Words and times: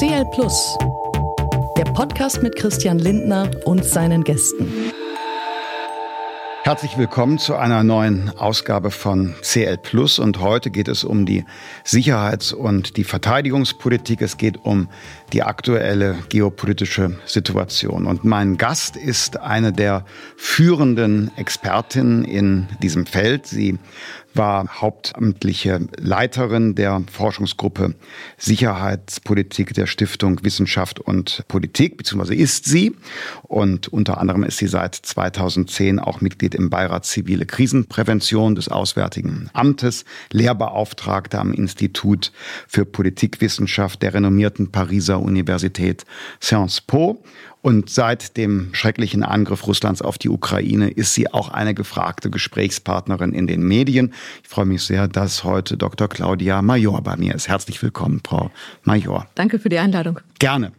CL 0.00 0.24
Plus, 0.30 0.78
der 1.76 1.84
Podcast 1.84 2.42
mit 2.42 2.56
Christian 2.56 2.98
Lindner 2.98 3.50
und 3.66 3.84
seinen 3.84 4.24
Gästen. 4.24 4.72
Herzlich 6.62 6.96
willkommen 6.96 7.38
zu 7.38 7.54
einer 7.56 7.82
neuen 7.82 8.30
Ausgabe 8.38 8.92
von 8.92 9.34
CL 9.42 9.76
Plus 9.76 10.18
und 10.18 10.40
heute 10.40 10.70
geht 10.70 10.88
es 10.88 11.04
um 11.04 11.26
die 11.26 11.44
Sicherheits- 11.84 12.54
und 12.54 12.96
die 12.96 13.04
Verteidigungspolitik. 13.04 14.22
Es 14.22 14.38
geht 14.38 14.64
um 14.64 14.88
die 15.32 15.42
aktuelle 15.42 16.16
geopolitische 16.28 17.16
Situation. 17.26 18.06
Und 18.06 18.24
mein 18.24 18.56
Gast 18.56 18.96
ist 18.96 19.38
eine 19.38 19.72
der 19.72 20.04
führenden 20.36 21.30
Expertinnen 21.36 22.24
in 22.24 22.66
diesem 22.82 23.06
Feld. 23.06 23.46
Sie 23.46 23.78
war 24.34 24.80
hauptamtliche 24.80 25.80
Leiterin 25.98 26.74
der 26.74 27.02
Forschungsgruppe 27.10 27.94
Sicherheitspolitik 28.38 29.74
der 29.74 29.86
Stiftung 29.86 30.44
Wissenschaft 30.44 31.00
und 31.00 31.44
Politik, 31.48 31.96
beziehungsweise 31.96 32.34
ist 32.34 32.64
sie. 32.64 32.94
Und 33.42 33.88
unter 33.88 34.18
anderem 34.18 34.44
ist 34.44 34.58
sie 34.58 34.68
seit 34.68 34.94
2010 34.94 35.98
auch 35.98 36.20
Mitglied 36.20 36.54
im 36.54 36.70
Beirat 36.70 37.04
Zivile 37.04 37.46
Krisenprävention 37.46 38.54
des 38.54 38.68
Auswärtigen 38.68 39.50
Amtes, 39.52 40.04
Lehrbeauftragte 40.30 41.38
am 41.38 41.52
Institut 41.52 42.32
für 42.68 42.84
Politikwissenschaft 42.84 44.02
der 44.02 44.14
renommierten 44.14 44.70
Pariser 44.70 45.19
Universität 45.20 46.04
Sciences 46.40 46.80
Po 46.80 47.22
und 47.62 47.90
seit 47.90 48.36
dem 48.36 48.70
schrecklichen 48.72 49.22
Angriff 49.22 49.66
Russlands 49.66 50.02
auf 50.02 50.18
die 50.18 50.28
Ukraine 50.28 50.90
ist 50.90 51.14
sie 51.14 51.32
auch 51.32 51.50
eine 51.50 51.74
gefragte 51.74 52.30
Gesprächspartnerin 52.30 53.32
in 53.32 53.46
den 53.46 53.62
Medien. 53.62 54.14
Ich 54.42 54.48
freue 54.48 54.64
mich 54.64 54.82
sehr, 54.82 55.08
dass 55.08 55.44
heute 55.44 55.76
Dr. 55.76 56.08
Claudia 56.08 56.62
Major 56.62 57.02
bei 57.02 57.16
mir 57.16 57.34
ist. 57.34 57.48
Herzlich 57.48 57.82
willkommen, 57.82 58.20
Frau 58.26 58.50
Major. 58.84 59.26
Danke 59.34 59.58
für 59.58 59.68
die 59.68 59.78
Einladung. 59.78 60.20
Gerne. 60.38 60.72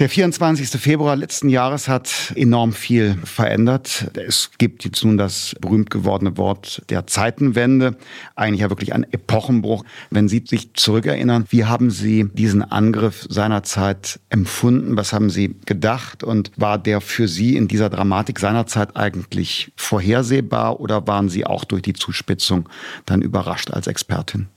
Der 0.00 0.08
24. 0.08 0.70
Februar 0.70 1.14
letzten 1.14 1.48
Jahres 1.48 1.86
hat 1.86 2.32
enorm 2.34 2.72
viel 2.72 3.16
verändert. 3.22 4.10
Es 4.26 4.50
gibt 4.58 4.84
jetzt 4.84 5.04
nun 5.04 5.16
das 5.16 5.54
berühmt 5.60 5.88
gewordene 5.88 6.36
Wort 6.36 6.82
der 6.88 7.06
Zeitenwende, 7.06 7.96
eigentlich 8.34 8.62
ja 8.62 8.70
wirklich 8.70 8.92
ein 8.92 9.04
Epochenbruch. 9.04 9.84
Wenn 10.10 10.26
Sie 10.26 10.42
sich 10.44 10.74
zurückerinnern, 10.74 11.44
wie 11.50 11.64
haben 11.64 11.92
Sie 11.92 12.28
diesen 12.32 12.62
Angriff 12.62 13.24
seinerzeit 13.30 14.18
empfunden? 14.30 14.96
Was 14.96 15.12
haben 15.12 15.30
Sie 15.30 15.54
gedacht? 15.64 16.24
Und 16.24 16.50
war 16.56 16.76
der 16.76 17.00
für 17.00 17.28
Sie 17.28 17.56
in 17.56 17.68
dieser 17.68 17.88
Dramatik 17.88 18.40
seinerzeit 18.40 18.96
eigentlich 18.96 19.70
vorhersehbar 19.76 20.80
oder 20.80 21.06
waren 21.06 21.28
Sie 21.28 21.46
auch 21.46 21.62
durch 21.62 21.82
die 21.82 21.92
Zuspitzung 21.92 22.68
dann 23.06 23.22
überrascht 23.22 23.70
als 23.70 23.86
Expertin? 23.86 24.48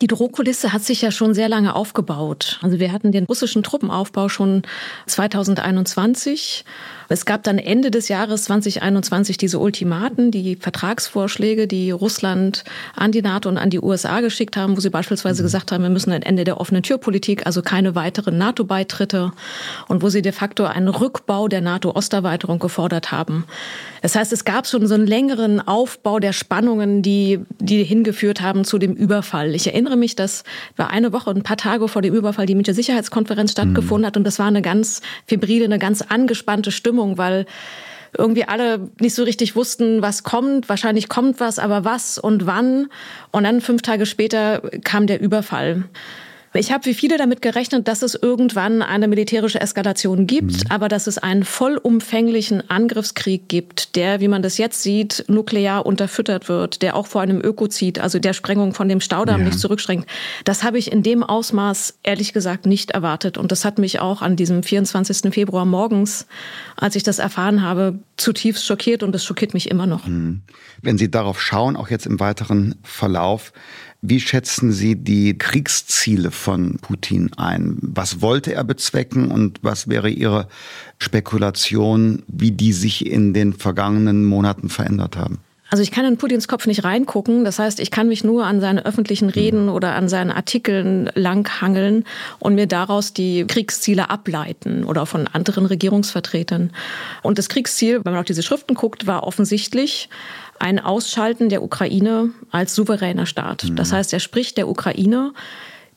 Die 0.00 0.06
Drohkulisse 0.06 0.72
hat 0.72 0.82
sich 0.82 1.02
ja 1.02 1.10
schon 1.10 1.34
sehr 1.34 1.48
lange 1.48 1.74
aufgebaut. 1.74 2.58
Also 2.62 2.80
wir 2.80 2.92
hatten 2.92 3.12
den 3.12 3.24
russischen 3.24 3.62
Truppenaufbau 3.62 4.28
schon 4.28 4.62
2021 5.06 6.64
es 7.08 7.24
gab 7.26 7.42
dann 7.42 7.58
Ende 7.58 7.90
des 7.90 8.08
Jahres 8.08 8.44
2021 8.44 9.36
diese 9.36 9.58
Ultimaten, 9.58 10.30
die 10.30 10.56
Vertragsvorschläge, 10.56 11.66
die 11.66 11.90
Russland 11.90 12.64
an 12.94 13.12
die 13.12 13.22
NATO 13.22 13.48
und 13.48 13.58
an 13.58 13.70
die 13.70 13.80
USA 13.80 14.20
geschickt 14.20 14.56
haben, 14.56 14.76
wo 14.76 14.80
sie 14.80 14.90
beispielsweise 14.90 15.42
mhm. 15.42 15.46
gesagt 15.46 15.72
haben, 15.72 15.82
wir 15.82 15.90
müssen 15.90 16.12
ein 16.12 16.22
Ende 16.22 16.44
der 16.44 16.60
offenen 16.60 16.82
Türpolitik, 16.82 17.46
also 17.46 17.62
keine 17.62 17.94
weiteren 17.94 18.38
NATO-Beitritte 18.38 19.32
und 19.88 20.02
wo 20.02 20.08
sie 20.08 20.22
de 20.22 20.32
facto 20.32 20.64
einen 20.64 20.88
Rückbau 20.88 21.48
der 21.48 21.60
NATO-Osterweiterung 21.60 22.58
gefordert 22.58 23.12
haben. 23.12 23.44
Das 24.02 24.14
heißt, 24.14 24.32
es 24.32 24.44
gab 24.44 24.66
schon 24.66 24.86
so 24.86 24.94
einen 24.94 25.06
längeren 25.06 25.66
Aufbau 25.66 26.18
der 26.18 26.32
Spannungen, 26.32 27.02
die, 27.02 27.40
die 27.58 27.84
hingeführt 27.84 28.42
haben 28.42 28.64
zu 28.64 28.78
dem 28.78 28.92
Überfall. 28.94 29.54
Ich 29.54 29.66
erinnere 29.66 29.96
mich, 29.96 30.14
dass 30.14 30.44
war 30.76 30.90
eine 30.90 31.12
Woche, 31.12 31.30
ein 31.30 31.42
paar 31.42 31.56
Tage 31.56 31.88
vor 31.88 32.02
dem 32.02 32.14
Überfall 32.14 32.46
die 32.46 32.54
Münchner 32.54 32.74
Sicherheitskonferenz 32.74 33.52
stattgefunden 33.52 34.02
mhm. 34.02 34.06
hat 34.06 34.16
und 34.16 34.24
das 34.24 34.38
war 34.38 34.46
eine 34.46 34.62
ganz 34.62 35.00
febrile, 35.26 35.64
eine 35.64 35.78
ganz 35.78 36.02
angespannte 36.02 36.70
Stimmung 36.70 36.93
Stimmung, 36.94 37.18
weil 37.18 37.46
irgendwie 38.16 38.44
alle 38.44 38.90
nicht 39.00 39.14
so 39.14 39.24
richtig 39.24 39.56
wussten, 39.56 40.00
was 40.00 40.22
kommt. 40.22 40.68
Wahrscheinlich 40.68 41.08
kommt 41.08 41.40
was, 41.40 41.58
aber 41.58 41.84
was 41.84 42.16
und 42.16 42.46
wann. 42.46 42.86
Und 43.32 43.42
dann 43.42 43.60
fünf 43.60 43.82
Tage 43.82 44.06
später 44.06 44.62
kam 44.84 45.08
der 45.08 45.20
Überfall. 45.20 45.84
Ich 46.56 46.70
habe 46.70 46.84
wie 46.84 46.94
viele 46.94 47.18
damit 47.18 47.42
gerechnet, 47.42 47.88
dass 47.88 48.02
es 48.02 48.14
irgendwann 48.14 48.80
eine 48.80 49.08
militärische 49.08 49.60
Eskalation 49.60 50.28
gibt, 50.28 50.64
mhm. 50.64 50.70
aber 50.70 50.88
dass 50.88 51.08
es 51.08 51.18
einen 51.18 51.42
vollumfänglichen 51.42 52.70
Angriffskrieg 52.70 53.48
gibt, 53.48 53.96
der, 53.96 54.20
wie 54.20 54.28
man 54.28 54.40
das 54.40 54.56
jetzt 54.56 54.80
sieht, 54.80 55.24
nuklear 55.26 55.84
unterfüttert 55.84 56.48
wird, 56.48 56.82
der 56.82 56.94
auch 56.94 57.08
vor 57.08 57.22
einem 57.22 57.40
Ökozid, 57.40 57.98
also 57.98 58.20
der 58.20 58.34
Sprengung 58.34 58.72
von 58.72 58.88
dem 58.88 59.00
Staudamm 59.00 59.40
ja. 59.40 59.46
nicht 59.46 59.58
zurückschränkt. 59.58 60.08
Das 60.44 60.62
habe 60.62 60.78
ich 60.78 60.92
in 60.92 61.02
dem 61.02 61.24
Ausmaß 61.24 61.98
ehrlich 62.04 62.32
gesagt 62.32 62.66
nicht 62.66 62.92
erwartet. 62.92 63.36
Und 63.36 63.50
das 63.50 63.64
hat 63.64 63.78
mich 63.78 63.98
auch 63.98 64.22
an 64.22 64.36
diesem 64.36 64.62
24. 64.62 65.34
Februar 65.34 65.64
morgens, 65.64 66.28
als 66.76 66.94
ich 66.94 67.02
das 67.02 67.18
erfahren 67.18 67.62
habe, 67.62 67.98
zutiefst 68.16 68.64
schockiert 68.64 69.02
und 69.02 69.12
das 69.12 69.24
schockiert 69.24 69.54
mich 69.54 69.70
immer 69.70 69.88
noch. 69.88 70.06
Mhm. 70.06 70.42
Wenn 70.82 70.98
Sie 70.98 71.10
darauf 71.10 71.42
schauen, 71.42 71.76
auch 71.76 71.90
jetzt 71.90 72.06
im 72.06 72.20
weiteren 72.20 72.76
Verlauf, 72.84 73.52
wie 74.06 74.20
schätzen 74.20 74.70
Sie 74.70 74.96
die 74.96 75.38
Kriegsziele 75.38 76.30
von 76.30 76.76
Putin 76.76 77.32
ein? 77.38 77.78
Was 77.80 78.20
wollte 78.20 78.52
er 78.52 78.62
bezwecken 78.62 79.30
und 79.30 79.60
was 79.62 79.88
wäre 79.88 80.10
Ihre 80.10 80.46
Spekulation, 80.98 82.22
wie 82.28 82.50
die 82.50 82.74
sich 82.74 83.06
in 83.06 83.32
den 83.32 83.54
vergangenen 83.54 84.26
Monaten 84.26 84.68
verändert 84.68 85.16
haben? 85.16 85.38
Also 85.70 85.82
ich 85.82 85.90
kann 85.90 86.04
in 86.04 86.18
Putins 86.18 86.46
Kopf 86.46 86.66
nicht 86.66 86.84
reingucken. 86.84 87.44
Das 87.44 87.58
heißt, 87.58 87.80
ich 87.80 87.90
kann 87.90 88.06
mich 88.06 88.22
nur 88.22 88.44
an 88.44 88.60
seine 88.60 88.84
öffentlichen 88.84 89.30
Reden 89.30 89.68
oder 89.70 89.94
an 89.94 90.08
seinen 90.08 90.30
Artikeln 90.30 91.10
langhangeln 91.14 92.04
und 92.38 92.54
mir 92.54 92.66
daraus 92.66 93.14
die 93.14 93.46
Kriegsziele 93.46 94.10
ableiten 94.10 94.84
oder 94.84 95.06
von 95.06 95.26
anderen 95.26 95.66
Regierungsvertretern. 95.66 96.70
Und 97.22 97.38
das 97.38 97.48
Kriegsziel, 97.48 98.04
wenn 98.04 98.12
man 98.12 98.20
auf 98.20 98.26
diese 98.26 98.42
Schriften 98.42 98.74
guckt, 98.74 99.06
war 99.06 99.24
offensichtlich 99.24 100.10
ein 100.58 100.78
Ausschalten 100.78 101.48
der 101.48 101.62
Ukraine 101.62 102.30
als 102.50 102.74
souveräner 102.74 103.26
Staat. 103.26 103.64
Mhm. 103.64 103.76
Das 103.76 103.92
heißt, 103.92 104.12
er 104.12 104.20
spricht 104.20 104.56
der 104.56 104.68
Ukraine 104.68 105.32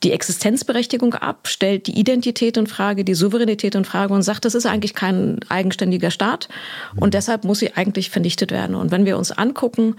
die 0.03 0.11
Existenzberechtigung 0.11 1.15
ab, 1.15 1.47
stellt 1.47 1.87
die 1.87 1.99
Identität 1.99 2.57
in 2.57 2.67
Frage, 2.67 3.03
die 3.03 3.15
Souveränität 3.15 3.73
in 3.73 3.85
Frage 3.85 4.13
und 4.13 4.21
sagt, 4.21 4.45
das 4.45 4.53
ist 4.53 4.67
eigentlich 4.67 4.93
kein 4.93 5.39
eigenständiger 5.49 6.11
Staat 6.11 6.49
und 6.95 7.13
deshalb 7.13 7.43
muss 7.43 7.59
sie 7.59 7.73
eigentlich 7.73 8.11
vernichtet 8.11 8.51
werden. 8.51 8.75
Und 8.75 8.91
wenn 8.91 9.05
wir 9.05 9.17
uns 9.17 9.31
angucken, 9.31 9.95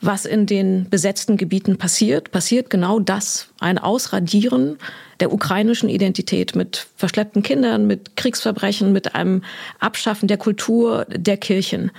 was 0.00 0.26
in 0.26 0.46
den 0.46 0.90
besetzten 0.90 1.36
Gebieten 1.36 1.78
passiert, 1.78 2.30
passiert 2.30 2.70
genau 2.70 3.00
das, 3.00 3.48
ein 3.60 3.78
Ausradieren 3.78 4.78
der 5.20 5.32
ukrainischen 5.32 5.88
Identität 5.88 6.54
mit 6.54 6.86
verschleppten 6.96 7.42
Kindern, 7.42 7.86
mit 7.86 8.16
Kriegsverbrechen, 8.16 8.92
mit 8.92 9.14
einem 9.14 9.42
Abschaffen 9.78 10.28
der 10.28 10.36
Kultur 10.36 11.06
der 11.08 11.38
Kirchen. 11.38 11.92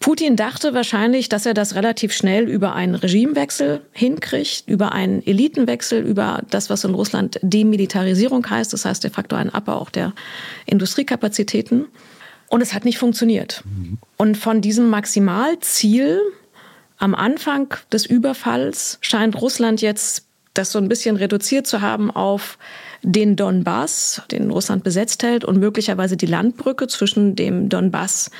Putin 0.00 0.36
dachte 0.36 0.74
wahrscheinlich, 0.74 1.28
dass 1.28 1.46
er 1.46 1.54
das 1.54 1.74
relativ 1.74 2.12
schnell 2.12 2.48
über 2.48 2.74
einen 2.74 2.94
Regimewechsel 2.94 3.82
hinkriegt, 3.92 4.64
über 4.66 4.92
einen 4.92 5.26
Elitenwechsel, 5.26 6.02
über 6.02 6.42
das, 6.50 6.70
was 6.70 6.84
in 6.84 6.94
Russland 6.94 7.38
Demilitarisierung 7.42 8.48
heißt, 8.48 8.72
das 8.72 8.84
heißt 8.84 9.04
de 9.04 9.10
facto 9.10 9.36
ein 9.36 9.50
Abbau 9.50 9.76
auch 9.76 9.90
der 9.90 10.12
Industriekapazitäten. 10.66 11.86
Und 12.48 12.60
es 12.60 12.74
hat 12.74 12.84
nicht 12.84 12.98
funktioniert. 12.98 13.64
Und 14.16 14.36
von 14.36 14.60
diesem 14.60 14.88
Maximalziel 14.88 16.20
am 16.98 17.14
Anfang 17.14 17.74
des 17.92 18.06
Überfalls 18.06 18.98
scheint 19.00 19.40
Russland 19.40 19.82
jetzt 19.82 20.26
das 20.54 20.72
so 20.72 20.78
ein 20.78 20.88
bisschen 20.88 21.16
reduziert 21.16 21.66
zu 21.66 21.80
haben 21.80 22.10
auf 22.10 22.58
den 23.02 23.36
Donbass, 23.36 24.22
den 24.30 24.50
Russland 24.50 24.84
besetzt 24.84 25.22
hält, 25.22 25.44
und 25.44 25.58
möglicherweise 25.58 26.16
die 26.16 26.26
Landbrücke 26.26 26.86
zwischen 26.86 27.36
dem 27.36 27.68
Donbass 27.68 28.30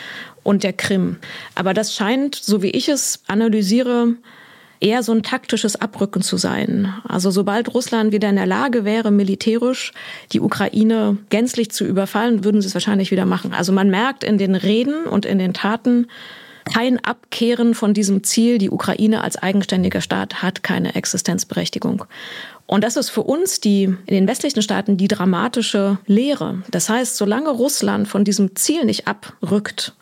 und 0.43 0.63
der 0.63 0.73
Krim. 0.73 1.17
Aber 1.55 1.75
das 1.75 1.95
scheint, 1.95 2.35
so 2.35 2.63
wie 2.63 2.71
ich 2.71 2.89
es 2.89 3.23
analysiere, 3.27 4.15
eher 4.81 5.03
so 5.03 5.13
ein 5.13 5.23
taktisches 5.23 5.81
Abrücken 5.81 6.23
zu 6.23 6.37
sein. 6.37 6.93
Also 7.09 7.31
sobald 7.31 7.75
Russland 7.75 8.13
wieder 8.13 8.29
in 8.29 8.37
der 8.37 8.47
Lage 8.47 8.85
wäre, 8.85 9.11
militärisch 9.11 9.93
die 10.33 10.41
Ukraine 10.41 11.17
gänzlich 11.31 11.71
zu 11.71 11.85
überfallen, 11.85 12.45
würden 12.45 12.61
sie 12.61 12.69
es 12.69 12.75
wahrscheinlich 12.75 13.11
wieder 13.11 13.27
machen. 13.27 13.53
Also 13.53 13.73
man 13.73 13.91
merkt 13.91 14.23
in 14.25 14.39
den 14.39 14.55
Reden 14.55 15.05
und 15.05 15.25
in 15.25 15.39
den 15.39 15.55
Taten 15.55 16.07
kein 16.73 17.03
Abkehren 17.05 17.75
von 17.75 17.95
diesem 17.95 18.25
Ziel, 18.25 18.59
die 18.59 18.71
Ukraine 18.71 19.23
als 19.23 19.37
eigenständiger 19.37 20.01
Staat 20.01 20.43
hat 20.43 20.63
keine 20.63 20.95
Existenzberechtigung. 20.97 22.05
Und 22.67 22.83
das 22.83 22.97
ist 22.97 23.11
für 23.11 23.23
uns 23.23 23.61
die, 23.61 23.85
in 23.85 24.07
den 24.07 24.29
westlichen 24.29 24.61
Staaten 24.63 24.97
die 24.97 25.09
dramatische 25.09 25.99
Lehre. 26.07 26.63
Das 26.71 26.89
heißt, 26.89 27.17
solange 27.17 27.51
Russland 27.51 28.09
von 28.09 28.25
diesem 28.25 28.57
Ziel 28.57 28.85
nicht 28.85 29.07
abrückt 29.07 29.95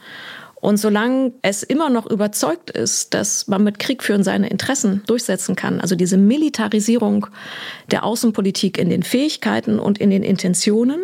und 0.60 0.78
solange 0.78 1.32
es 1.42 1.62
immer 1.62 1.90
noch 1.90 2.10
überzeugt 2.10 2.70
ist, 2.70 3.12
dass 3.12 3.48
man 3.48 3.64
mit 3.64 3.78
Krieg 3.78 4.02
führen 4.02 4.24
seine 4.24 4.48
Interessen 4.48 5.02
durchsetzen 5.06 5.56
kann, 5.56 5.78
also 5.80 5.94
diese 5.94 6.16
Militarisierung 6.16 7.26
der 7.90 8.02
Außenpolitik 8.02 8.78
in 8.78 8.88
den 8.88 9.02
Fähigkeiten 9.02 9.78
und 9.78 9.98
in 9.98 10.08
den 10.08 10.22
Intentionen, 10.22 11.00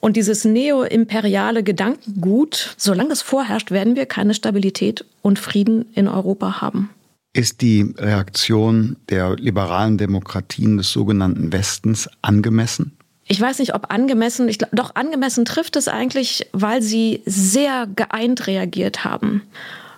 und 0.00 0.16
dieses 0.16 0.44
neoimperiale 0.44 1.64
Gedankengut, 1.64 2.74
solange 2.76 3.12
es 3.12 3.22
vorherrscht, 3.22 3.72
werden 3.72 3.96
wir 3.96 4.06
keine 4.06 4.32
Stabilität 4.32 5.04
und 5.22 5.40
Frieden 5.40 5.86
in 5.92 6.06
Europa 6.06 6.60
haben. 6.60 6.90
Ist 7.38 7.60
die 7.60 7.94
Reaktion 7.96 8.96
der 9.10 9.36
liberalen 9.36 9.96
Demokratien 9.96 10.76
des 10.76 10.90
sogenannten 10.90 11.52
Westens 11.52 12.10
angemessen? 12.20 12.96
Ich 13.28 13.40
weiß 13.40 13.60
nicht, 13.60 13.76
ob 13.76 13.92
angemessen, 13.92 14.48
ich, 14.48 14.58
doch 14.72 14.96
angemessen 14.96 15.44
trifft 15.44 15.76
es 15.76 15.86
eigentlich, 15.86 16.48
weil 16.50 16.82
sie 16.82 17.22
sehr 17.26 17.86
geeint 17.94 18.48
reagiert 18.48 19.04
haben. 19.04 19.42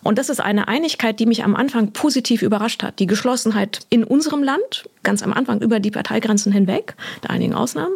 Und 0.02 0.19
das 0.19 0.31
ist 0.31 0.41
eine 0.41 0.69
Einigkeit, 0.69 1.20
die 1.20 1.26
mich 1.26 1.44
am 1.44 1.55
Anfang 1.55 1.93
positiv 1.93 2.43
überrascht 2.43 2.82
hat. 2.82 2.99
Die 2.99 3.06
Geschlossenheit 3.06 3.81
in 3.91 4.05
unserem 4.05 4.43
Land, 4.43 4.88
ganz 5.02 5.23
am 5.23 5.32
Anfang 5.32 5.61
über 5.61 5.79
die 5.79 5.91
Parteigrenzen 5.91 6.52
hinweg, 6.52 6.94
mit 7.20 7.31
einigen 7.31 7.55
Ausnahmen, 7.55 7.94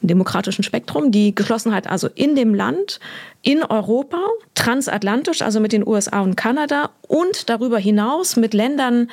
im 0.00 0.08
demokratischen 0.08 0.62
Spektrum, 0.62 1.10
die 1.10 1.34
Geschlossenheit 1.34 1.88
also 1.88 2.08
in 2.14 2.36
dem 2.36 2.54
Land, 2.54 3.00
in 3.42 3.62
Europa, 3.62 4.20
transatlantisch, 4.54 5.42
also 5.42 5.60
mit 5.60 5.72
den 5.72 5.86
USA 5.86 6.20
und 6.20 6.36
Kanada 6.36 6.90
und 7.08 7.48
darüber 7.48 7.78
hinaus 7.78 8.36
mit 8.36 8.54
Ländern, 8.54 9.08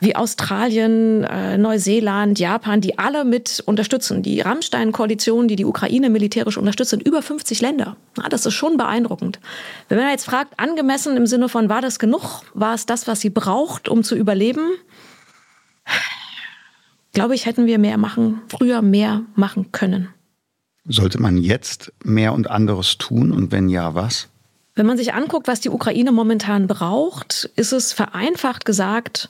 wie 0.00 0.16
Australien, 0.16 1.24
äh, 1.24 1.58
Neuseeland, 1.58 2.38
Japan, 2.38 2.80
die 2.80 2.98
alle 2.98 3.24
mit 3.24 3.62
unterstützen. 3.66 4.22
Die 4.22 4.40
Rammstein-Koalition, 4.40 5.46
die 5.46 5.56
die 5.56 5.66
Ukraine 5.66 6.08
militärisch 6.08 6.56
unterstützt, 6.56 6.90
sind 6.90 7.06
über 7.06 7.22
50 7.22 7.60
Länder. 7.60 7.96
Ja, 8.16 8.28
das 8.28 8.46
ist 8.46 8.54
schon 8.54 8.78
beeindruckend. 8.78 9.40
Wenn 9.88 9.98
man 9.98 10.10
jetzt 10.10 10.24
fragt, 10.24 10.58
angemessen 10.58 11.16
im 11.16 11.26
Sinne 11.26 11.48
von, 11.48 11.68
war 11.68 11.82
das 11.82 11.98
genug? 11.98 12.42
War 12.54 12.74
es 12.74 12.86
das, 12.86 13.06
was 13.06 13.20
sie 13.20 13.30
braucht, 13.30 13.88
um 13.88 14.02
zu 14.02 14.16
überleben? 14.16 14.70
Glaube 17.12 17.34
ich, 17.34 17.44
hätten 17.44 17.66
wir 17.66 17.78
mehr 17.78 17.98
machen, 17.98 18.40
früher 18.48 18.82
mehr 18.82 19.22
machen 19.34 19.72
können. 19.72 20.08
Sollte 20.86 21.20
man 21.20 21.36
jetzt 21.36 21.92
mehr 22.02 22.32
und 22.32 22.48
anderes 22.50 22.96
tun? 22.98 23.32
Und 23.32 23.52
wenn 23.52 23.68
ja, 23.68 23.94
was? 23.94 24.28
Wenn 24.74 24.86
man 24.86 24.96
sich 24.96 25.12
anguckt, 25.12 25.46
was 25.46 25.60
die 25.60 25.68
Ukraine 25.68 26.12
momentan 26.12 26.66
braucht, 26.66 27.50
ist 27.56 27.72
es 27.72 27.92
vereinfacht 27.92 28.64
gesagt, 28.64 29.28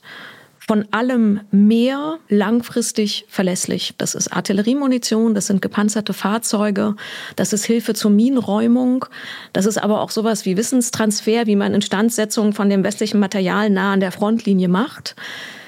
von 0.70 0.87
allem 0.93 1.40
mehr 1.50 2.20
langfristig 2.28 3.25
verlässlich. 3.26 3.94
Das 3.99 4.14
ist 4.14 4.28
Artilleriemunition, 4.28 5.34
das 5.34 5.49
sind 5.49 5.61
gepanzerte 5.61 6.12
Fahrzeuge, 6.12 6.94
das 7.34 7.52
ist 7.52 7.64
Hilfe 7.64 7.93
zur 7.93 8.12
Minenräumung, 8.12 9.05
das 9.52 9.67
ist 9.67 9.78
aber 9.78 10.00
auch 10.00 10.11
sowas 10.11 10.44
wie 10.44 10.56
Wissenstransfer, 10.56 11.49
wie 11.49 11.56
man 11.56 11.75
Instandsetzung 11.75 12.52
von 12.52 12.70
dem 12.70 12.84
westlichen 12.84 13.19
Material 13.19 13.69
nah 13.69 13.94
an 13.94 13.99
der 13.99 14.12
Frontlinie 14.12 14.69
macht. 14.69 15.17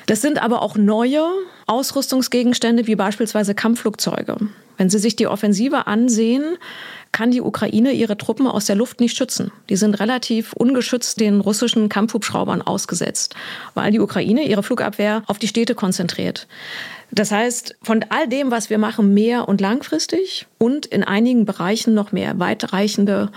Das 0.07 0.23
sind 0.23 0.41
aber 0.41 0.63
auch 0.63 0.77
neue 0.77 1.25
Ausrüstungsgegenstände 1.67 2.87
wie 2.87 2.95
beispielsweise 2.95 3.57
Kampfflugzeuge. 3.57 4.37
Wenn 4.77 4.89
Sie 4.89 5.01
sich 5.01 5.17
die 5.17 5.27
Offensive 5.27 5.89
ansehen, 5.89 6.45
kann 7.13 7.31
die 7.31 7.43
Ukraine 7.43 7.93
ihre 7.93 8.17
Truppen 8.17 8.47
aus 8.47 8.65
der 8.65 8.77
Luft 8.77 9.01
nicht 9.01 9.17
schützen. 9.17 9.53
Die 9.69 9.77
sind 9.77 10.01
relativ 10.01 10.55
ungeschützt 10.55 11.21
den 11.21 11.41
russischen 11.41 11.91
Kampfhubschraubern 11.91 12.63
ausgesetzt, 12.63 13.35
weil 13.75 13.93
die 13.93 14.01
Ukraine 14.01 14.49
ihre 14.49 14.63
Flugabwehr 14.63 15.23
auf 15.27 15.39
die 15.39 15.49
Städte 15.49 15.75
konzentriert. 15.75 16.49
Das 17.15 17.31
heißt, 17.31 17.77
von 17.83 18.07
all 18.09 18.27
dem, 18.27 18.51
was 18.51 18.71
wir 18.71 18.79
machen, 18.79 19.13
mehr 19.13 19.47
und 19.47 19.61
langfristig 19.61 20.47
und 20.57 20.87
in 20.87 21.05
einigen 21.05 21.45
Bereichen 21.45 21.93
noch 21.93 22.11
mehr 22.11 22.39
weitreichende 22.39 23.31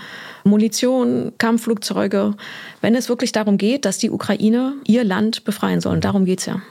Munition, 0.44 1.32
Kampfflugzeuge, 1.36 2.34
wenn 2.80 2.94
es 2.94 3.10
wirklich 3.10 3.32
darum 3.32 3.58
geht, 3.58 3.84
dass 3.84 3.98
die 3.98 4.10
Ukraine 4.10 4.72
ihr 4.86 5.04
Land 5.04 5.44
befreien 5.44 5.82
soll. 5.82 6.00
Darum 6.00 6.24
geht's 6.24 6.46
ja. 6.46 6.62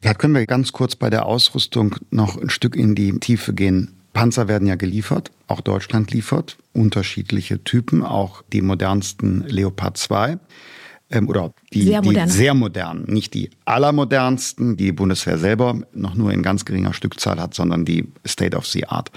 Vielleicht 0.00 0.18
können 0.18 0.34
wir 0.34 0.46
ganz 0.46 0.72
kurz 0.72 0.96
bei 0.96 1.10
der 1.10 1.26
Ausrüstung 1.26 1.96
noch 2.10 2.38
ein 2.40 2.48
Stück 2.48 2.74
in 2.76 2.94
die 2.94 3.20
Tiefe 3.20 3.52
gehen. 3.52 3.93
Panzer 4.14 4.48
werden 4.48 4.66
ja 4.66 4.76
geliefert, 4.76 5.30
auch 5.48 5.60
Deutschland 5.60 6.10
liefert, 6.12 6.56
unterschiedliche 6.72 7.62
Typen, 7.62 8.02
auch 8.02 8.42
die 8.52 8.62
modernsten 8.62 9.44
Leopard 9.46 9.98
2 9.98 10.38
ähm, 11.10 11.28
oder 11.28 11.52
die 11.72 11.82
sehr, 11.82 12.00
die 12.00 12.18
sehr 12.26 12.54
modernen, 12.54 13.04
nicht 13.04 13.34
die 13.34 13.50
allermodernsten, 13.66 14.76
die 14.76 14.86
die 14.86 14.92
Bundeswehr 14.92 15.36
selber 15.36 15.82
noch 15.92 16.14
nur 16.14 16.32
in 16.32 16.42
ganz 16.42 16.64
geringer 16.64 16.94
Stückzahl 16.94 17.40
hat, 17.40 17.54
sondern 17.54 17.84
die 17.84 18.10
State 18.26 18.56
of 18.56 18.66
the 18.66 18.86
Art. 18.86 19.10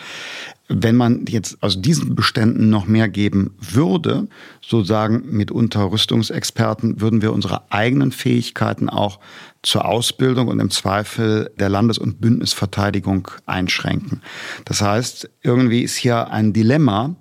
Wenn 0.70 0.98
man 0.98 1.26
jetzt 1.28 1.64
aus 1.64 1.82
diesen 1.82 2.14
Beständen 2.14 2.70
noch 2.70 2.88
mehr 2.88 3.08
geben 3.08 3.56
würde, 3.60 4.28
so 4.62 4.84
sagen 4.84 5.24
mitunter 5.30 5.92
Rüstungsexperten, 5.92 7.00
würden 7.00 7.22
wir 7.22 7.32
unsere 7.32 7.72
eigenen 7.72 8.12
Fähigkeiten 8.12 8.90
auch 8.90 9.20
zur 9.64 9.86
Ausbildung 9.86 10.50
und 10.50 10.60
im 10.60 10.70
Zweifel 10.70 11.52
der 11.58 11.70
Landes- 11.70 11.98
und 11.98 12.20
Bündnisverteidigung 12.20 13.30
einschränken. 13.46 14.22
Das 14.66 14.82
heißt, 14.82 15.30
irgendwie 15.42 15.84
ist 15.84 15.96
hier 15.96 16.32
ein 16.32 16.52
Dilemma. 16.52 17.16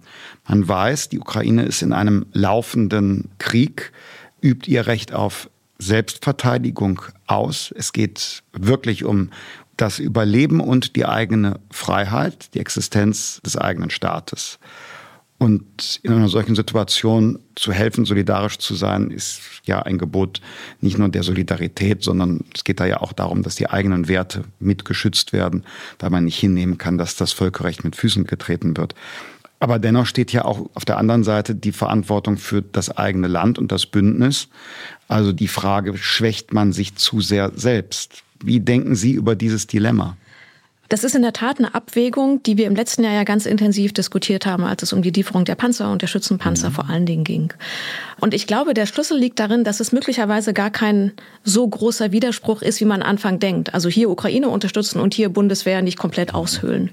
Man 0.49 0.67
weiß, 0.67 1.09
die 1.09 1.21
Ukraine 1.21 1.65
ist 1.65 1.83
in 1.83 1.93
einem 1.93 2.27
laufenden 2.33 3.31
Krieg, 3.39 3.93
übt 4.43 4.71
ihr 4.71 4.87
Recht 4.89 5.13
auf 5.13 5.51
Selbstverteidigung 5.79 7.03
aus. 7.27 7.73
Es 7.77 7.93
geht 7.93 8.43
wirklich 8.53 9.05
um 9.05 9.31
das 9.77 9.99
Überleben 9.99 10.61
und 10.61 10.97
die 10.97 11.07
eigene 11.07 11.61
Freiheit, 11.71 12.55
die 12.55 12.61
Existenz 12.61 13.41
des 13.45 13.57
eigenen 13.57 13.91
Staates. 13.91 14.59
Und 15.39 16.01
in 16.03 16.13
einer 16.13 16.29
solchen 16.29 16.55
Situation 16.55 17.39
zu 17.57 17.71
helfen, 17.71 18.07
solidarisch 18.07 18.57
zu 18.57 18.75
sein, 18.75 19.11
ist 19.11 19.41
ja 19.65 19.83
ein 19.83 19.99
Gebot 19.99 20.41
nicht 20.81 20.97
nur 20.97 21.11
der 21.11 21.23
Solidarität, 21.23 22.03
sondern 22.03 22.45
es 22.55 22.65
geht 22.65 22.81
da 22.81 22.87
ja 22.87 23.03
auch 23.03 23.13
darum, 23.13 23.43
dass 23.43 23.55
die 23.55 23.69
eigenen 23.69 24.09
Werte 24.09 24.45
mitgeschützt 24.61 25.35
werden, 25.35 25.65
da 25.99 26.09
man 26.09 26.25
nicht 26.25 26.39
hinnehmen 26.39 26.79
kann, 26.79 26.97
dass 26.97 27.17
das 27.17 27.33
Völkerrecht 27.33 27.85
mit 27.85 27.97
Füßen 27.97 28.25
getreten 28.25 28.79
wird. 28.79 28.95
Aber 29.59 29.79
dennoch 29.79 30.07
steht 30.07 30.33
ja 30.33 30.45
auch 30.45 30.71
auf 30.75 30.85
der 30.87 30.97
anderen 30.97 31.25
Seite 31.25 31.55
die 31.55 31.73
Verantwortung 31.73 32.39
für 32.39 32.63
das 32.63 32.97
eigene 32.97 33.29
Land 33.29 33.59
und 33.59 33.73
das 33.73 33.87
Bündnis. 33.87 34.49
Also 35.09 35.33
die 35.33 35.49
Frage, 35.49 35.99
schwächt 35.99 36.55
man 36.55 36.73
sich 36.73 36.95
zu 36.97 37.21
sehr 37.21 37.53
selbst? 37.55 38.23
Wie 38.43 38.61
denken 38.61 38.95
Sie 38.95 39.13
über 39.13 39.35
dieses 39.35 39.67
Dilemma? 39.67 40.17
Das 40.89 41.03
ist 41.03 41.17
in 41.17 41.23
der 41.23 41.33
Tat 41.33 41.59
eine 41.59 41.75
Abwägung, 41.75 42.43
die 42.45 42.57
wir 42.57 42.67
im 42.67 42.77
letzten 42.77 43.03
Jahr 43.03 43.13
ja 43.13 43.25
ganz 43.25 43.45
intensiv 43.45 43.93
diskutiert 43.93 44.47
haben, 44.47 44.63
als 44.63 44.85
es 44.85 44.93
um 44.93 45.03
die 45.03 45.11
Lieferung 45.11 45.45
der 45.45 45.57
Panzer 45.57 45.91
und 45.91 46.01
der 46.01 46.07
Schützenpanzer 46.07 46.71
mhm. 46.71 46.75
vor 46.75 46.89
allen 46.89 47.07
Dingen 47.07 47.25
ging. 47.25 47.53
Und 48.19 48.33
ich 48.33 48.47
glaube, 48.47 48.73
der 48.73 48.87
Schlüssel 48.87 49.19
liegt 49.19 49.39
darin, 49.39 49.63
dass 49.63 49.81
es 49.81 49.93
möglicherweise 49.93 50.55
gar 50.55 50.71
kein 50.71 51.13
so 51.45 51.67
großer 51.67 52.13
Widerspruch 52.13 52.63
ist, 52.63 52.81
wie 52.81 52.87
man 52.87 53.03
Anfang 53.03 53.39
denkt. 53.39 53.75
Also 53.75 53.89
hier 53.89 54.09
Ukraine 54.09 54.49
unterstützen 54.49 55.01
und 55.01 55.13
hier 55.15 55.29
Bundeswehr 55.29 55.83
nicht 55.83 55.99
komplett 55.99 56.35
aushöhlen. 56.35 56.91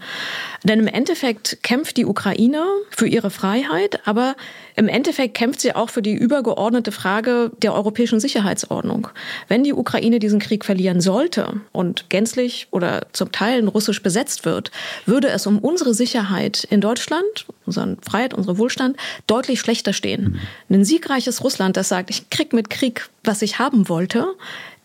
Denn 0.63 0.79
im 0.79 0.87
Endeffekt 0.87 1.63
kämpft 1.63 1.97
die 1.97 2.05
Ukraine 2.05 2.63
für 2.89 3.07
ihre 3.07 3.29
Freiheit, 3.29 4.05
aber 4.05 4.35
im 4.75 4.87
Endeffekt 4.87 5.35
kämpft 5.35 5.61
sie 5.61 5.75
auch 5.75 5.89
für 5.89 6.01
die 6.01 6.13
übergeordnete 6.13 6.91
Frage 6.91 7.51
der 7.61 7.73
europäischen 7.73 8.19
Sicherheitsordnung. 8.19 9.07
Wenn 9.47 9.63
die 9.63 9.73
Ukraine 9.73 10.19
diesen 10.19 10.39
Krieg 10.39 10.65
verlieren 10.65 10.99
sollte 10.99 11.61
und 11.71 12.09
gänzlich 12.09 12.67
oder 12.71 13.07
zum 13.13 13.31
Teil 13.31 13.67
russisch 13.67 14.01
besetzt 14.03 14.45
wird, 14.45 14.71
würde 15.05 15.29
es 15.29 15.47
um 15.47 15.59
unsere 15.59 15.93
Sicherheit 15.93 16.65
in 16.69 16.81
Deutschland, 16.81 17.45
unsere 17.65 17.97
Freiheit, 18.01 18.33
unsere 18.33 18.57
Wohlstand 18.57 18.97
deutlich 19.27 19.59
schlechter 19.59 19.93
stehen. 19.93 20.39
Mhm. 20.69 20.75
Ein 20.75 20.85
siegreiches 21.13 21.43
Russland, 21.43 21.77
das 21.77 21.89
sagt, 21.89 22.09
ich 22.09 22.29
krieg 22.29 22.53
mit 22.53 22.69
Krieg, 22.69 23.07
was 23.23 23.41
ich 23.43 23.59
haben 23.59 23.87
wollte, 23.87 24.35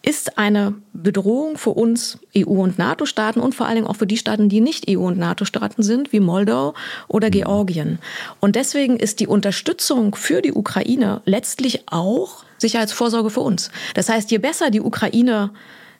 ist 0.02 0.38
eine 0.38 0.74
Bedrohung 0.92 1.56
für 1.56 1.70
uns 1.70 2.18
EU- 2.36 2.62
und 2.62 2.78
NATO-Staaten 2.78 3.40
und 3.40 3.54
vor 3.54 3.66
allen 3.66 3.76
Dingen 3.76 3.86
auch 3.86 3.96
für 3.96 4.06
die 4.06 4.18
Staaten, 4.18 4.48
die 4.48 4.60
nicht 4.60 4.88
EU- 4.88 5.06
und 5.06 5.18
NATO-Staaten 5.18 5.82
sind, 5.82 6.12
wie 6.12 6.20
Moldau 6.20 6.74
oder 7.08 7.30
Georgien. 7.30 7.98
Und 8.40 8.56
deswegen 8.56 8.98
ist 8.98 9.20
die 9.20 9.26
Unterstützung 9.26 10.14
für 10.14 10.42
die 10.42 10.52
Ukraine 10.52 11.22
letztlich 11.24 11.84
auch 11.86 12.44
Sicherheitsvorsorge 12.58 13.30
für 13.30 13.40
uns. 13.40 13.70
Das 13.94 14.08
heißt, 14.08 14.30
je 14.30 14.38
besser 14.38 14.70
die 14.70 14.82
Ukraine 14.82 15.50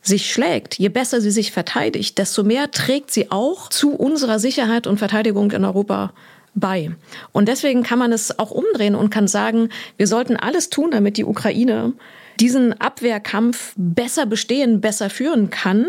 sich 0.03 0.31
schlägt, 0.31 0.79
je 0.79 0.91
besser 0.91 1.21
sie 1.21 1.31
sich 1.31 1.53
verteidigt, 1.53 2.19
desto 2.19 2.45
mehr 2.45 2.71
trägt 2.71 3.11
sie 3.11 3.31
auch 3.31 3.69
zu 3.69 3.95
unserer 3.95 4.39
Sicherheit 4.39 4.87
und 4.87 4.99
Verteidigung 4.99 5.51
in 5.51 5.65
Europa 5.65 6.13
bei. 6.55 6.91
Und 7.33 7.49
deswegen 7.49 7.83
kann 7.83 7.99
man 7.99 8.13
es 8.13 8.39
auch 8.39 8.51
umdrehen 8.51 8.95
und 8.95 9.11
kann 9.11 9.29
sagen, 9.29 9.69
wir 9.97 10.07
sollten 10.07 10.37
alles 10.37 10.71
tun, 10.71 10.91
damit 10.91 11.17
die 11.17 11.25
Ukraine 11.25 11.93
diesen 12.41 12.81
Abwehrkampf 12.81 13.75
besser 13.77 14.27
bestehen, 14.27 14.81
besser 14.81 15.11
führen 15.11 15.51
kann, 15.51 15.87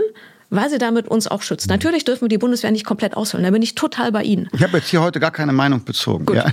weil 0.49 0.69
sie 0.69 0.77
damit 0.77 1.07
uns 1.07 1.27
auch 1.27 1.41
schützt. 1.41 1.67
Mhm. 1.67 1.73
Natürlich 1.73 2.05
dürfen 2.05 2.21
wir 2.21 2.29
die 2.29 2.37
Bundeswehr 2.37 2.71
nicht 2.71 2.85
komplett 2.85 3.15
aushöhlen. 3.15 3.43
Da 3.43 3.51
bin 3.51 3.61
ich 3.61 3.75
total 3.75 4.11
bei 4.11 4.23
Ihnen. 4.23 4.49
Ich 4.53 4.63
habe 4.63 4.77
jetzt 4.77 4.89
hier 4.89 5.01
heute 5.01 5.19
gar 5.19 5.31
keine 5.31 5.53
Meinung 5.53 5.83
bezogen. 5.83 6.25
Gut, 6.25 6.37
ja. 6.37 6.45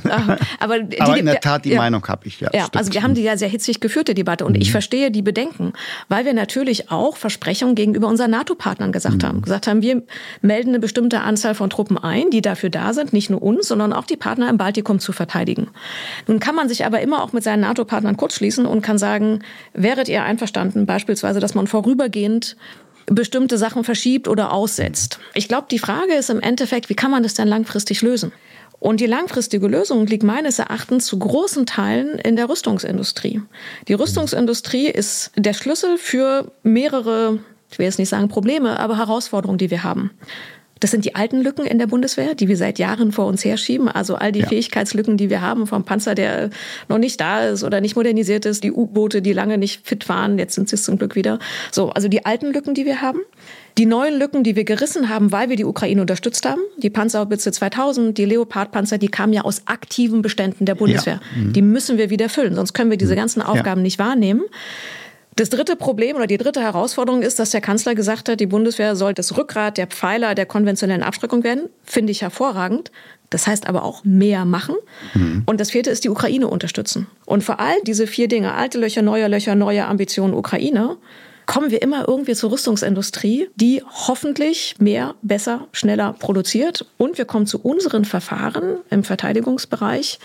aber, 0.61 0.81
die, 0.81 1.01
aber, 1.01 1.17
in 1.17 1.27
der 1.27 1.41
Tat, 1.41 1.65
die 1.65 1.71
ja, 1.71 1.79
Meinung 1.79 2.07
habe 2.07 2.27
ich 2.27 2.41
ja. 2.41 2.51
Ja, 2.53 2.69
also 2.75 2.93
wir 2.93 3.03
haben 3.03 3.15
die 3.15 3.23
ja 3.23 3.37
sehr 3.37 3.49
hitzig 3.49 3.81
geführte 3.81 4.15
Debatte 4.15 4.45
und 4.45 4.53
mhm. 4.53 4.61
ich 4.61 4.71
verstehe 4.71 5.11
die 5.11 5.23
Bedenken, 5.23 5.73
weil 6.09 6.25
wir 6.25 6.35
natürlich 6.35 6.91
auch 6.91 7.17
Versprechungen 7.17 7.75
gegenüber 7.75 8.09
unseren 8.09 8.31
NATO-Partnern 8.31 8.93
gesagt 8.93 9.23
mhm. 9.23 9.27
haben. 9.27 9.43
Gesagt 9.43 9.67
haben, 9.67 9.83
wir 9.83 10.03
melden 10.43 10.71
eine 10.71 10.79
bestimmte 10.79 11.21
Anzahl 11.21 11.55
von 11.55 11.71
Truppen 11.71 11.99
ein, 11.99 12.31
die 12.31 12.43
dafür 12.43 12.71
da 12.71 12.93
sind, 12.93 13.13
nicht 13.13 13.31
nur 13.31 13.43
uns, 13.43 13.69
sondern 13.69 13.93
auch 13.93 14.05
die 14.05 14.17
Partner 14.17 14.51
im 14.51 14.59
Baltikum 14.59 14.99
zu 14.99 15.13
verteidigen. 15.13 15.69
Nun 16.27 16.41
kann 16.41 16.55
man 16.55 16.69
sich 16.69 16.85
aber 16.85 17.01
immer 17.01 17.23
auch 17.23 17.33
mit 17.33 17.43
seinen 17.43 17.61
NATO-Partnern 17.61 18.17
kurzschließen 18.17 18.67
und 18.67 18.83
kann 18.83 18.99
sagen, 18.99 19.41
wäret 19.73 20.09
ihr 20.09 20.23
einverstanden, 20.23 20.87
beispielsweise, 20.87 21.41
dass 21.41 21.55
man 21.55 21.67
vorübergehend 21.67 22.57
bestimmte 23.07 23.57
Sachen 23.59 23.85
verschiebt 23.85 24.29
oder 24.29 24.53
aussetzt. 24.53 25.19
Ich 25.35 25.49
glaube, 25.49 25.67
die 25.71 25.79
Frage 25.79 26.15
ist 26.15 26.31
im 26.31 26.41
Endeffekt, 26.41 26.89
wie 26.89 26.95
kann 26.95 27.11
man 27.11 27.23
das 27.23 27.35
denn 27.35 27.49
langfristig 27.49 28.03
lösen? 28.03 28.33
Und 28.79 29.01
die 29.01 29.07
langfristige 29.07 29.69
Lösung 29.69 30.07
liegt 30.07 30.23
meines 30.23 30.59
Erachtens 30.59 31.07
zu 31.07 31.19
großen 31.19 31.67
Teilen 31.67 32.19
in 32.19 32.37
der 32.37 32.49
Rüstungsindustrie. 32.49 33.41
Die 33.89 33.95
Rüstungsindustrie 33.95 34.89
ist 34.89 35.31
der 35.35 35.55
Schlüssel 35.55 35.97
für 35.97 36.53
mehrere, 36.63 37.39
ich 37.71 37.79
will 37.79 37.87
jetzt 37.87 37.99
nicht 37.99 38.11
sagen 38.11 38.29
Probleme, 38.29 38.79
aber 38.79 38.99
Herausforderungen, 38.99 39.59
die 39.59 39.71
wir 39.71 39.83
haben. 39.83 40.11
Das 40.81 40.91
sind 40.91 41.05
die 41.05 41.15
alten 41.15 41.41
Lücken 41.41 41.65
in 41.65 41.79
der 41.79 41.87
Bundeswehr, 41.87 42.35
die 42.35 42.49
wir 42.49 42.57
seit 42.57 42.79
Jahren 42.79 43.11
vor 43.11 43.27
uns 43.27 43.45
herschieben. 43.45 43.89
Also 43.89 44.17
all 44.17 44.33
die 44.33 44.41
ja. 44.41 44.49
Fähigkeitslücken, 44.49 45.17
die 45.17 45.31
wir 45.31 45.41
haben 45.41 45.67
vom 45.67 45.85
Panzer, 45.85 46.15
der 46.15 46.51
noch 46.89 46.99
nicht 46.99 47.21
da 47.21 47.47
ist 47.47 47.65
oder 47.65 47.81
nicht 47.81 47.97
modernisiert 47.97 48.45
ist, 48.45 48.63
die 48.63 48.73
U-Boote, 48.73 49.23
die 49.23 49.33
lange 49.33 49.57
nicht 49.57 49.87
fit 49.87 50.09
waren, 50.09 50.39
jetzt 50.39 50.55
sind 50.55 50.69
sie 50.69 50.77
zum 50.77 50.99
Glück 50.99 51.15
wieder. 51.15 51.39
So, 51.73 51.91
also 51.91 52.09
die 52.09 52.27
alten 52.27 52.53
Lücken, 52.53 52.75
die 52.75 52.85
wir 52.85 53.01
haben. 53.01 53.21
Die 53.79 53.87
neuen 53.87 54.19
Lücken, 54.19 54.43
die 54.43 54.57
wir 54.57 54.65
gerissen 54.65 55.11
haben, 55.11 55.33
weil 55.33 55.51
wir 55.51 55.57
die 55.57 55.67
Ukraine 55.67 56.01
unterstützt 56.01 56.47
haben, 56.47 56.63
die 56.79 56.89
Panzerhaubitze 56.89 57.53
2000, 57.53 58.17
die 58.17 58.25
Leopardpanzer, 58.25 58.97
die 58.97 59.09
kamen 59.09 59.35
ja 59.35 59.43
aus 59.43 59.63
aktiven 59.67 60.23
Beständen 60.23 60.65
der 60.65 60.75
Bundeswehr. 60.75 61.21
Ja. 61.35 61.43
Mhm. 61.43 61.53
Die 61.53 61.63
müssen 61.63 61.99
wir 61.99 62.09
wieder 62.09 62.31
füllen, 62.31 62.55
sonst 62.55 62.73
können 62.73 62.91
wir 62.91 62.97
diese 62.97 63.13
mhm. 63.13 63.19
ganzen 63.19 63.43
Aufgaben 63.43 63.81
ja. 63.81 63.85
nicht 63.85 63.99
wahrnehmen. 63.99 64.43
Das 65.37 65.51
dritte 65.51 65.77
Problem 65.77 66.17
oder 66.17 66.27
die 66.27 66.39
dritte 66.39 66.63
Herausforderung 66.63 67.21
ist, 67.21 67.39
dass 67.39 67.51
der 67.51 67.61
Kanzler 67.61 67.95
gesagt 67.95 68.31
hat, 68.31 68.41
die 68.41 68.47
Bundeswehr 68.47 68.97
soll 68.97 69.13
das 69.13 69.37
Rückgrat 69.37 69.77
der 69.77 69.87
Pfeiler 69.87 70.35
der 70.35 70.47
konventionellen 70.47 71.03
Abschreckung 71.03 71.45
werden. 71.45 71.69
Finde 71.85 72.11
ich 72.11 72.23
hervorragend. 72.23 72.91
Das 73.29 73.47
heißt 73.47 73.67
aber 73.67 73.85
auch 73.85 74.03
mehr 74.03 74.47
machen. 74.47 74.77
Mhm. 75.13 75.43
Und 75.45 75.61
das 75.61 75.73
vierte 75.73 75.91
ist 75.91 76.05
die 76.05 76.09
Ukraine 76.09 76.49
unterstützen. 76.49 77.07
Und 77.27 77.45
vor 77.45 77.61
allem 77.61 77.81
diese 77.87 78.07
vier 78.07 78.29
Dinge, 78.29 78.55
alte 78.55 78.79
Löcher, 78.79 79.03
neue 79.03 79.29
Löcher, 79.29 79.55
neue 79.55 79.85
Ambitionen 79.85 80.33
Ukraine, 80.33 80.97
kommen 81.45 81.71
wir 81.71 81.83
immer 81.83 82.09
irgendwie 82.09 82.35
zur 82.35 82.53
Rüstungsindustrie, 82.53 83.49
die 83.57 83.83
hoffentlich 83.85 84.77
mehr, 84.79 85.17
besser, 85.21 85.69
schneller 85.73 86.15
produziert. 86.15 86.87
Und 86.97 87.19
wir 87.19 87.27
kommen 87.27 87.47
zu 87.47 87.61
unseren 87.61 88.07
Verfahren 88.07 88.79
im 88.89 89.05
Verteidigungsbereich, 89.05 90.19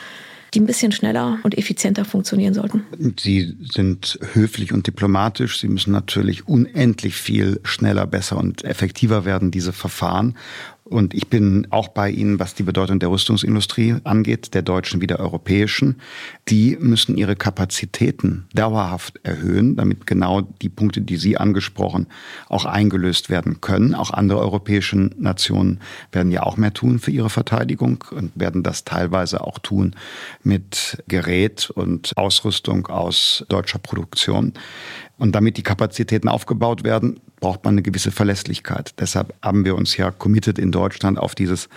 die 0.53 0.59
ein 0.59 0.65
bisschen 0.65 0.91
schneller 0.91 1.39
und 1.43 1.57
effizienter 1.57 2.03
funktionieren 2.03 2.53
sollten. 2.53 2.83
Sie 3.17 3.55
sind 3.71 4.19
höflich 4.33 4.73
und 4.73 4.85
diplomatisch. 4.85 5.59
Sie 5.59 5.69
müssen 5.69 5.91
natürlich 5.91 6.47
unendlich 6.47 7.15
viel 7.15 7.61
schneller, 7.63 8.05
besser 8.05 8.37
und 8.37 8.63
effektiver 8.65 9.23
werden, 9.23 9.51
diese 9.51 9.71
Verfahren. 9.71 10.35
Und 10.91 11.13
ich 11.13 11.29
bin 11.29 11.67
auch 11.69 11.87
bei 11.87 12.09
Ihnen, 12.09 12.37
was 12.37 12.53
die 12.53 12.63
Bedeutung 12.63 12.99
der 12.99 13.09
Rüstungsindustrie 13.09 13.95
angeht, 14.03 14.53
der 14.53 14.61
deutschen 14.61 14.99
wie 14.99 15.07
der 15.07 15.21
europäischen. 15.21 16.01
Die 16.49 16.77
müssen 16.81 17.15
ihre 17.15 17.37
Kapazitäten 17.37 18.45
dauerhaft 18.53 19.17
erhöhen, 19.23 19.77
damit 19.77 20.05
genau 20.05 20.41
die 20.41 20.67
Punkte, 20.67 20.99
die 20.99 21.15
Sie 21.15 21.37
angesprochen, 21.37 22.07
auch 22.49 22.65
eingelöst 22.65 23.29
werden 23.29 23.61
können. 23.61 23.95
Auch 23.95 24.11
andere 24.11 24.39
europäische 24.39 24.97
Nationen 25.17 25.79
werden 26.11 26.29
ja 26.29 26.43
auch 26.43 26.57
mehr 26.57 26.73
tun 26.73 26.99
für 26.99 27.11
ihre 27.11 27.29
Verteidigung 27.29 28.03
und 28.11 28.33
werden 28.35 28.61
das 28.61 28.83
teilweise 28.83 29.47
auch 29.47 29.59
tun 29.59 29.95
mit 30.43 31.01
Gerät 31.07 31.69
und 31.69 32.11
Ausrüstung 32.17 32.87
aus 32.87 33.45
deutscher 33.47 33.79
Produktion. 33.79 34.51
Und 35.21 35.33
damit 35.33 35.55
die 35.57 35.61
Kapazitäten 35.61 36.27
aufgebaut 36.27 36.83
werden, 36.83 37.19
braucht 37.41 37.63
man 37.63 37.75
eine 37.75 37.83
gewisse 37.83 38.09
Verlässlichkeit. 38.09 38.95
Deshalb 38.99 39.35
haben 39.43 39.65
wir 39.65 39.75
uns 39.75 39.95
ja 39.95 40.09
committed 40.09 40.57
in 40.57 40.71
Deutschland 40.71 41.19
auf 41.19 41.35
dieses 41.35 41.69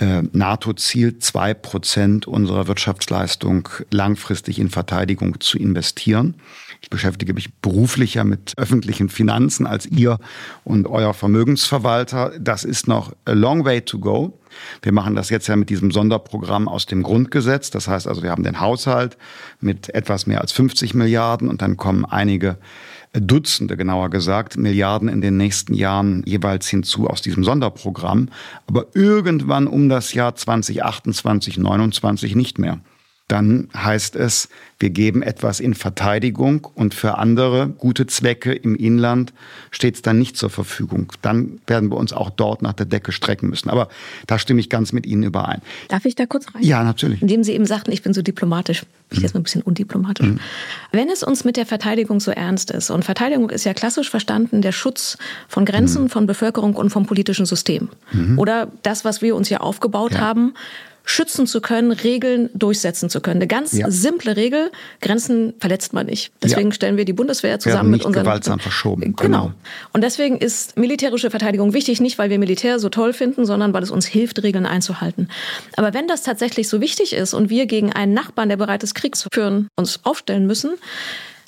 NATO-Ziel, 0.00 1.18
zwei 1.18 1.54
Prozent 1.54 2.26
unserer 2.28 2.68
Wirtschaftsleistung 2.68 3.68
langfristig 3.90 4.60
in 4.60 4.70
Verteidigung 4.70 5.40
zu 5.40 5.58
investieren. 5.58 6.36
Ich 6.80 6.90
beschäftige 6.90 7.34
mich 7.34 7.52
beruflicher 7.56 8.22
mit 8.22 8.52
öffentlichen 8.56 9.08
Finanzen 9.08 9.66
als 9.66 9.86
ihr 9.86 10.18
und 10.62 10.86
euer 10.86 11.14
Vermögensverwalter. 11.14 12.32
Das 12.38 12.62
ist 12.62 12.86
noch 12.86 13.12
a 13.24 13.32
long 13.32 13.64
way 13.64 13.80
to 13.80 13.98
go. 13.98 14.38
Wir 14.82 14.92
machen 14.92 15.16
das 15.16 15.30
jetzt 15.30 15.48
ja 15.48 15.56
mit 15.56 15.70
diesem 15.70 15.90
Sonderprogramm 15.90 16.68
aus 16.68 16.86
dem 16.86 17.02
Grundgesetz. 17.02 17.70
Das 17.70 17.88
heißt 17.88 18.06
also, 18.06 18.22
wir 18.22 18.30
haben 18.30 18.44
den 18.44 18.60
Haushalt 18.60 19.16
mit 19.60 19.92
etwas 19.94 20.26
mehr 20.26 20.40
als 20.40 20.52
50 20.52 20.94
Milliarden 20.94 21.48
und 21.48 21.60
dann 21.60 21.76
kommen 21.76 22.04
einige 22.04 22.56
Dutzende, 23.12 23.76
genauer 23.76 24.10
gesagt, 24.10 24.56
Milliarden 24.56 25.08
in 25.08 25.20
den 25.20 25.36
nächsten 25.36 25.74
Jahren 25.74 26.22
jeweils 26.26 26.68
hinzu 26.68 27.08
aus 27.08 27.22
diesem 27.22 27.44
Sonderprogramm. 27.44 28.28
Aber 28.66 28.86
irgendwann 28.94 29.66
um 29.66 29.88
das 29.88 30.12
Jahr 30.14 30.34
2028, 30.34 31.54
2029 31.54 32.36
nicht 32.36 32.58
mehr 32.58 32.80
dann 33.28 33.68
heißt 33.76 34.16
es, 34.16 34.48
wir 34.80 34.90
geben 34.90 35.22
etwas 35.22 35.60
in 35.60 35.74
Verteidigung 35.74 36.66
und 36.74 36.94
für 36.94 37.18
andere 37.18 37.68
gute 37.68 38.06
Zwecke 38.06 38.52
im 38.52 38.74
Inland 38.76 39.32
steht 39.70 39.96
es 39.96 40.02
dann 40.02 40.18
nicht 40.18 40.36
zur 40.36 40.50
Verfügung. 40.50 41.12
Dann 41.20 41.60
werden 41.66 41.90
wir 41.90 41.96
uns 41.96 42.12
auch 42.12 42.30
dort 42.30 42.62
nach 42.62 42.72
der 42.72 42.86
Decke 42.86 43.12
strecken 43.12 43.48
müssen. 43.48 43.70
Aber 43.70 43.88
da 44.26 44.38
stimme 44.38 44.60
ich 44.60 44.70
ganz 44.70 44.92
mit 44.92 45.04
Ihnen 45.04 45.24
überein. 45.24 45.60
Darf 45.88 46.04
ich 46.04 46.14
da 46.14 46.26
kurz 46.26 46.46
rein? 46.54 46.62
Ja, 46.62 46.84
natürlich. 46.84 47.20
Indem 47.20 47.42
Sie 47.42 47.52
eben 47.52 47.66
sagten, 47.66 47.90
ich 47.92 48.02
bin 48.02 48.14
so 48.14 48.22
diplomatisch. 48.22 48.84
Ich 49.10 49.18
mhm. 49.18 49.22
jetzt 49.24 49.34
mal 49.34 49.40
ein 49.40 49.44
bisschen 49.44 49.62
undiplomatisch. 49.62 50.26
Mhm. 50.26 50.38
Wenn 50.92 51.08
es 51.08 51.22
uns 51.22 51.44
mit 51.44 51.56
der 51.56 51.66
Verteidigung 51.66 52.20
so 52.20 52.30
ernst 52.30 52.70
ist, 52.70 52.90
und 52.90 53.04
Verteidigung 53.04 53.50
ist 53.50 53.64
ja 53.64 53.74
klassisch 53.74 54.08
verstanden 54.08 54.62
der 54.62 54.72
Schutz 54.72 55.18
von 55.48 55.64
Grenzen, 55.64 56.04
mhm. 56.04 56.08
von 56.08 56.26
Bevölkerung 56.26 56.74
und 56.74 56.90
vom 56.90 57.04
politischen 57.04 57.46
System. 57.46 57.88
Mhm. 58.12 58.38
Oder 58.38 58.68
das, 58.82 59.04
was 59.04 59.22
wir 59.22 59.34
uns 59.34 59.48
hier 59.48 59.62
aufgebaut 59.62 60.12
ja. 60.12 60.20
haben, 60.20 60.54
schützen 61.08 61.46
zu 61.46 61.62
können, 61.62 61.90
Regeln 61.90 62.50
durchsetzen 62.52 63.08
zu 63.08 63.22
können. 63.22 63.36
Eine 63.36 63.46
ganz 63.46 63.72
ja. 63.72 63.90
simple 63.90 64.36
Regel, 64.36 64.70
Grenzen 65.00 65.54
verletzt 65.58 65.94
man 65.94 66.04
nicht. 66.04 66.32
Deswegen 66.42 66.68
ja. 66.68 66.74
stellen 66.74 66.98
wir 66.98 67.06
die 67.06 67.14
Bundeswehr 67.14 67.58
zusammen 67.58 67.90
mit 67.90 68.04
unseren... 68.04 68.24
gewaltsam 68.24 68.60
verschoben. 68.60 69.16
Genau. 69.16 69.46
genau. 69.46 69.52
Und 69.94 70.04
deswegen 70.04 70.36
ist 70.36 70.76
militärische 70.76 71.30
Verteidigung 71.30 71.72
wichtig, 71.72 72.02
nicht 72.02 72.18
weil 72.18 72.28
wir 72.28 72.38
Militär 72.38 72.78
so 72.78 72.90
toll 72.90 73.14
finden, 73.14 73.46
sondern 73.46 73.72
weil 73.72 73.82
es 73.82 73.90
uns 73.90 74.04
hilft, 74.04 74.42
Regeln 74.42 74.66
einzuhalten. 74.66 75.28
Aber 75.76 75.94
wenn 75.94 76.08
das 76.08 76.22
tatsächlich 76.22 76.68
so 76.68 76.82
wichtig 76.82 77.14
ist 77.14 77.32
und 77.32 77.48
wir 77.48 77.64
gegen 77.64 77.90
einen 77.90 78.12
Nachbarn, 78.12 78.50
der 78.50 78.58
bereit 78.58 78.82
ist, 78.82 78.94
Krieg 78.94 79.16
zu 79.16 79.30
führen, 79.32 79.68
uns 79.76 80.00
aufstellen 80.04 80.46
müssen, 80.46 80.72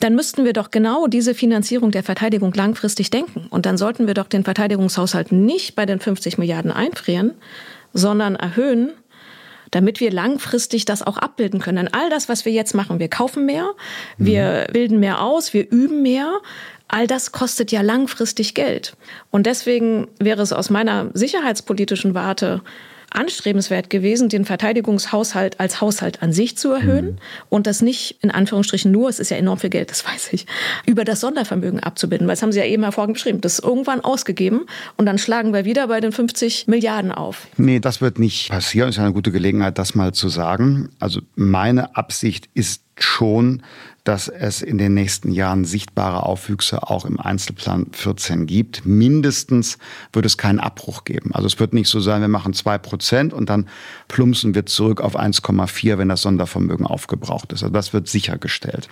dann 0.01 0.15
müssten 0.15 0.47
wir 0.47 0.55
doch 0.55 0.71
genau 0.71 1.07
diese 1.07 1.35
Finanzierung 1.35 1.91
der 1.91 2.03
Verteidigung 2.03 2.55
langfristig 2.55 3.11
denken. 3.11 3.47
Und 3.51 3.67
dann 3.67 3.77
sollten 3.77 4.07
wir 4.07 4.15
doch 4.15 4.29
den 4.29 4.45
Verteidigungshaushalt 4.45 5.33
nicht 5.33 5.77
bei 5.77 5.85
den 5.85 6.01
50 6.01 6.39
Milliarden 6.39 6.73
einfrieren, 6.73 7.33
sondern 7.93 8.37
erhöhen 8.37 8.93
damit 9.71 10.01
wir 10.01 10.11
langfristig 10.11 10.85
das 10.85 11.03
auch 11.03 11.19
abbilden 11.19 11.61
können. 11.61 11.89
all 11.93 12.11
das, 12.11 12.29
was 12.29 12.45
wir 12.45 12.53
jetzt 12.53 12.75
machen, 12.75 12.99
wir 12.99 13.09
kaufen 13.09 13.47
mehr, 13.47 13.71
wir 14.19 14.67
mhm. 14.69 14.73
bilden 14.73 15.01
mehr 15.01 15.23
aus, 15.23 15.55
wir 15.55 15.71
üben 15.71 16.03
mehr, 16.03 16.41
all 16.89 17.07
das 17.07 17.33
kostet 17.33 17.73
ja 17.73 17.83
langfristig 17.83 18.55
Geld. 18.55 18.97
Und 19.31 19.47
deswegen 19.47 20.09
wäre 20.19 20.43
es 20.43 20.53
aus 20.53 20.71
meiner 20.71 21.11
sicherheitspolitischen 21.15 22.15
Warte 22.15 22.63
anstrebenswert 23.11 23.91
gewesen, 23.91 24.29
den 24.29 24.45
Verteidigungshaushalt 24.45 25.61
als 25.61 25.81
Haushalt 25.81 26.23
an 26.23 26.33
sich 26.33 26.57
zu 26.57 26.73
erhöhen 26.73 27.07
mhm. 27.07 27.17
und 27.49 27.67
das 27.67 27.83
nicht 27.83 28.19
in 28.23 28.31
Anführungsstrichen 28.31 28.91
nur, 28.91 29.09
es 29.09 29.19
ist 29.19 29.31
ja 29.31 29.37
enorm 29.37 29.59
viel 29.59 29.71
Geld, 29.71 29.91
das 29.91 30.05
weiß 30.07 30.33
ich, 30.33 30.47
über 30.87 31.05
das 31.05 31.21
Sondervermögen 31.21 31.81
abzubinden, 31.81 32.27
weil 32.27 32.35
das 32.35 32.43
haben 32.43 32.53
Sie 32.53 32.59
ja 32.59 32.65
eben 32.65 32.83
hervorragend 32.83 33.15
beschrieben. 33.15 33.41
Das 33.41 33.55
ist 33.55 33.65
irgendwann 33.65 34.01
ausgegeben 34.01 34.67
und 34.97 35.07
dann 35.07 35.19
schlagen 35.19 35.53
wir 35.53 35.65
wieder 35.65 35.89
bei 35.89 36.01
den 36.01 36.13
50 36.13 36.69
Milliarden 36.69 37.13
auf. 37.13 37.49
Nee, 37.57 37.81
das 37.81 38.01
wird 38.01 38.19
nicht 38.19 38.51
passieren. 38.51 38.89
Ist 38.89 38.97
ja 38.97 39.05
eine 39.05 39.13
gute 39.13 39.33
Gelegenheit, 39.33 39.79
das 39.79 39.95
mal 39.95 40.13
zu 40.13 40.29
sagen. 40.29 40.91
Also 40.99 41.21
meine 41.35 41.97
Absicht 41.97 42.49
ist 42.55 42.83
schon, 42.99 43.63
dass 44.11 44.27
es 44.27 44.61
in 44.61 44.77
den 44.77 44.93
nächsten 44.93 45.31
Jahren 45.31 45.65
sichtbare 45.65 46.25
Aufwüchse 46.25 46.83
auch 46.91 47.05
im 47.05 47.21
Einzelplan 47.21 47.87
14 47.93 48.47
gibt. 48.47 48.85
Mindestens 48.85 49.79
wird 50.13 50.27
es 50.27 50.37
keinen 50.37 50.59
Abbruch 50.59 51.05
geben. 51.05 51.31
Also 51.33 51.47
es 51.47 51.61
wird 51.61 51.73
nicht 51.73 51.89
so 51.89 52.01
sein, 52.01 52.21
wir 52.21 52.27
machen 52.27 52.53
zwei 52.53 52.77
Prozent 52.77 53.33
und 53.33 53.49
dann 53.49 53.69
plumpsen 54.09 54.53
wir 54.53 54.67
zurück 54.67 55.01
auf 55.01 55.17
1,4, 55.17 55.97
wenn 55.97 56.09
das 56.09 56.23
Sondervermögen 56.23 56.87
aufgebraucht 56.87 57.53
ist. 57.53 57.63
Also 57.63 57.73
das 57.73 57.93
wird 57.93 58.09
sichergestellt. 58.09 58.89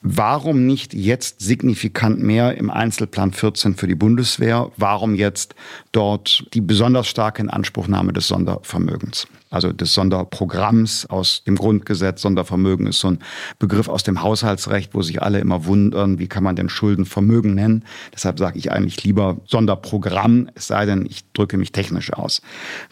Warum 0.00 0.64
nicht 0.64 0.94
jetzt 0.94 1.40
signifikant 1.40 2.20
mehr 2.20 2.56
im 2.56 2.70
Einzelplan 2.70 3.32
14 3.32 3.74
für 3.74 3.88
die 3.88 3.96
Bundeswehr? 3.96 4.70
Warum 4.76 5.14
jetzt 5.14 5.56
dort 5.90 6.46
die 6.54 6.60
besonders 6.60 7.08
starke 7.08 7.42
Inanspruchnahme 7.42 8.12
des 8.12 8.28
Sondervermögens? 8.28 9.26
also 9.50 9.72
des 9.72 9.94
Sonderprogramms 9.94 11.06
aus 11.06 11.42
dem 11.44 11.56
Grundgesetz. 11.56 12.22
Sondervermögen 12.22 12.86
ist 12.86 13.00
so 13.00 13.08
ein 13.08 13.18
Begriff 13.58 13.88
aus 13.88 14.02
dem 14.02 14.22
Haushaltsrecht, 14.22 14.94
wo 14.94 15.02
sich 15.02 15.22
alle 15.22 15.40
immer 15.40 15.64
wundern, 15.64 16.18
wie 16.18 16.28
kann 16.28 16.44
man 16.44 16.56
denn 16.56 16.68
Schulden 16.68 17.06
Vermögen 17.06 17.54
nennen. 17.54 17.84
Deshalb 18.12 18.38
sage 18.38 18.58
ich 18.58 18.72
eigentlich 18.72 19.02
lieber 19.04 19.38
Sonderprogramm, 19.46 20.50
es 20.54 20.66
sei 20.66 20.86
denn, 20.86 21.06
ich 21.06 21.24
drücke 21.32 21.56
mich 21.56 21.72
technisch 21.72 22.12
aus. 22.12 22.42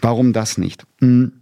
Warum 0.01 0.33
das 0.33 0.59
nicht? 0.59 0.87
Hm. 1.01 1.33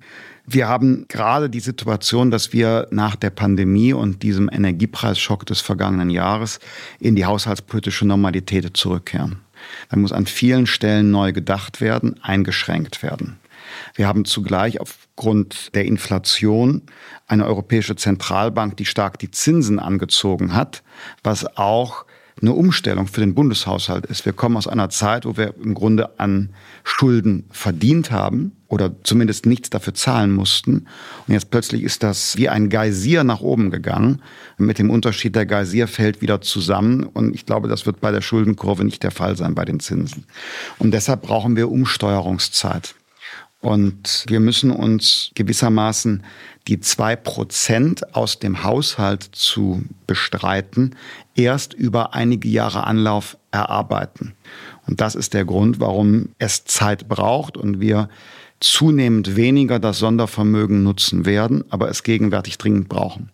Wir 0.46 0.68
haben 0.68 1.06
gerade 1.08 1.48
die 1.48 1.60
Situation, 1.60 2.30
dass 2.30 2.52
wir 2.52 2.86
nach 2.90 3.16
der 3.16 3.30
Pandemie 3.30 3.94
und 3.94 4.22
diesem 4.22 4.50
Energiepreisschock 4.52 5.46
des 5.46 5.62
vergangenen 5.62 6.10
Jahres 6.10 6.60
in 7.00 7.16
die 7.16 7.24
haushaltspolitische 7.24 8.06
Normalität 8.06 8.76
zurückkehren. 8.76 9.40
Da 9.88 9.96
muss 9.96 10.12
an 10.12 10.26
vielen 10.26 10.66
Stellen 10.66 11.10
neu 11.10 11.32
gedacht 11.32 11.80
werden, 11.80 12.22
eingeschränkt 12.22 13.02
werden. 13.02 13.38
Wir 13.94 14.06
haben 14.06 14.26
zugleich 14.26 14.80
aufgrund 14.80 15.74
der 15.74 15.86
Inflation 15.86 16.82
eine 17.26 17.46
europäische 17.46 17.96
Zentralbank, 17.96 18.76
die 18.76 18.84
stark 18.84 19.18
die 19.18 19.30
Zinsen 19.30 19.78
angezogen 19.78 20.54
hat, 20.54 20.82
was 21.22 21.56
auch 21.56 22.04
eine 22.42 22.52
Umstellung 22.52 23.06
für 23.06 23.20
den 23.20 23.34
Bundeshaushalt 23.34 24.04
ist. 24.06 24.26
Wir 24.26 24.34
kommen 24.34 24.58
aus 24.58 24.66
einer 24.66 24.90
Zeit, 24.90 25.24
wo 25.24 25.38
wir 25.38 25.54
im 25.56 25.72
Grunde 25.72 26.18
an 26.18 26.50
Schulden 26.82 27.46
verdient 27.50 28.10
haben 28.10 28.52
oder 28.74 28.92
zumindest 29.04 29.46
nichts 29.46 29.70
dafür 29.70 29.94
zahlen 29.94 30.32
mussten. 30.32 30.86
Und 31.26 31.34
jetzt 31.34 31.50
plötzlich 31.50 31.84
ist 31.84 32.02
das 32.02 32.36
wie 32.36 32.48
ein 32.48 32.70
Geysir 32.70 33.22
nach 33.22 33.40
oben 33.40 33.70
gegangen. 33.70 34.20
Mit 34.58 34.80
dem 34.80 34.90
Unterschied, 34.90 35.36
der 35.36 35.46
Geysir 35.46 35.86
fällt 35.86 36.20
wieder 36.20 36.40
zusammen. 36.40 37.04
Und 37.04 37.36
ich 37.36 37.46
glaube, 37.46 37.68
das 37.68 37.86
wird 37.86 38.00
bei 38.00 38.10
der 38.10 38.20
Schuldenkurve 38.20 38.84
nicht 38.84 39.04
der 39.04 39.12
Fall 39.12 39.36
sein 39.36 39.54
bei 39.54 39.64
den 39.64 39.78
Zinsen. 39.78 40.24
Und 40.78 40.90
deshalb 40.90 41.22
brauchen 41.22 41.54
wir 41.54 41.70
Umsteuerungszeit. 41.70 42.96
Und 43.60 44.24
wir 44.26 44.40
müssen 44.40 44.72
uns 44.72 45.30
gewissermaßen 45.36 46.24
die 46.66 46.80
zwei 46.80 47.14
Prozent 47.14 48.14
aus 48.14 48.40
dem 48.40 48.64
Haushalt 48.64 49.22
zu 49.22 49.84
bestreiten, 50.06 50.96
erst 51.36 51.74
über 51.74 52.12
einige 52.12 52.48
Jahre 52.48 52.84
Anlauf 52.84 53.38
erarbeiten. 53.52 54.34
Und 54.86 55.00
das 55.00 55.14
ist 55.14 55.32
der 55.32 55.44
Grund, 55.44 55.80
warum 55.80 56.30
es 56.38 56.64
Zeit 56.64 57.08
braucht 57.08 57.56
und 57.56 57.80
wir 57.80 58.08
zunehmend 58.64 59.36
weniger 59.36 59.78
das 59.78 59.98
Sondervermögen 59.98 60.82
nutzen 60.82 61.26
werden, 61.26 61.64
aber 61.70 61.88
es 61.90 62.02
gegenwärtig 62.02 62.58
dringend 62.58 62.88
brauchen. 62.88 63.30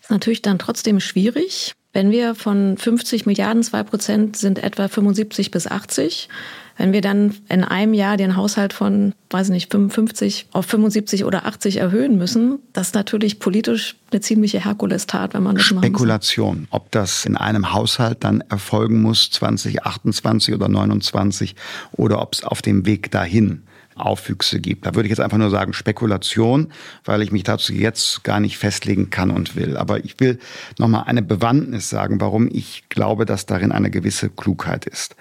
Das 0.00 0.06
ist 0.06 0.10
natürlich 0.10 0.42
dann 0.42 0.58
trotzdem 0.58 1.00
schwierig. 1.00 1.74
Wenn 1.92 2.10
wir 2.12 2.34
von 2.36 2.76
50 2.76 3.26
Milliarden, 3.26 3.62
zwei 3.62 3.82
Prozent 3.82 4.36
sind 4.36 4.62
etwa 4.62 4.86
75 4.86 5.50
bis 5.50 5.66
80. 5.66 6.28
Wenn 6.76 6.92
wir 6.92 7.00
dann 7.00 7.34
in 7.48 7.64
einem 7.64 7.92
Jahr 7.94 8.16
den 8.16 8.36
Haushalt 8.36 8.72
von, 8.72 9.12
weiß 9.28 9.50
nicht, 9.50 9.70
55 9.70 10.46
auf 10.52 10.66
75 10.66 11.24
oder 11.24 11.46
80 11.46 11.76
erhöhen 11.76 12.16
müssen, 12.16 12.60
das 12.72 12.88
ist 12.88 12.94
natürlich 12.94 13.38
politisch 13.38 13.96
eine 14.12 14.20
ziemliche 14.20 14.64
Herkulestat, 14.64 15.34
wenn 15.34 15.42
man 15.42 15.56
das 15.56 15.64
Spekulation, 15.64 16.68
ob 16.70 16.90
das 16.92 17.26
in 17.26 17.36
einem 17.36 17.72
Haushalt 17.72 18.24
dann 18.24 18.40
erfolgen 18.48 19.02
muss, 19.02 19.30
2028 19.30 20.54
oder 20.54 20.68
29, 20.68 21.54
oder 21.92 22.22
ob 22.22 22.34
es 22.34 22.44
auf 22.44 22.62
dem 22.62 22.86
Weg 22.86 23.10
dahin 23.10 23.62
Aufwüchse 24.04 24.60
gibt. 24.60 24.86
Da 24.86 24.94
würde 24.94 25.06
ich 25.06 25.10
jetzt 25.10 25.20
einfach 25.20 25.38
nur 25.38 25.50
sagen 25.50 25.72
Spekulation, 25.72 26.72
weil 27.04 27.22
ich 27.22 27.32
mich 27.32 27.42
dazu 27.42 27.72
jetzt 27.72 28.24
gar 28.24 28.40
nicht 28.40 28.58
festlegen 28.58 29.10
kann 29.10 29.30
und 29.30 29.56
will. 29.56 29.76
Aber 29.76 30.04
ich 30.04 30.18
will 30.20 30.38
nochmal 30.78 31.04
eine 31.06 31.22
Bewandtnis 31.22 31.90
sagen, 31.90 32.20
warum 32.20 32.48
ich 32.50 32.84
glaube, 32.88 33.26
dass 33.26 33.46
darin 33.46 33.72
eine 33.72 33.90
gewisse 33.90 34.30
Klugheit 34.30 34.86
ist. 34.86 35.16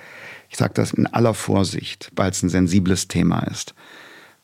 Ich 0.49 0.57
sage 0.57 0.73
das 0.73 0.91
in 0.91 1.07
aller 1.07 1.33
Vorsicht, 1.33 2.11
weil 2.15 2.31
es 2.31 2.41
ein 2.41 2.49
sensibles 2.49 3.07
Thema 3.07 3.41
ist. 3.41 3.73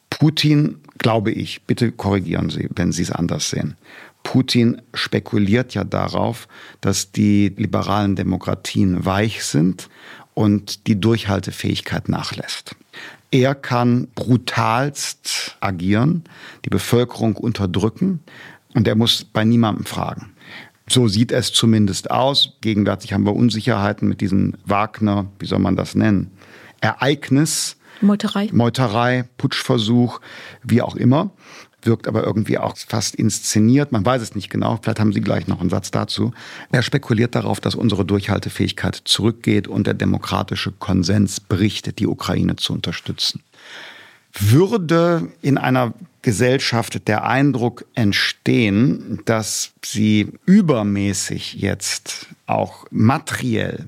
Putin, 0.10 0.78
glaube 0.98 1.32
ich, 1.32 1.64
bitte 1.64 1.92
korrigieren 1.92 2.50
Sie, 2.50 2.70
wenn 2.76 2.92
Sie 2.92 3.02
es 3.02 3.12
anders 3.12 3.50
sehen. 3.50 3.76
Putin 4.24 4.82
spekuliert 4.94 5.74
ja 5.74 5.84
darauf, 5.84 6.48
dass 6.82 7.12
die 7.12 7.54
liberalen 7.56 8.16
Demokratien 8.16 9.06
weich 9.06 9.44
sind 9.44 9.90
und 10.34 10.88
die 10.88 11.00
Durchhaltefähigkeit 11.00 12.10
nachlässt. 12.10 12.76
Er 13.36 13.54
kann 13.54 14.08
brutalst 14.16 15.58
agieren, 15.60 16.24
die 16.64 16.70
Bevölkerung 16.70 17.36
unterdrücken 17.36 18.22
und 18.74 18.88
er 18.88 18.96
muss 18.96 19.26
bei 19.26 19.44
niemandem 19.44 19.84
fragen. 19.84 20.32
So 20.88 21.10
sieht 21.10 21.34
es 21.34 21.52
zumindest 21.52 22.12
aus. 22.12 22.54
Gegenwärtig 22.62 23.12
haben 23.12 23.26
wir 23.26 23.36
Unsicherheiten 23.36 24.08
mit 24.08 24.22
diesem 24.22 24.54
Wagner, 24.64 25.26
wie 25.40 25.48
soll 25.48 25.60
man 25.60 25.76
das 25.76 25.96
nennen? 25.96 26.32
Ereignis. 26.80 27.76
Meuterei. 28.00 28.48
Meuterei, 28.54 29.26
Putschversuch, 29.38 30.22
wie 30.64 30.82
auch 30.82 30.96
immer. 30.96 31.32
Wirkt 31.86 32.08
aber 32.08 32.24
irgendwie 32.24 32.58
auch 32.58 32.76
fast 32.78 33.16
inszeniert. 33.16 33.92
Man 33.92 34.06
weiß 34.06 34.22
es 34.22 34.36
nicht 34.36 34.50
genau. 34.50 34.80
Vielleicht 34.82 35.00
haben 35.00 35.14
Sie 35.14 35.22
gleich 35.22 35.48
noch 35.48 35.62
einen 35.62 35.70
Satz 35.70 35.92
dazu. 35.92 36.34
Er 36.72 36.82
spekuliert 36.82 37.36
darauf, 37.36 37.60
dass 37.60 37.76
unsere 37.76 38.06
Durchhaltefähigkeit 38.06 39.02
zurückgeht 39.06 39.68
und 39.68 39.88
der 39.88 39.94
demokratische 39.94 40.72
Konsens 40.72 41.40
bricht, 41.40 42.00
die 42.00 42.08
Ukraine 42.08 42.56
zu 42.56 42.74
unterstützen. 42.74 43.42
Würde 44.34 45.30
in 45.42 45.58
einer 45.58 45.94
Gesellschaft 46.22 47.08
der 47.08 47.26
Eindruck 47.26 47.86
entstehen, 47.94 49.22
dass 49.26 49.72
sie 49.84 50.34
übermäßig 50.46 51.54
jetzt 51.54 52.28
auch 52.48 52.86
materiell 52.92 53.88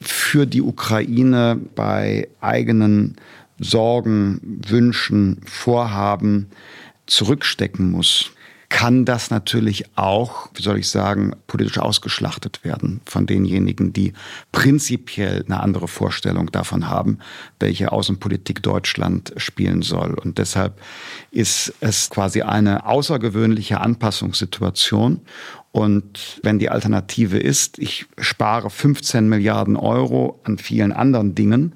für 0.00 0.46
die 0.46 0.62
Ukraine 0.62 1.60
bei 1.74 2.28
eigenen 2.40 3.16
Sorgen, 3.58 4.40
Wünschen, 4.66 5.40
Vorhaben 5.46 6.48
zurückstecken 7.06 7.90
muss, 7.90 8.32
kann 8.74 9.04
das 9.04 9.30
natürlich 9.30 9.84
auch, 9.96 10.48
wie 10.54 10.62
soll 10.62 10.78
ich 10.78 10.88
sagen, 10.88 11.36
politisch 11.46 11.78
ausgeschlachtet 11.78 12.64
werden 12.64 13.00
von 13.04 13.24
denjenigen, 13.24 13.92
die 13.92 14.14
prinzipiell 14.50 15.44
eine 15.46 15.60
andere 15.60 15.86
Vorstellung 15.86 16.50
davon 16.50 16.88
haben, 16.88 17.18
welche 17.60 17.92
Außenpolitik 17.92 18.64
Deutschland 18.64 19.32
spielen 19.36 19.82
soll. 19.82 20.14
Und 20.14 20.38
deshalb 20.38 20.80
ist 21.30 21.72
es 21.78 22.10
quasi 22.10 22.42
eine 22.42 22.84
außergewöhnliche 22.84 23.80
Anpassungssituation. 23.80 25.20
Und 25.70 26.40
wenn 26.42 26.58
die 26.58 26.70
Alternative 26.70 27.38
ist, 27.38 27.78
ich 27.78 28.06
spare 28.18 28.70
15 28.70 29.28
Milliarden 29.28 29.76
Euro 29.76 30.40
an 30.42 30.58
vielen 30.58 30.92
anderen 30.92 31.36
Dingen, 31.36 31.74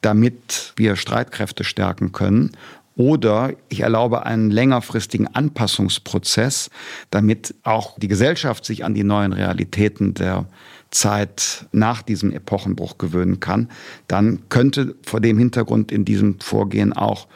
damit 0.00 0.72
wir 0.76 0.96
Streitkräfte 0.96 1.62
stärken 1.62 2.12
können 2.12 2.52
oder 3.00 3.54
ich 3.70 3.80
erlaube 3.80 4.26
einen 4.26 4.50
längerfristigen 4.50 5.26
Anpassungsprozess, 5.26 6.68
damit 7.10 7.54
auch 7.62 7.98
die 7.98 8.08
Gesellschaft 8.08 8.66
sich 8.66 8.84
an 8.84 8.92
die 8.92 9.04
neuen 9.04 9.32
Realitäten 9.32 10.12
der 10.12 10.44
Zeit 10.90 11.64
nach 11.72 12.02
diesem 12.02 12.30
Epochenbruch 12.30 12.98
gewöhnen 12.98 13.40
kann, 13.40 13.70
dann 14.06 14.50
könnte 14.50 14.96
vor 15.02 15.20
dem 15.20 15.38
Hintergrund 15.38 15.90
in 15.90 16.04
diesem 16.04 16.40
Vorgehen 16.40 16.92
auch, 16.92 17.26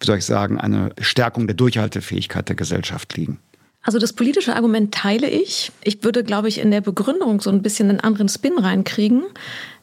wie 0.00 0.06
soll 0.06 0.18
ich 0.18 0.24
sagen, 0.24 0.58
eine 0.58 0.90
Stärkung 1.00 1.46
der 1.46 1.54
Durchhaltefähigkeit 1.54 2.48
der 2.48 2.56
Gesellschaft 2.56 3.16
liegen. 3.16 3.38
Also 3.84 4.00
das 4.00 4.14
politische 4.14 4.56
Argument 4.56 4.92
teile 4.92 5.30
ich. 5.30 5.70
Ich 5.84 6.02
würde, 6.02 6.24
glaube 6.24 6.48
ich, 6.48 6.58
in 6.58 6.72
der 6.72 6.80
Begründung 6.80 7.40
so 7.40 7.50
ein 7.50 7.62
bisschen 7.62 7.90
einen 7.90 8.00
anderen 8.00 8.28
Spin 8.28 8.58
reinkriegen. 8.58 9.22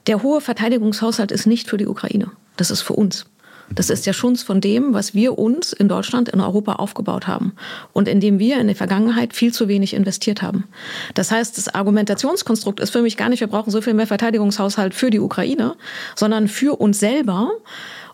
Der 0.08 0.22
hohe 0.22 0.42
Verteidigungshaushalt 0.42 1.32
ist 1.32 1.46
nicht 1.46 1.70
für 1.70 1.78
die 1.78 1.88
Ukraine. 1.88 2.30
Das 2.58 2.72
ist 2.72 2.82
für 2.82 2.94
uns. 2.94 3.26
Das 3.74 3.90
ist 3.90 4.06
der 4.08 4.14
Schunz 4.14 4.44
von 4.44 4.62
dem, 4.62 4.94
was 4.94 5.14
wir 5.14 5.38
uns 5.38 5.74
in 5.74 5.88
Deutschland, 5.88 6.30
in 6.30 6.42
Europa 6.42 6.74
aufgebaut 6.74 7.28
haben 7.28 7.54
und 7.94 8.08
in 8.08 8.20
dem 8.20 8.40
wir 8.40 8.60
in 8.60 8.68
der 8.68 8.76
Vergangenheit 8.76 9.34
viel 9.34 9.54
zu 9.54 9.68
wenig 9.68 9.94
investiert 9.94 10.42
haben. 10.42 10.66
Das 11.14 11.32
heißt, 11.32 11.58
das 11.58 11.74
Argumentationskonstrukt 11.74 12.80
ist 12.80 12.90
für 12.92 13.02
mich 13.02 13.18
gar 13.18 13.30
nicht, 13.30 13.42
wir 13.42 13.48
brauchen 13.48 13.72
so 13.72 13.82
viel 13.82 13.94
mehr 13.94 14.08
Verteidigungshaushalt 14.08 14.94
für 14.94 15.10
die 15.10 15.20
Ukraine, 15.20 15.76
sondern 16.16 16.48
für 16.48 16.80
uns 16.80 17.00
selber 17.00 17.52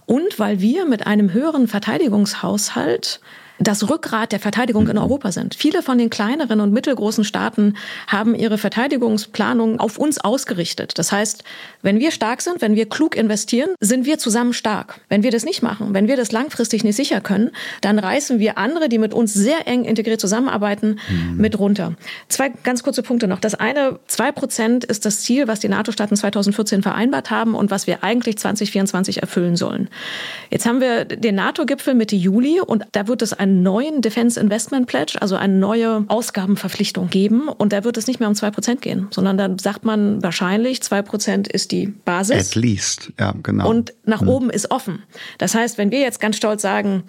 und 0.05 0.39
weil 0.39 0.59
wir 0.59 0.85
mit 0.85 1.07
einem 1.07 1.33
höheren 1.33 1.67
Verteidigungshaushalt 1.67 3.21
das 3.59 3.89
Rückgrat 3.89 4.31
der 4.31 4.39
Verteidigung 4.39 4.87
in 4.89 4.97
Europa 4.97 5.31
sind. 5.31 5.55
Viele 5.55 5.81
von 5.81 5.97
den 5.97 6.09
kleineren 6.09 6.59
und 6.59 6.73
mittelgroßen 6.73 7.23
Staaten 7.23 7.75
haben 8.07 8.35
ihre 8.35 8.57
Verteidigungsplanung 8.57 9.79
auf 9.79 9.97
uns 9.97 10.17
ausgerichtet. 10.17 10.97
Das 10.97 11.11
heißt, 11.11 11.43
wenn 11.81 11.99
wir 11.99 12.11
stark 12.11 12.41
sind, 12.41 12.61
wenn 12.61 12.75
wir 12.75 12.87
klug 12.87 13.15
investieren, 13.15 13.69
sind 13.79 14.05
wir 14.05 14.17
zusammen 14.17 14.53
stark. 14.53 14.99
Wenn 15.09 15.23
wir 15.23 15.31
das 15.31 15.45
nicht 15.45 15.61
machen, 15.61 15.93
wenn 15.93 16.07
wir 16.07 16.17
das 16.17 16.31
langfristig 16.31 16.83
nicht 16.83 16.95
sicher 16.95 17.21
können, 17.21 17.51
dann 17.81 17.99
reißen 17.99 18.39
wir 18.39 18.57
andere, 18.57 18.89
die 18.89 18.97
mit 18.97 19.13
uns 19.13 19.33
sehr 19.33 19.67
eng 19.67 19.85
integriert 19.85 20.19
zusammenarbeiten, 20.19 20.99
mhm. 21.09 21.37
mit 21.37 21.57
runter. 21.57 21.93
Zwei 22.27 22.49
ganz 22.63 22.83
kurze 22.83 23.03
Punkte 23.03 23.27
noch. 23.27 23.39
Das 23.39 23.55
eine, 23.55 23.99
zwei 24.07 24.31
Prozent 24.31 24.83
ist 24.83 25.05
das 25.05 25.21
Ziel, 25.21 25.47
was 25.47 25.59
die 25.59 25.69
NATO-Staaten 25.69 26.15
2014 26.15 26.83
vereinbart 26.83 27.31
haben 27.31 27.55
und 27.55 27.71
was 27.71 27.87
wir 27.87 28.03
eigentlich 28.03 28.37
2024 28.37 29.21
erfüllen 29.21 29.55
sollen. 29.55 29.89
Jetzt 30.49 30.65
haben 30.65 30.81
wir 30.81 31.05
den 31.05 31.35
NATO-Gipfel 31.35 31.93
Mitte 31.93 32.15
Juli 32.15 32.59
und 32.59 32.83
da 32.91 33.07
wird 33.07 33.21
es 33.21 33.33
einen 33.45 33.63
neuen 33.63 34.01
Defense 34.01 34.39
Investment 34.39 34.87
Pledge, 34.87 35.17
also 35.21 35.35
eine 35.35 35.53
neue 35.53 36.05
Ausgabenverpflichtung 36.07 37.09
geben. 37.09 37.47
Und 37.47 37.73
da 37.73 37.83
wird 37.83 37.97
es 37.97 38.07
nicht 38.07 38.19
mehr 38.19 38.29
um 38.29 38.35
zwei 38.35 38.51
Prozent 38.51 38.81
gehen, 38.81 39.07
sondern 39.11 39.37
dann 39.37 39.59
sagt 39.59 39.85
man 39.85 40.21
wahrscheinlich, 40.21 40.81
zwei 40.81 41.01
Prozent 41.01 41.47
ist 41.47 41.71
die 41.71 41.87
Basis. 41.87 42.51
At 42.51 42.55
least, 42.55 43.11
ja, 43.19 43.33
genau. 43.41 43.69
Und 43.69 43.93
nach 44.05 44.21
hm. 44.21 44.29
oben 44.29 44.49
ist 44.49 44.71
offen. 44.71 45.03
Das 45.37 45.55
heißt, 45.55 45.77
wenn 45.77 45.91
wir 45.91 45.99
jetzt 45.99 46.19
ganz 46.19 46.37
stolz 46.37 46.61
sagen, 46.61 47.03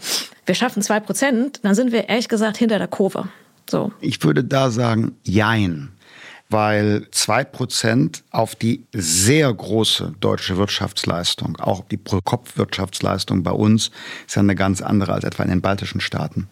wir 0.44 0.54
schaffen 0.54 0.82
zwei 0.82 1.00
Prozent, 1.00 1.60
dann 1.62 1.74
sind 1.74 1.92
wir 1.92 2.08
ehrlich 2.08 2.28
gesagt 2.28 2.56
hinter 2.56 2.78
der 2.78 2.88
Kurve. 2.88 3.28
So. 3.68 3.92
Ich 4.00 4.22
würde 4.22 4.44
da 4.44 4.70
sagen, 4.70 5.16
jein 5.24 5.90
weil 6.48 7.06
zwei 7.10 7.44
Prozent 7.44 8.22
auf 8.30 8.54
die 8.54 8.84
sehr 8.92 9.52
große 9.52 10.14
deutsche 10.20 10.56
Wirtschaftsleistung, 10.56 11.56
auch 11.56 11.84
die 11.88 11.96
Pro-Kopf-Wirtschaftsleistung 11.96 13.42
bei 13.42 13.50
uns, 13.50 13.90
ist 14.26 14.36
ja 14.36 14.42
eine 14.42 14.54
ganz 14.54 14.80
andere 14.80 15.12
als 15.12 15.24
etwa 15.24 15.42
in 15.42 15.50
den 15.50 15.60
baltischen 15.60 16.00
Staaten. 16.00 16.48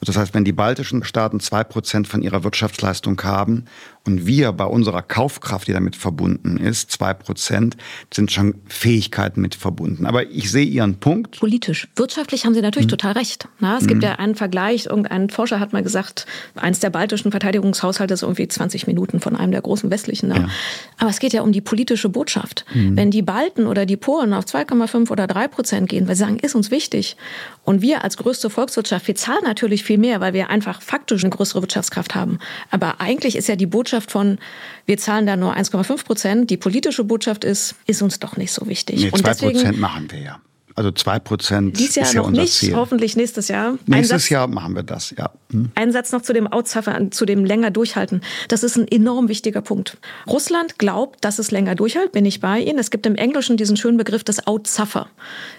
Das 0.00 0.16
heißt, 0.16 0.32
wenn 0.32 0.44
die 0.44 0.52
baltischen 0.52 1.04
Staaten 1.04 1.40
zwei 1.40 1.62
Prozent 1.62 2.08
von 2.08 2.22
ihrer 2.22 2.42
Wirtschaftsleistung 2.42 3.20
haben 3.22 3.66
und 4.06 4.26
wir 4.26 4.52
bei 4.52 4.64
unserer 4.64 5.02
Kaufkraft, 5.02 5.68
die 5.68 5.72
damit 5.72 5.94
verbunden 5.94 6.56
ist, 6.56 6.90
zwei 6.90 7.12
Prozent, 7.12 7.76
sind 8.12 8.32
schon 8.32 8.54
Fähigkeiten 8.66 9.42
mit 9.42 9.54
verbunden. 9.54 10.06
Aber 10.06 10.26
ich 10.30 10.50
sehe 10.50 10.64
Ihren 10.64 10.96
Punkt. 10.96 11.38
Politisch. 11.38 11.88
Wirtschaftlich 11.96 12.46
haben 12.46 12.54
Sie 12.54 12.62
natürlich 12.62 12.86
mhm. 12.86 12.92
total 12.92 13.12
recht. 13.12 13.48
Na, 13.58 13.76
es 13.76 13.84
mhm. 13.84 13.88
gibt 13.88 14.02
ja 14.02 14.14
einen 14.14 14.36
Vergleich. 14.36 14.86
Irgendein 14.86 15.28
Forscher 15.28 15.60
hat 15.60 15.74
mal 15.74 15.82
gesagt, 15.82 16.24
eins 16.54 16.80
der 16.80 16.88
baltischen 16.88 17.30
Verteidigungshaushalte 17.30 18.14
ist 18.14 18.22
irgendwie 18.22 18.48
20 18.48 18.86
Minuten 18.86 19.20
von 19.20 19.36
einem 19.36 19.52
der 19.52 19.60
großen 19.60 19.90
westlichen. 19.90 20.30
Ne? 20.30 20.36
Ja. 20.36 20.48
Aber 20.96 21.10
es 21.10 21.18
geht 21.18 21.34
ja 21.34 21.42
um 21.42 21.52
die 21.52 21.60
politische 21.60 22.08
Botschaft. 22.08 22.64
Mhm. 22.72 22.96
Wenn 22.96 23.10
die 23.10 23.22
Balten 23.22 23.66
oder 23.66 23.84
die 23.84 23.98
Polen 23.98 24.32
auf 24.32 24.46
2,5 24.46 25.10
oder 25.10 25.26
3 25.26 25.48
Prozent 25.48 25.88
gehen, 25.90 26.08
weil 26.08 26.14
sie 26.14 26.20
sagen, 26.20 26.38
ist 26.38 26.54
uns 26.54 26.70
wichtig. 26.70 27.18
Und 27.64 27.82
wir 27.82 28.02
als 28.02 28.16
größte 28.16 28.48
Volkswirtschaft, 28.48 29.06
wir 29.06 29.14
zahlen 29.14 29.44
natürlich 29.44 29.84
viel 29.84 29.89
mehr, 29.98 30.20
weil 30.20 30.32
wir 30.32 30.50
einfach 30.50 30.82
faktisch 30.82 31.22
eine 31.24 31.30
größere 31.30 31.62
Wirtschaftskraft 31.62 32.14
haben. 32.14 32.38
Aber 32.70 33.00
eigentlich 33.00 33.36
ist 33.36 33.48
ja 33.48 33.56
die 33.56 33.66
Botschaft 33.66 34.10
von, 34.10 34.38
wir 34.86 34.98
zahlen 34.98 35.26
da 35.26 35.36
nur 35.36 35.56
1,5 35.56 36.04
Prozent. 36.04 36.50
Die 36.50 36.56
politische 36.56 37.04
Botschaft 37.04 37.44
ist, 37.44 37.74
ist 37.86 38.02
uns 38.02 38.18
doch 38.20 38.36
nicht 38.36 38.52
so 38.52 38.66
wichtig. 38.66 39.02
Nee, 39.02 39.10
2 39.10 39.34
Prozent 39.34 39.80
machen 39.80 40.10
wir 40.10 40.20
ja. 40.20 40.40
Also 40.80 40.92
zwei 40.92 41.18
Prozent 41.18 41.78
ist 41.80 41.96
Jahr 41.96 42.06
ja 42.06 42.20
noch 42.20 42.28
unser 42.28 42.40
nicht, 42.42 42.54
Ziel. 42.54 42.74
hoffentlich 42.74 43.16
nächstes 43.16 43.48
Jahr. 43.48 43.76
Nächstes 43.86 44.22
Satz, 44.22 44.30
Jahr 44.30 44.46
machen 44.46 44.74
wir 44.74 44.82
das, 44.82 45.12
ja. 45.16 45.30
Hm. 45.50 45.70
Ein 45.74 45.92
Satz 45.92 46.12
noch 46.12 46.22
zu 46.22 46.32
dem 46.32 46.46
Outzaffer, 46.46 47.10
zu 47.10 47.26
dem 47.26 47.44
länger 47.44 47.70
durchhalten. 47.70 48.22
Das 48.48 48.62
ist 48.62 48.76
ein 48.76 48.88
enorm 48.88 49.28
wichtiger 49.28 49.60
Punkt. 49.62 49.98
Russland 50.26 50.78
glaubt, 50.78 51.24
dass 51.24 51.38
es 51.38 51.50
länger 51.50 51.74
durchhält, 51.74 52.12
bin 52.12 52.24
ich 52.24 52.40
bei 52.40 52.60
Ihnen. 52.60 52.78
Es 52.78 52.90
gibt 52.90 53.04
im 53.06 53.16
Englischen 53.16 53.56
diesen 53.56 53.76
schönen 53.76 53.98
Begriff 53.98 54.24
des 54.24 54.46
Outsuffer. 54.46 55.08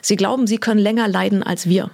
Sie 0.02 0.16
glauben, 0.16 0.48
sie 0.48 0.58
können 0.58 0.80
länger 0.80 1.08
leiden 1.08 1.44
als 1.44 1.68
wir. 1.68 1.92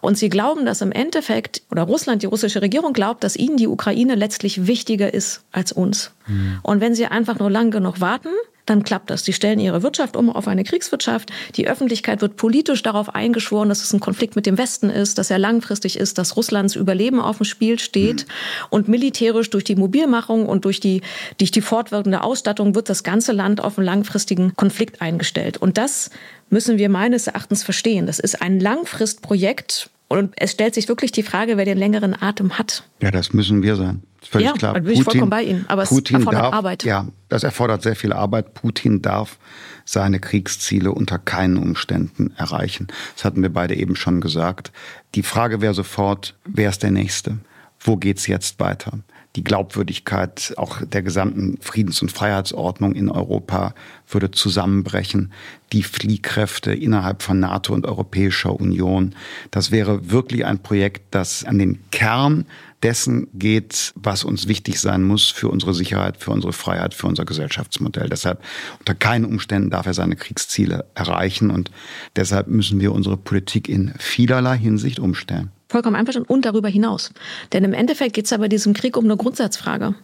Und 0.00 0.18
sie 0.18 0.28
glauben, 0.28 0.66
dass 0.66 0.80
im 0.80 0.92
Endeffekt, 0.92 1.62
oder 1.70 1.82
Russland, 1.82 2.22
die 2.22 2.26
russische 2.26 2.62
Regierung 2.62 2.92
glaubt, 2.92 3.24
dass 3.24 3.36
ihnen 3.36 3.56
die 3.56 3.68
Ukraine 3.68 4.14
letztlich 4.14 4.66
wichtiger 4.66 5.12
ist 5.12 5.42
als 5.52 5.72
uns. 5.72 6.12
Mhm. 6.26 6.58
Und 6.62 6.80
wenn 6.80 6.94
sie 6.94 7.06
einfach 7.06 7.38
nur 7.38 7.50
lang 7.50 7.70
genug 7.70 8.00
warten, 8.00 8.30
dann 8.66 8.82
klappt 8.82 9.10
das. 9.10 9.22
Die 9.22 9.32
stellen 9.32 9.60
ihre 9.60 9.82
Wirtschaft 9.82 10.16
um 10.16 10.28
auf 10.28 10.48
eine 10.48 10.64
Kriegswirtschaft. 10.64 11.30
Die 11.54 11.68
Öffentlichkeit 11.68 12.20
wird 12.20 12.36
politisch 12.36 12.82
darauf 12.82 13.14
eingeschworen, 13.14 13.68
dass 13.68 13.82
es 13.82 13.92
ein 13.92 14.00
Konflikt 14.00 14.36
mit 14.36 14.44
dem 14.44 14.58
Westen 14.58 14.90
ist, 14.90 15.18
dass 15.18 15.30
er 15.30 15.38
langfristig 15.38 15.98
ist, 15.98 16.18
dass 16.18 16.36
Russlands 16.36 16.76
Überleben 16.76 17.20
auf 17.20 17.38
dem 17.38 17.44
Spiel 17.44 17.78
steht. 17.78 18.26
Mhm. 18.26 18.66
Und 18.70 18.88
militärisch 18.88 19.50
durch 19.50 19.64
die 19.64 19.76
Mobilmachung 19.76 20.46
und 20.46 20.64
durch 20.64 20.80
die, 20.80 21.00
durch 21.38 21.50
die 21.50 21.62
fortwirkende 21.62 22.22
Ausstattung 22.22 22.74
wird 22.74 22.88
das 22.88 23.02
ganze 23.02 23.32
Land 23.32 23.62
auf 23.62 23.78
einen 23.78 23.86
langfristigen 23.86 24.54
Konflikt 24.56 25.00
eingestellt. 25.00 25.56
Und 25.56 25.78
das 25.78 26.10
müssen 26.50 26.78
wir 26.78 26.88
meines 26.88 27.26
Erachtens 27.26 27.62
verstehen. 27.62 28.06
Das 28.06 28.18
ist 28.18 28.42
ein 28.42 28.60
Langfristprojekt, 28.60 29.90
und 30.08 30.34
es 30.36 30.52
stellt 30.52 30.74
sich 30.74 30.88
wirklich 30.88 31.10
die 31.12 31.22
Frage, 31.22 31.56
wer 31.56 31.64
den 31.64 31.78
längeren 31.78 32.20
Atem 32.20 32.58
hat. 32.58 32.84
Ja, 33.02 33.10
das 33.10 33.32
müssen 33.32 33.62
wir 33.62 33.76
sein. 33.76 34.02
Völlig 34.22 34.46
ja, 34.46 34.52
klar. 34.52 34.74
Da 34.74 34.80
bin 34.80 34.92
ich 34.92 35.02
vollkommen 35.02 35.30
bei 35.30 35.42
Ihnen. 35.42 35.64
Aber 35.68 35.84
Putin 35.84 36.16
es 36.16 36.20
erfordert 36.22 36.42
darf, 36.42 36.54
Arbeit. 36.54 36.84
Ja, 36.84 37.06
das 37.28 37.42
erfordert 37.42 37.82
sehr 37.82 37.96
viel 37.96 38.12
Arbeit. 38.12 38.54
Putin 38.54 39.02
darf 39.02 39.38
seine 39.84 40.20
Kriegsziele 40.20 40.92
unter 40.92 41.18
keinen 41.18 41.56
Umständen 41.58 42.32
erreichen. 42.36 42.88
Das 43.14 43.24
hatten 43.24 43.42
wir 43.42 43.52
beide 43.52 43.76
eben 43.76 43.96
schon 43.96 44.20
gesagt. 44.20 44.72
Die 45.14 45.22
Frage 45.22 45.60
wäre 45.60 45.74
sofort, 45.74 46.34
wer 46.44 46.70
ist 46.70 46.82
der 46.82 46.90
Nächste? 46.90 47.38
Wo 47.80 47.96
geht's 47.96 48.26
jetzt 48.26 48.58
weiter? 48.58 48.98
Die 49.36 49.44
Glaubwürdigkeit 49.44 50.54
auch 50.56 50.82
der 50.82 51.02
gesamten 51.02 51.58
Friedens- 51.60 52.00
und 52.00 52.10
Freiheitsordnung 52.10 52.94
in 52.94 53.10
Europa 53.10 53.74
würde 54.08 54.30
zusammenbrechen. 54.30 55.32
Die 55.72 55.82
Fliehkräfte 55.82 56.72
innerhalb 56.72 57.22
von 57.22 57.38
NATO 57.40 57.74
und 57.74 57.86
Europäischer 57.86 58.58
Union. 58.58 59.14
Das 59.50 59.70
wäre 59.70 60.10
wirklich 60.10 60.46
ein 60.46 60.58
Projekt, 60.60 61.14
das 61.14 61.44
an 61.44 61.58
den 61.58 61.78
Kern 61.90 62.46
dessen 62.82 63.28
geht, 63.34 63.92
was 63.94 64.24
uns 64.24 64.48
wichtig 64.48 64.80
sein 64.80 65.02
muss 65.02 65.28
für 65.28 65.48
unsere 65.48 65.74
Sicherheit, 65.74 66.18
für 66.18 66.30
unsere 66.30 66.52
Freiheit, 66.52 66.94
für 66.94 67.06
unser 67.06 67.24
Gesellschaftsmodell. 67.24 68.08
Deshalb 68.08 68.42
unter 68.78 68.94
keinen 68.94 69.24
Umständen 69.24 69.70
darf 69.70 69.86
er 69.86 69.94
seine 69.94 70.16
Kriegsziele 70.16 70.86
erreichen 70.94 71.50
und 71.50 71.70
deshalb 72.14 72.48
müssen 72.48 72.80
wir 72.80 72.92
unsere 72.92 73.16
Politik 73.16 73.68
in 73.68 73.92
vielerlei 73.98 74.56
Hinsicht 74.56 74.98
umstellen. 74.98 75.50
Vollkommen 75.76 75.96
einverstanden 75.96 76.32
und 76.32 76.46
darüber 76.46 76.70
hinaus. 76.70 77.10
Denn 77.52 77.62
im 77.62 77.74
Endeffekt 77.74 78.14
geht 78.14 78.24
es 78.24 78.30
ja 78.30 78.38
bei 78.38 78.48
diesem 78.48 78.72
Krieg 78.72 78.96
um 78.96 79.04
eine 79.04 79.18
Grundsatzfrage. 79.18 79.94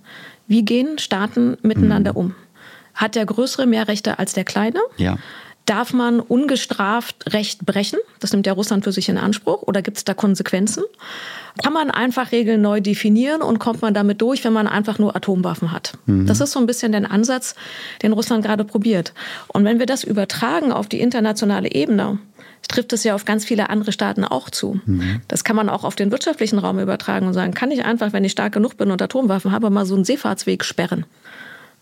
Wie 0.47 0.67
gehen 0.67 0.99
Staaten 0.99 1.57
miteinander 1.63 2.13
mhm. 2.13 2.19
um? 2.19 2.35
Hat 2.93 3.15
der 3.15 3.25
Größere 3.25 3.65
mehr 3.67 3.89
Rechte 3.89 4.19
als 4.19 4.35
der 4.35 4.45
Kleine? 4.45 4.81
Ja. 4.99 5.17
Darf 5.65 5.95
man 5.95 6.21
ungestraft 6.21 7.33
Recht 7.33 7.65
brechen? 7.65 7.99
Das 8.21 8.33
nimmt 8.33 8.47
ja 8.47 8.53
Russland 8.53 8.85
für 8.85 8.93
sich 8.93 9.09
in 9.09 9.17
Anspruch. 9.17 9.63
Oder 9.63 9.81
gibt 9.81 9.97
es 9.97 10.05
da 10.05 10.13
Konsequenzen? 10.13 10.83
Kann 11.63 11.73
man 11.73 11.91
einfach 11.91 12.33
Regeln 12.33 12.61
neu 12.61 12.83
definieren 12.83 13.41
und 13.41 13.59
kommt 13.59 13.81
man 13.81 13.95
damit 13.95 14.21
durch, 14.21 14.45
wenn 14.45 14.53
man 14.53 14.67
einfach 14.67 14.99
nur 14.99 15.17
Atomwaffen 15.17 15.73
hat? 15.73 15.95
Mhm. 16.05 16.27
Das 16.27 16.43
ist 16.43 16.53
so 16.53 16.61
ein 16.61 16.67
bisschen 16.67 16.93
der 16.93 17.11
Ansatz, 17.11 17.55
den 18.03 18.13
Russland 18.13 18.45
gerade 18.45 18.67
probiert. 18.67 19.15
Und 19.49 19.65
wenn 19.65 19.79
wir 19.79 19.87
das 19.87 20.05
übertragen 20.05 20.71
auf 20.71 20.89
die 20.89 21.01
internationale 21.01 21.73
Ebene, 21.73 22.19
trifft 22.69 22.93
es 22.93 23.05
ja 23.05 23.15
auf 23.15 23.25
ganz 23.25 23.45
viele 23.45 23.71
andere 23.71 23.93
Staaten 23.93 24.25
auch 24.25 24.51
zu. 24.51 24.81
Mhm. 24.87 25.21
Das 25.29 25.45
kann 25.45 25.57
man 25.57 25.69
auch 25.69 25.85
auf 25.85 25.97
den 25.97 26.11
wirtschaftlichen 26.11 26.59
Raum 26.59 26.79
übertragen 26.79 27.27
und 27.27 27.35
sagen, 27.35 27.55
kann 27.55 27.71
ich 27.71 27.85
einfach, 27.85 28.13
wenn 28.13 28.25
ich 28.25 28.33
stark 28.33 28.53
genug 28.53 28.77
bin 28.77 28.91
und 28.91 29.03
Atomwaffen 29.03 29.53
habe, 29.53 29.71
mal 29.71 29.87
so 29.87 29.95
einen 29.95 30.05
Seefahrtsweg 30.05 30.65
sperren. 30.65 31.05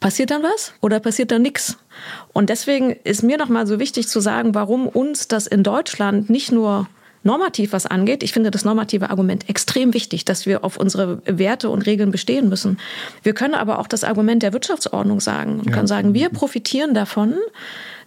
Passiert 0.00 0.30
dann 0.30 0.42
was 0.42 0.72
oder 0.80 0.98
passiert 0.98 1.30
dann 1.30 1.42
nichts? 1.42 1.76
Und 2.32 2.48
deswegen 2.48 2.96
ist 3.04 3.22
mir 3.22 3.36
noch 3.36 3.50
mal 3.50 3.66
so 3.66 3.78
wichtig 3.78 4.08
zu 4.08 4.20
sagen, 4.20 4.54
warum 4.54 4.88
uns 4.88 5.28
das 5.28 5.46
in 5.46 5.62
Deutschland 5.62 6.30
nicht 6.30 6.50
nur 6.50 6.88
normativ 7.22 7.72
was 7.72 7.86
angeht, 7.86 8.22
ich 8.22 8.32
finde 8.32 8.50
das 8.50 8.64
normative 8.64 9.10
Argument 9.10 9.48
extrem 9.48 9.92
wichtig, 9.92 10.24
dass 10.24 10.46
wir 10.46 10.64
auf 10.64 10.78
unsere 10.78 11.20
Werte 11.26 11.68
und 11.68 11.84
Regeln 11.86 12.10
bestehen 12.10 12.48
müssen. 12.48 12.78
Wir 13.22 13.34
können 13.34 13.54
aber 13.54 13.78
auch 13.78 13.86
das 13.86 14.04
Argument 14.04 14.42
der 14.42 14.52
Wirtschaftsordnung 14.52 15.20
sagen 15.20 15.60
und 15.60 15.66
ja. 15.66 15.72
können 15.72 15.86
sagen, 15.86 16.14
wir 16.14 16.30
profitieren 16.30 16.94
davon, 16.94 17.34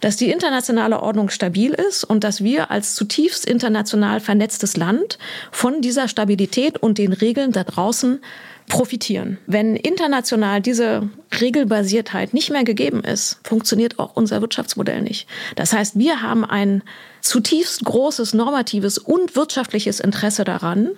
dass 0.04 0.16
die 0.16 0.30
internationale 0.30 1.02
Ordnung 1.02 1.30
stabil 1.30 1.72
ist 1.72 2.04
und 2.04 2.24
dass 2.24 2.44
wir 2.44 2.70
als 2.70 2.94
zutiefst 2.94 3.46
international 3.46 4.20
vernetztes 4.20 4.76
Land 4.76 5.18
von 5.50 5.80
dieser 5.80 6.08
Stabilität 6.08 6.76
und 6.76 6.98
den 6.98 7.14
Regeln 7.14 7.52
da 7.52 7.64
draußen 7.64 8.20
profitieren. 8.68 9.38
Wenn 9.46 9.76
international 9.76 10.60
diese 10.60 11.08
Regelbasiertheit 11.40 12.34
nicht 12.34 12.50
mehr 12.50 12.64
gegeben 12.64 13.02
ist, 13.02 13.40
funktioniert 13.44 13.98
auch 13.98 14.14
unser 14.14 14.42
Wirtschaftsmodell 14.42 15.00
nicht. 15.00 15.26
Das 15.56 15.72
heißt, 15.72 15.98
wir 15.98 16.20
haben 16.20 16.44
ein 16.44 16.82
zutiefst 17.22 17.82
großes 17.82 18.34
normatives 18.34 18.98
und 18.98 19.36
wirtschaftliches 19.36 20.00
Interesse 20.00 20.44
daran, 20.44 20.90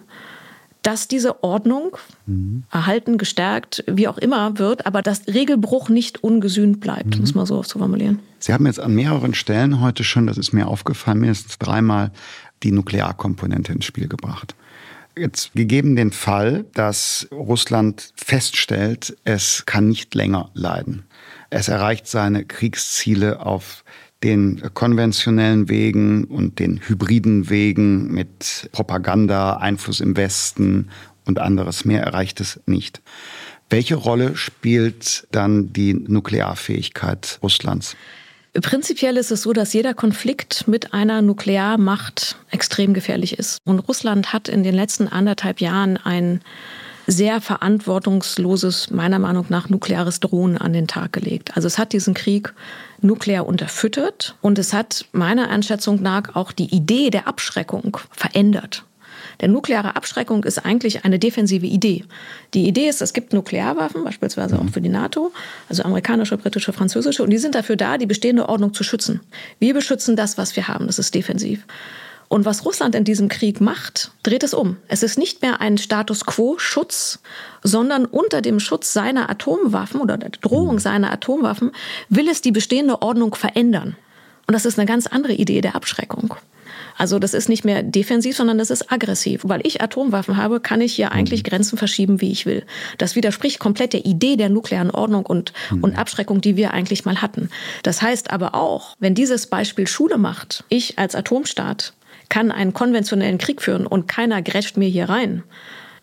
dass 0.86 1.08
diese 1.08 1.42
Ordnung 1.42 1.96
mhm. 2.26 2.62
erhalten, 2.70 3.18
gestärkt, 3.18 3.82
wie 3.88 4.06
auch 4.06 4.18
immer 4.18 4.60
wird, 4.60 4.86
aber 4.86 5.02
dass 5.02 5.26
Regelbruch 5.26 5.88
nicht 5.88 6.22
ungesühnt 6.22 6.78
bleibt, 6.78 7.16
mhm. 7.16 7.22
muss 7.22 7.34
man 7.34 7.44
so 7.44 7.60
formulieren. 7.64 8.20
Sie 8.38 8.52
haben 8.52 8.66
jetzt 8.66 8.78
an 8.78 8.94
mehreren 8.94 9.34
Stellen 9.34 9.80
heute 9.80 10.04
schon, 10.04 10.28
das 10.28 10.38
ist 10.38 10.52
mir 10.52 10.68
aufgefallen, 10.68 11.18
mindestens 11.18 11.58
dreimal 11.58 12.12
die 12.62 12.70
Nuklearkomponente 12.70 13.72
ins 13.72 13.84
Spiel 13.84 14.06
gebracht. 14.06 14.54
Jetzt 15.18 15.54
gegeben 15.54 15.96
den 15.96 16.12
Fall, 16.12 16.66
dass 16.74 17.26
Russland 17.32 18.12
feststellt, 18.14 19.16
es 19.24 19.64
kann 19.66 19.88
nicht 19.88 20.14
länger 20.14 20.50
leiden. 20.54 21.04
Es 21.50 21.66
erreicht 21.66 22.06
seine 22.06 22.44
Kriegsziele 22.44 23.44
auf 23.44 23.82
den 24.22 24.62
konventionellen 24.74 25.68
Wegen 25.68 26.24
und 26.24 26.58
den 26.58 26.80
hybriden 26.86 27.50
Wegen 27.50 28.12
mit 28.12 28.68
Propaganda, 28.72 29.58
Einfluss 29.58 30.00
im 30.00 30.16
Westen 30.16 30.88
und 31.26 31.38
anderes 31.38 31.84
mehr 31.84 32.02
erreicht 32.02 32.40
es 32.40 32.60
nicht. 32.66 33.02
Welche 33.68 33.96
Rolle 33.96 34.36
spielt 34.36 35.26
dann 35.32 35.72
die 35.72 35.94
Nuklearfähigkeit 35.94 37.38
Russlands? 37.42 37.96
Prinzipiell 38.62 39.16
ist 39.18 39.30
es 39.30 39.42
so, 39.42 39.52
dass 39.52 39.72
jeder 39.72 39.92
Konflikt 39.92 40.66
mit 40.66 40.94
einer 40.94 41.20
Nuklearmacht 41.20 42.36
extrem 42.50 42.94
gefährlich 42.94 43.38
ist. 43.38 43.58
Und 43.64 43.80
Russland 43.80 44.32
hat 44.32 44.48
in 44.48 44.62
den 44.62 44.74
letzten 44.74 45.08
anderthalb 45.08 45.60
Jahren 45.60 45.98
ein 45.98 46.40
sehr 47.06 47.40
verantwortungsloses, 47.40 48.90
meiner 48.90 49.18
Meinung 49.18 49.46
nach, 49.48 49.68
nukleares 49.68 50.20
Drohen 50.20 50.58
an 50.58 50.72
den 50.72 50.88
Tag 50.88 51.12
gelegt. 51.12 51.56
Also 51.56 51.66
es 51.66 51.78
hat 51.78 51.92
diesen 51.92 52.14
Krieg 52.14 52.52
nuklear 53.00 53.46
unterfüttert 53.46 54.36
und 54.40 54.58
es 54.58 54.72
hat 54.72 55.06
meiner 55.12 55.48
Einschätzung 55.48 56.02
nach 56.02 56.34
auch 56.34 56.52
die 56.52 56.74
Idee 56.74 57.10
der 57.10 57.28
Abschreckung 57.28 57.98
verändert. 58.10 58.84
Denn 59.40 59.52
nukleare 59.52 59.96
Abschreckung 59.96 60.44
ist 60.44 60.64
eigentlich 60.64 61.04
eine 61.04 61.18
defensive 61.18 61.66
Idee. 61.66 62.04
Die 62.54 62.66
Idee 62.66 62.88
ist, 62.88 63.02
es 63.02 63.12
gibt 63.12 63.32
Nuklearwaffen, 63.32 64.04
beispielsweise 64.04 64.58
auch 64.58 64.68
für 64.72 64.80
die 64.80 64.88
NATO, 64.88 65.32
also 65.68 65.82
amerikanische, 65.82 66.38
britische, 66.38 66.72
französische, 66.72 67.22
und 67.22 67.30
die 67.30 67.38
sind 67.38 67.54
dafür 67.54 67.76
da, 67.76 67.98
die 67.98 68.06
bestehende 68.06 68.48
Ordnung 68.48 68.72
zu 68.72 68.82
schützen. 68.82 69.20
Wir 69.58 69.74
beschützen 69.74 70.16
das, 70.16 70.38
was 70.38 70.56
wir 70.56 70.68
haben, 70.68 70.86
das 70.86 70.98
ist 70.98 71.14
defensiv. 71.14 71.66
Und 72.28 72.44
was 72.44 72.64
Russland 72.64 72.94
in 72.94 73.04
diesem 73.04 73.28
Krieg 73.28 73.60
macht, 73.60 74.10
dreht 74.22 74.42
es 74.42 74.52
um. 74.52 74.76
Es 74.88 75.02
ist 75.02 75.18
nicht 75.18 75.42
mehr 75.42 75.60
ein 75.60 75.78
Status 75.78 76.26
quo-Schutz, 76.26 77.20
sondern 77.62 78.04
unter 78.04 78.42
dem 78.42 78.58
Schutz 78.58 78.92
seiner 78.92 79.30
Atomwaffen 79.30 80.00
oder 80.00 80.16
der 80.16 80.30
Drohung 80.30 80.78
seiner 80.78 81.12
Atomwaffen 81.12 81.72
will 82.08 82.28
es 82.28 82.40
die 82.40 82.52
bestehende 82.52 83.02
Ordnung 83.02 83.34
verändern. 83.34 83.96
Und 84.46 84.54
das 84.54 84.64
ist 84.64 84.78
eine 84.78 84.86
ganz 84.86 85.06
andere 85.06 85.34
Idee 85.34 85.60
der 85.60 85.74
Abschreckung. 85.74 86.34
Also 86.98 87.18
das 87.18 87.34
ist 87.34 87.48
nicht 87.48 87.64
mehr 87.64 87.82
defensiv, 87.82 88.36
sondern 88.36 88.58
das 88.58 88.70
ist 88.70 88.90
aggressiv. 88.90 89.42
Weil 89.44 89.60
ich 89.64 89.82
Atomwaffen 89.82 90.36
habe, 90.36 90.60
kann 90.60 90.80
ich 90.80 90.94
hier 90.94 91.12
eigentlich 91.12 91.42
mhm. 91.42 91.48
Grenzen 91.48 91.78
verschieben, 91.78 92.20
wie 92.20 92.32
ich 92.32 92.46
will. 92.46 92.64
Das 92.98 93.16
widerspricht 93.16 93.58
komplett 93.58 93.92
der 93.92 94.06
Idee 94.06 94.36
der 94.36 94.48
nuklearen 94.48 94.90
Ordnung 94.90 95.26
und, 95.26 95.52
mhm. 95.70 95.84
und 95.84 95.98
Abschreckung, 95.98 96.40
die 96.40 96.56
wir 96.56 96.72
eigentlich 96.72 97.04
mal 97.04 97.20
hatten. 97.20 97.50
Das 97.82 98.02
heißt 98.02 98.30
aber 98.30 98.54
auch, 98.54 98.94
wenn 98.98 99.14
dieses 99.14 99.46
Beispiel 99.48 99.86
Schule 99.86 100.18
macht, 100.18 100.64
ich 100.68 100.98
als 100.98 101.14
Atomstaat 101.14 101.92
kann 102.28 102.50
einen 102.50 102.72
konventionellen 102.72 103.38
Krieg 103.38 103.62
führen 103.62 103.86
und 103.86 104.08
keiner 104.08 104.42
grätscht 104.42 104.76
mir 104.76 104.88
hier 104.88 105.08
rein, 105.08 105.42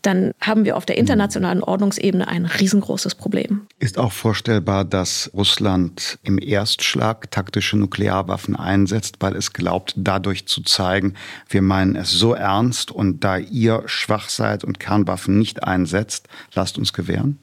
dann 0.03 0.33
haben 0.41 0.65
wir 0.65 0.75
auf 0.77 0.86
der 0.86 0.97
internationalen 0.97 1.63
Ordnungsebene 1.63 2.27
ein 2.27 2.45
riesengroßes 2.45 3.15
Problem. 3.15 3.62
Ist 3.79 3.97
auch 3.97 4.12
vorstellbar, 4.12 4.83
dass 4.86 5.31
Russland 5.33 6.19
im 6.23 6.38
Erstschlag 6.39 7.31
taktische 7.31 7.77
Nuklearwaffen 7.77 8.55
einsetzt, 8.55 9.17
weil 9.21 9.36
es 9.36 9.53
glaubt, 9.53 9.93
dadurch 9.95 10.45
zu 10.45 10.62
zeigen, 10.62 11.13
wir 11.47 11.62
meinen 11.62 11.95
es 11.95 12.12
so 12.12 12.33
ernst 12.33 12.91
und 12.91 13.23
da 13.23 13.38
ihr 13.38 13.83
schwach 13.86 14.29
seid 14.29 14.63
und 14.63 14.79
Kernwaffen 14.79 15.39
nicht 15.39 15.63
einsetzt, 15.63 16.27
lasst 16.53 16.77
uns 16.77 16.91
gewähren? 16.91 17.39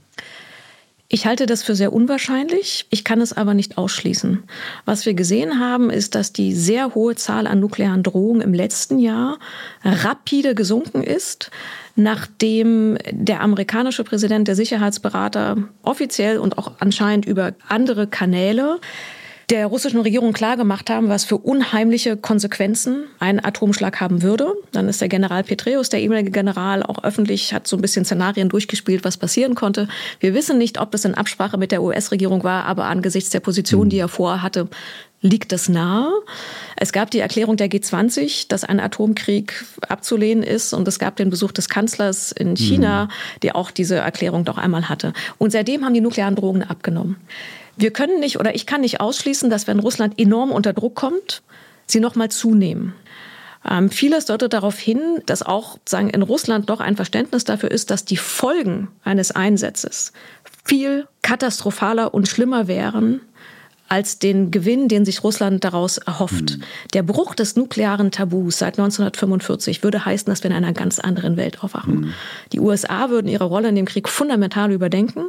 Ich 1.12 1.26
halte 1.26 1.46
das 1.46 1.64
für 1.64 1.74
sehr 1.74 1.92
unwahrscheinlich. 1.92 2.86
Ich 2.90 3.02
kann 3.02 3.20
es 3.20 3.32
aber 3.32 3.52
nicht 3.52 3.76
ausschließen. 3.76 4.44
Was 4.84 5.06
wir 5.06 5.14
gesehen 5.14 5.58
haben, 5.58 5.90
ist, 5.90 6.14
dass 6.14 6.32
die 6.32 6.54
sehr 6.54 6.94
hohe 6.94 7.16
Zahl 7.16 7.48
an 7.48 7.58
nuklearen 7.58 8.04
Drohungen 8.04 8.40
im 8.40 8.54
letzten 8.54 9.00
Jahr 9.00 9.40
rapide 9.82 10.54
gesunken 10.54 11.02
ist, 11.02 11.50
nachdem 11.96 12.96
der 13.10 13.40
amerikanische 13.40 14.04
Präsident, 14.04 14.46
der 14.46 14.54
Sicherheitsberater 14.54 15.56
offiziell 15.82 16.38
und 16.38 16.58
auch 16.58 16.74
anscheinend 16.78 17.26
über 17.26 17.54
andere 17.66 18.06
Kanäle 18.06 18.78
der 19.50 19.66
russischen 19.66 20.00
Regierung 20.00 20.32
klargemacht 20.32 20.90
haben, 20.90 21.08
was 21.08 21.24
für 21.24 21.36
unheimliche 21.36 22.16
Konsequenzen 22.16 23.04
ein 23.18 23.44
Atomschlag 23.44 24.00
haben 24.00 24.22
würde. 24.22 24.52
Dann 24.70 24.88
ist 24.88 25.00
der 25.00 25.08
General 25.08 25.42
Petreus, 25.42 25.88
der 25.88 26.00
ehemalige 26.00 26.30
General, 26.30 26.84
auch 26.84 27.02
öffentlich, 27.02 27.52
hat 27.52 27.66
so 27.66 27.76
ein 27.76 27.82
bisschen 27.82 28.04
Szenarien 28.04 28.48
durchgespielt, 28.48 29.04
was 29.04 29.16
passieren 29.16 29.56
konnte. 29.56 29.88
Wir 30.20 30.34
wissen 30.34 30.56
nicht, 30.56 30.80
ob 30.80 30.92
das 30.92 31.04
in 31.04 31.14
Absprache 31.14 31.58
mit 31.58 31.72
der 31.72 31.82
US-Regierung 31.82 32.44
war, 32.44 32.64
aber 32.64 32.84
angesichts 32.84 33.30
der 33.30 33.40
Position, 33.40 33.88
die 33.88 33.98
er 33.98 34.08
vorhatte, 34.08 34.68
liegt 35.22 35.52
es 35.52 35.68
nahe. 35.68 36.10
Es 36.76 36.92
gab 36.92 37.10
die 37.10 37.18
Erklärung 37.18 37.56
der 37.56 37.68
G20, 37.68 38.48
dass 38.48 38.64
ein 38.64 38.80
Atomkrieg 38.80 39.64
abzulehnen 39.88 40.42
ist. 40.42 40.72
Und 40.72 40.88
es 40.88 40.98
gab 40.98 41.16
den 41.16 41.30
Besuch 41.30 41.52
des 41.52 41.68
Kanzlers 41.68 42.32
in 42.32 42.56
China, 42.56 43.04
mhm. 43.04 43.40
der 43.42 43.56
auch 43.56 43.70
diese 43.70 43.96
Erklärung 43.96 44.44
doch 44.44 44.58
einmal 44.58 44.88
hatte. 44.88 45.12
Und 45.38 45.50
seitdem 45.52 45.84
haben 45.84 45.94
die 45.94 46.00
nuklearen 46.00 46.36
Drogen 46.36 46.62
abgenommen. 46.62 47.16
Wir 47.76 47.92
können 47.92 48.20
nicht 48.20 48.38
oder 48.38 48.54
ich 48.54 48.66
kann 48.66 48.80
nicht 48.80 49.00
ausschließen, 49.00 49.50
dass 49.50 49.66
wenn 49.66 49.78
Russland 49.78 50.18
enorm 50.18 50.50
unter 50.50 50.72
Druck 50.72 50.94
kommt, 50.94 51.42
sie 51.86 52.00
noch 52.00 52.14
mal 52.14 52.30
zunehmen. 52.30 52.94
Ähm, 53.68 53.90
vieles 53.90 54.24
deutet 54.24 54.54
darauf 54.54 54.78
hin, 54.78 55.00
dass 55.26 55.42
auch 55.42 55.78
sagen, 55.84 56.08
in 56.08 56.22
Russland 56.22 56.70
doch 56.70 56.80
ein 56.80 56.96
Verständnis 56.96 57.44
dafür 57.44 57.70
ist, 57.70 57.90
dass 57.90 58.06
die 58.06 58.16
Folgen 58.16 58.88
eines 59.04 59.32
Einsatzes 59.32 60.12
viel 60.64 61.06
katastrophaler 61.22 62.14
und 62.14 62.26
schlimmer 62.26 62.68
wären 62.68 63.20
als 63.90 64.20
den 64.20 64.52
Gewinn, 64.52 64.86
den 64.86 65.04
sich 65.04 65.24
Russland 65.24 65.64
daraus 65.64 65.98
erhofft. 65.98 66.58
Mhm. 66.58 66.62
Der 66.94 67.02
Bruch 67.02 67.34
des 67.34 67.56
nuklearen 67.56 68.12
Tabus 68.12 68.58
seit 68.58 68.78
1945 68.78 69.82
würde 69.82 70.04
heißen, 70.04 70.30
dass 70.30 70.44
wir 70.44 70.50
in 70.50 70.56
einer 70.56 70.72
ganz 70.72 71.00
anderen 71.00 71.36
Welt 71.36 71.64
aufwachen. 71.64 71.94
Mhm. 71.94 72.14
Die 72.52 72.60
USA 72.60 73.10
würden 73.10 73.26
ihre 73.26 73.44
Rolle 73.44 73.68
in 73.68 73.74
dem 73.74 73.86
Krieg 73.86 74.08
fundamental 74.08 74.70
überdenken. 74.70 75.24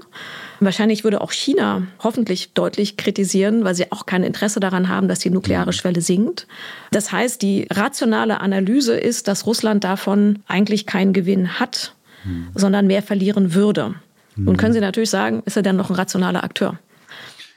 Wahrscheinlich 0.60 1.04
würde 1.04 1.22
auch 1.22 1.32
China 1.32 1.88
hoffentlich 2.04 2.54
deutlich 2.54 2.98
kritisieren, 2.98 3.64
weil 3.64 3.74
sie 3.74 3.92
auch 3.92 4.06
kein 4.06 4.24
Interesse 4.24 4.60
daran 4.60 4.90
haben, 4.90 5.08
dass 5.08 5.18
die 5.18 5.32
nukleare 5.32 5.74
Schwelle 5.74 6.02
sinkt. 6.02 6.46
Das 6.92 7.12
heißt, 7.12 7.42
die 7.42 7.68
rationale 7.72 8.42
Analyse 8.42 8.96
ist, 8.96 9.28
dass 9.28 9.48
Russland 9.48 9.84
davon 9.84 10.38
eigentlich 10.48 10.86
keinen 10.86 11.14
Gewinn 11.14 11.60
hat, 11.60 11.96
mhm. 12.24 12.50
sondern 12.54 12.86
mehr 12.86 13.02
verlieren 13.02 13.56
würde. 13.56 13.96
Nun 14.36 14.56
können 14.56 14.74
Sie 14.74 14.80
natürlich 14.80 15.10
sagen, 15.10 15.44
ist 15.46 15.58
er 15.58 15.64
dann 15.64 15.76
noch 15.76 15.90
ein 15.90 15.96
rationaler 15.96 16.44
Akteur? 16.44 16.80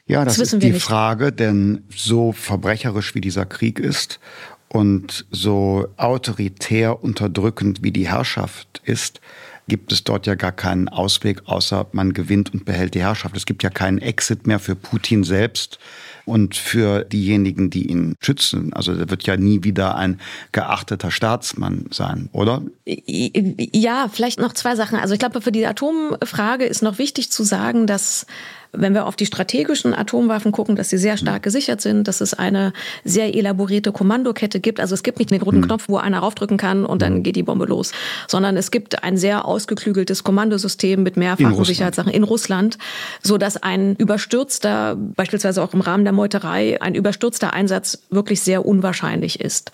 Ja, 0.06 0.24
das, 0.24 0.36
das 0.36 0.52
ist 0.52 0.62
die 0.62 0.72
nicht. 0.72 0.82
Frage, 0.82 1.32
denn 1.32 1.84
so 1.94 2.32
verbrecherisch 2.32 3.14
wie 3.14 3.20
dieser 3.20 3.46
Krieg 3.46 3.78
ist 3.78 4.20
und 4.68 5.26
so 5.30 5.88
autoritär 5.96 7.02
unterdrückend 7.02 7.82
wie 7.82 7.92
die 7.92 8.08
Herrschaft 8.08 8.82
ist, 8.84 9.20
gibt 9.66 9.92
es 9.92 10.04
dort 10.04 10.26
ja 10.26 10.34
gar 10.34 10.52
keinen 10.52 10.88
Ausweg, 10.88 11.42
außer 11.46 11.86
man 11.92 12.12
gewinnt 12.12 12.52
und 12.52 12.64
behält 12.66 12.94
die 12.94 13.00
Herrschaft. 13.00 13.36
Es 13.36 13.46
gibt 13.46 13.62
ja 13.62 13.70
keinen 13.70 13.98
Exit 13.98 14.46
mehr 14.46 14.58
für 14.58 14.74
Putin 14.74 15.24
selbst 15.24 15.78
und 16.26 16.54
für 16.54 17.04
diejenigen, 17.04 17.70
die 17.70 17.90
ihn 17.90 18.14
schützen. 18.20 18.72
Also 18.72 18.92
er 18.92 19.10
wird 19.10 19.24
ja 19.24 19.36
nie 19.36 19.64
wieder 19.64 19.96
ein 19.96 20.20
geachteter 20.52 21.10
Staatsmann 21.10 21.86
sein, 21.90 22.28
oder? 22.32 22.62
Ja, 22.84 24.08
vielleicht 24.12 24.38
noch 24.38 24.52
zwei 24.52 24.76
Sachen. 24.76 24.98
Also 24.98 25.14
ich 25.14 25.20
glaube, 25.20 25.40
für 25.40 25.52
die 25.52 25.66
Atomfrage 25.66 26.64
ist 26.64 26.82
noch 26.82 26.98
wichtig 26.98 27.30
zu 27.30 27.42
sagen, 27.42 27.86
dass 27.86 28.26
wenn 28.76 28.94
wir 28.94 29.06
auf 29.06 29.16
die 29.16 29.26
strategischen 29.26 29.94
Atomwaffen 29.94 30.52
gucken, 30.52 30.76
dass 30.76 30.90
sie 30.90 30.98
sehr 30.98 31.16
stark 31.16 31.42
gesichert 31.42 31.80
sind, 31.80 32.08
dass 32.08 32.20
es 32.20 32.34
eine 32.34 32.72
sehr 33.04 33.34
elaborierte 33.34 33.92
Kommandokette 33.92 34.60
gibt. 34.60 34.80
Also 34.80 34.94
es 34.94 35.02
gibt 35.02 35.18
nicht 35.18 35.32
einen 35.32 35.42
roten 35.42 35.58
mhm. 35.58 35.66
Knopf, 35.66 35.84
wo 35.88 35.96
einer 35.96 36.18
raufdrücken 36.18 36.56
kann 36.56 36.84
und 36.84 37.02
dann 37.02 37.16
hm. 37.16 37.22
geht 37.22 37.36
die 37.36 37.42
Bombe 37.42 37.66
los, 37.66 37.92
sondern 38.28 38.56
es 38.56 38.70
gibt 38.70 39.02
ein 39.02 39.16
sehr 39.16 39.44
ausgeklügeltes 39.44 40.24
Kommandosystem 40.24 41.02
mit 41.02 41.16
mehrfachen 41.16 41.64
Sicherheitssachen 41.64 42.12
in 42.12 42.22
Russland, 42.22 42.78
so 43.22 43.38
dass 43.38 43.56
ein 43.56 43.96
überstürzter, 43.96 44.96
beispielsweise 44.96 45.62
auch 45.62 45.74
im 45.74 45.80
Rahmen 45.80 46.04
der 46.04 46.12
Meuterei, 46.12 46.80
ein 46.80 46.94
überstürzter 46.94 47.52
Einsatz 47.52 48.02
wirklich 48.10 48.40
sehr 48.40 48.66
unwahrscheinlich 48.66 49.40
ist. 49.40 49.72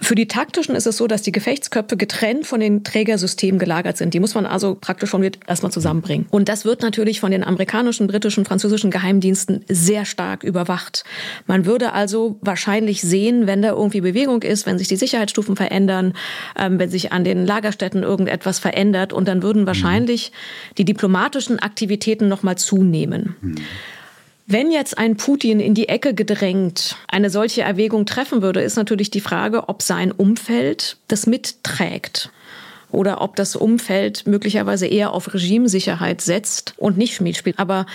Für 0.00 0.14
die 0.14 0.28
taktischen 0.28 0.74
ist 0.74 0.86
es 0.86 0.96
so, 0.96 1.06
dass 1.06 1.22
die 1.22 1.32
Gefechtsköpfe 1.32 1.96
getrennt 1.96 2.46
von 2.46 2.60
den 2.60 2.84
Trägersystemen 2.84 3.58
gelagert 3.58 3.96
sind. 3.96 4.14
Die 4.14 4.20
muss 4.20 4.34
man 4.34 4.46
also 4.46 4.76
praktisch 4.80 5.10
schon 5.10 5.22
erstmal 5.46 5.72
zusammenbringen. 5.72 6.26
Und 6.30 6.48
das 6.48 6.64
wird 6.64 6.82
natürlich 6.82 7.20
von 7.20 7.30
den 7.30 7.44
amerikanischen, 7.44 8.06
britischen 8.06 8.41
britischen, 8.42 8.44
französischen 8.44 8.90
Geheimdiensten 8.90 9.64
sehr 9.68 10.04
stark 10.04 10.44
überwacht. 10.44 11.04
Man 11.46 11.64
würde 11.66 11.92
also 11.92 12.36
wahrscheinlich 12.40 13.00
sehen, 13.00 13.46
wenn 13.46 13.62
da 13.62 13.70
irgendwie 13.70 14.00
Bewegung 14.00 14.42
ist, 14.42 14.66
wenn 14.66 14.78
sich 14.78 14.88
die 14.88 14.96
Sicherheitsstufen 14.96 15.56
verändern, 15.56 16.14
ähm, 16.56 16.78
wenn 16.78 16.90
sich 16.90 17.12
an 17.12 17.24
den 17.24 17.46
Lagerstätten 17.46 18.02
irgendetwas 18.02 18.58
verändert 18.58 19.12
und 19.12 19.26
dann 19.28 19.42
würden 19.42 19.66
wahrscheinlich 19.66 20.32
die 20.78 20.84
diplomatischen 20.84 21.58
Aktivitäten 21.58 22.28
noch 22.28 22.42
mal 22.42 22.56
zunehmen. 22.56 23.34
Mhm. 23.40 23.54
Wenn 24.46 24.72
jetzt 24.72 24.98
ein 24.98 25.16
Putin 25.16 25.60
in 25.60 25.74
die 25.74 25.88
Ecke 25.88 26.14
gedrängt 26.14 26.96
eine 27.08 27.30
solche 27.30 27.62
Erwägung 27.62 28.06
treffen 28.06 28.42
würde, 28.42 28.60
ist 28.60 28.76
natürlich 28.76 29.10
die 29.10 29.20
Frage, 29.20 29.68
ob 29.68 29.82
sein 29.82 30.12
Umfeld 30.12 30.96
das 31.08 31.26
mitträgt 31.26 32.30
oder 32.90 33.22
ob 33.22 33.36
das 33.36 33.56
Umfeld 33.56 34.26
möglicherweise 34.26 34.86
eher 34.86 35.12
auf 35.12 35.32
Regimesicherheit 35.32 36.20
setzt 36.20 36.74
und 36.76 36.98
nicht 36.98 37.14
Schmied 37.14 37.36
spielt. 37.36 37.58
Aber 37.58 37.86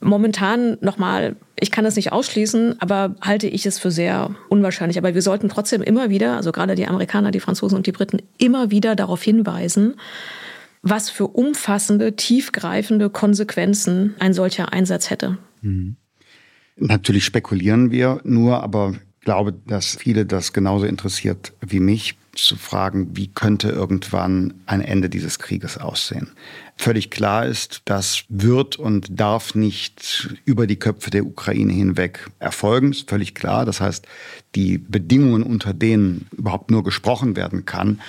Momentan 0.00 0.78
nochmal, 0.80 1.36
ich 1.58 1.70
kann 1.70 1.84
das 1.84 1.96
nicht 1.96 2.12
ausschließen, 2.12 2.80
aber 2.80 3.16
halte 3.20 3.48
ich 3.48 3.66
es 3.66 3.78
für 3.78 3.90
sehr 3.90 4.34
unwahrscheinlich. 4.48 4.98
Aber 4.98 5.14
wir 5.14 5.22
sollten 5.22 5.48
trotzdem 5.48 5.82
immer 5.82 6.08
wieder, 6.08 6.36
also 6.36 6.52
gerade 6.52 6.74
die 6.76 6.86
Amerikaner, 6.86 7.30
die 7.30 7.40
Franzosen 7.40 7.76
und 7.76 7.86
die 7.86 7.92
Briten, 7.92 8.22
immer 8.38 8.70
wieder 8.70 8.94
darauf 8.94 9.22
hinweisen, 9.22 9.94
was 10.82 11.10
für 11.10 11.26
umfassende, 11.26 12.14
tiefgreifende 12.14 13.10
Konsequenzen 13.10 14.14
ein 14.20 14.34
solcher 14.34 14.72
Einsatz 14.72 15.10
hätte. 15.10 15.38
Mhm. 15.62 15.96
Natürlich 16.76 17.24
spekulieren 17.24 17.90
wir 17.90 18.20
nur, 18.22 18.62
aber 18.62 18.94
ich 19.18 19.24
glaube, 19.24 19.52
dass 19.66 19.96
viele 19.96 20.24
das 20.26 20.52
genauso 20.52 20.86
interessiert 20.86 21.52
wie 21.60 21.80
mich 21.80 22.16
zu 22.34 22.56
fragen, 22.56 23.16
wie 23.16 23.26
könnte 23.26 23.68
irgendwann 23.68 24.54
ein 24.66 24.80
Ende 24.80 25.10
dieses 25.10 25.40
Krieges 25.40 25.76
aussehen. 25.76 26.30
Völlig 26.80 27.10
klar 27.10 27.44
ist, 27.44 27.82
das 27.86 28.24
wird 28.28 28.76
und 28.76 29.08
darf 29.10 29.56
nicht 29.56 30.36
über 30.44 30.68
die 30.68 30.78
Köpfe 30.78 31.10
der 31.10 31.26
Ukraine 31.26 31.72
hinweg 31.72 32.30
erfolgen, 32.38 32.92
ist 32.92 33.10
völlig 33.10 33.34
klar. 33.34 33.64
Das 33.64 33.80
heißt, 33.80 34.06
die 34.54 34.78
Bedingungen, 34.78 35.42
unter 35.42 35.74
denen 35.74 36.28
überhaupt 36.30 36.70
nur 36.70 36.84
gesprochen 36.84 37.34
werden 37.34 37.64
kann, 37.64 38.00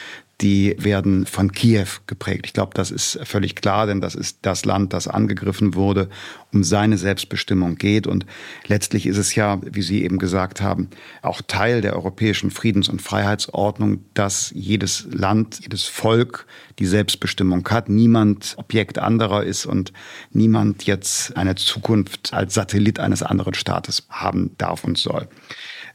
die 0.42 0.76
werden 0.80 1.26
von 1.26 1.52
Kiew 1.52 1.88
geprägt. 2.08 2.46
Ich 2.46 2.54
glaube, 2.54 2.72
das 2.74 2.92
ist 2.92 3.20
völlig 3.24 3.56
klar, 3.56 3.88
denn 3.88 4.00
das 4.00 4.16
ist 4.16 4.40
das 4.44 4.64
Land, 4.64 4.94
das 4.94 5.08
angegriffen 5.10 5.76
wurde, 5.76 6.10
um 6.54 6.64
seine 6.64 6.98
Selbstbestimmung 6.98 7.76
geht. 7.76 8.08
Und 8.08 8.26
letztlich 8.66 9.06
ist 9.06 9.18
es 9.18 9.36
ja, 9.36 9.60
wie 9.64 9.82
Sie 9.82 10.04
eben 10.04 10.18
gesagt 10.18 10.62
haben, 10.62 10.90
auch 11.22 11.42
Teil 11.46 11.82
der 11.82 11.96
europäischen 11.96 12.52
Friedens- 12.52 12.88
und 12.88 13.02
Freiheitsordnung, 13.02 14.06
dass 14.14 14.52
jedes 14.56 15.08
Land, 15.12 15.60
jedes 15.62 15.84
Volk 15.84 16.46
die 16.80 16.86
Selbstbestimmung 16.86 17.68
hat, 17.70 17.90
niemand 17.90 18.56
Objekt 18.58 18.98
anderer 18.98 19.44
ist 19.44 19.66
und 19.66 19.92
niemand 20.32 20.86
jetzt 20.86 21.36
eine 21.36 21.56
Zukunft 21.56 22.34
als 22.34 22.54
Satellit 22.54 23.00
eines 23.00 23.24
anderen 23.24 23.54
Staates 23.56 24.08
haben 24.10 24.52
darf 24.58 24.86
und 24.86 24.98
soll. 24.98 25.28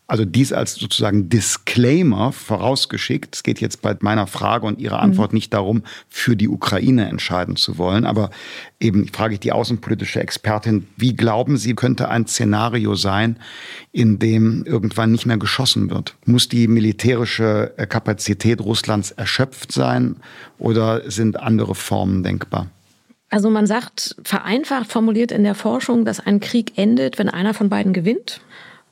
Also 0.07 0.27
dies 0.27 0.53
als 0.53 0.75
sozusagen 0.75 1.31
Disclaimer 1.31 2.31
vorausgeschickt. 2.31 3.37
Es 3.37 3.43
geht 3.43 3.63
jetzt 3.63 3.81
bei 3.81 3.97
meiner 4.01 4.27
Frage 4.27 4.67
und 4.67 4.79
Ihrer 4.79 5.01
Antwort 5.01 5.33
mhm. 5.33 5.37
nicht 5.37 5.55
darum, 5.55 5.83
für 6.11 6.37
die 6.37 6.49
Ukraine 6.49 7.09
entscheiden 7.09 7.57
zu 7.57 7.79
wollen. 7.79 8.05
Aber 8.05 8.29
eben 8.81 9.09
frage 9.09 9.35
ich 9.35 9.41
die 9.41 9.53
außenpolitische 9.53 10.21
Expertin, 10.21 10.87
wie 10.99 11.17
glauben 11.17 11.57
Sie, 11.57 11.75
könnte 11.75 12.11
ein 12.11 12.27
Szenario 12.27 12.97
sein, 12.97 13.39
in 13.93 14.19
dem 14.19 14.65
irgendwann 14.67 15.11
nicht 15.11 15.25
mehr 15.25 15.39
geschossen 15.39 15.89
wird? 15.89 16.15
Muss 16.27 16.49
die 16.51 16.69
militärische 16.69 17.73
Kapazität 17.89 18.61
Russlands 18.61 19.11
erschöpft 19.11 19.73
sein 19.73 20.17
oder 20.59 21.11
sind 21.11 21.41
andere 21.41 21.75
Formen 21.75 22.23
denkbar? 22.23 22.69
Also 23.31 23.51
man 23.51 23.67
sagt 23.67 24.15
vereinfacht 24.23 24.93
formuliert 24.93 25.33
in 25.33 25.43
der 25.45 25.55
Forschung, 25.55 26.05
dass 26.05 26.21
ein 26.21 26.41
Krieg 26.41 26.77
endet, 26.77 27.19
wenn 27.19 27.29
einer 27.29 27.55
von 27.55 27.69
beiden 27.69 27.93
gewinnt. 27.93 28.41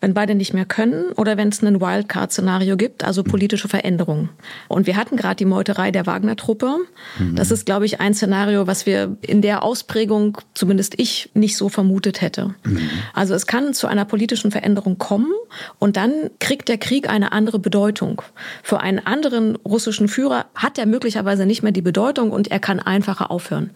Wenn 0.02 0.14
beide 0.14 0.34
nicht 0.34 0.52
mehr 0.52 0.64
können 0.64 1.12
oder 1.12 1.36
wenn 1.36 1.48
es 1.48 1.62
ein 1.62 1.80
Wildcard-Szenario 1.80 2.76
gibt, 2.76 3.04
also 3.04 3.22
politische 3.22 3.68
Veränderungen. 3.68 4.30
Und 4.66 4.88
wir 4.88 4.96
hatten 4.96 5.16
gerade 5.16 5.36
die 5.36 5.44
Meuterei 5.44 5.92
der 5.92 6.06
Wagner-Truppe. 6.06 6.78
Mhm. 7.20 7.36
Das 7.36 7.52
ist, 7.52 7.64
glaube 7.66 7.86
ich, 7.86 8.00
ein 8.00 8.12
Szenario, 8.12 8.66
was 8.66 8.84
wir 8.84 9.16
in 9.20 9.42
der 9.42 9.62
Ausprägung, 9.62 10.38
zumindest 10.54 10.98
ich, 10.98 11.30
nicht 11.34 11.56
so 11.56 11.68
vermutet 11.68 12.20
hätte. 12.20 12.54
Mhm. 12.64 12.80
Also 13.14 13.34
es 13.34 13.46
kann 13.46 13.74
zu 13.74 13.86
einer 13.86 14.04
politischen 14.04 14.50
Veränderung 14.50 14.98
kommen 14.98 15.30
und 15.78 15.96
dann 15.96 16.12
kriegt 16.40 16.68
der 16.68 16.78
Krieg 16.78 17.08
eine 17.08 17.30
andere 17.30 17.60
Bedeutung. 17.60 18.22
Für 18.64 18.80
einen 18.80 18.98
anderen 18.98 19.54
russischen 19.54 20.08
Führer 20.08 20.46
hat 20.56 20.78
er 20.78 20.86
möglicherweise 20.86 21.46
nicht 21.46 21.62
mehr 21.62 21.70
die 21.70 21.80
Bedeutung 21.80 22.32
und 22.32 22.50
er 22.50 22.58
kann 22.58 22.80
einfacher 22.80 23.30
aufhören. 23.30 23.70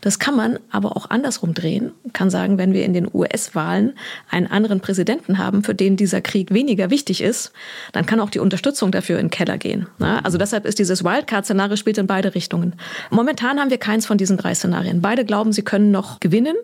Das 0.00 0.18
kann 0.18 0.36
man 0.36 0.58
aber 0.70 0.96
auch 0.96 1.10
andersrum 1.10 1.54
drehen. 1.54 1.92
Man 2.04 2.12
kann 2.12 2.30
sagen, 2.30 2.58
wenn 2.58 2.72
wir 2.72 2.84
in 2.84 2.92
den 2.92 3.08
US-Wahlen 3.12 3.94
einen 4.30 4.46
anderen 4.46 4.80
Präsidenten 4.80 5.38
haben, 5.38 5.64
für 5.64 5.74
den 5.74 5.96
dieser 5.96 6.20
Krieg 6.20 6.52
weniger 6.52 6.90
wichtig 6.90 7.20
ist, 7.20 7.52
dann 7.92 8.06
kann 8.06 8.20
auch 8.20 8.30
die 8.30 8.38
Unterstützung 8.38 8.92
dafür 8.92 9.18
in 9.18 9.26
den 9.26 9.30
Keller 9.30 9.58
gehen. 9.58 9.86
Also 9.98 10.38
deshalb 10.38 10.64
ist 10.66 10.78
dieses 10.78 11.04
Wildcard-Szenario 11.04 11.76
spielt 11.76 11.98
in 11.98 12.06
beide 12.06 12.34
Richtungen. 12.34 12.74
Momentan 13.10 13.58
haben 13.58 13.70
wir 13.70 13.78
keins 13.78 14.06
von 14.06 14.18
diesen 14.18 14.36
drei 14.36 14.54
Szenarien. 14.54 15.00
Beide 15.02 15.24
glauben, 15.24 15.52
sie 15.52 15.62
können 15.62 15.90
noch 15.90 16.20
gewinnen. 16.20 16.56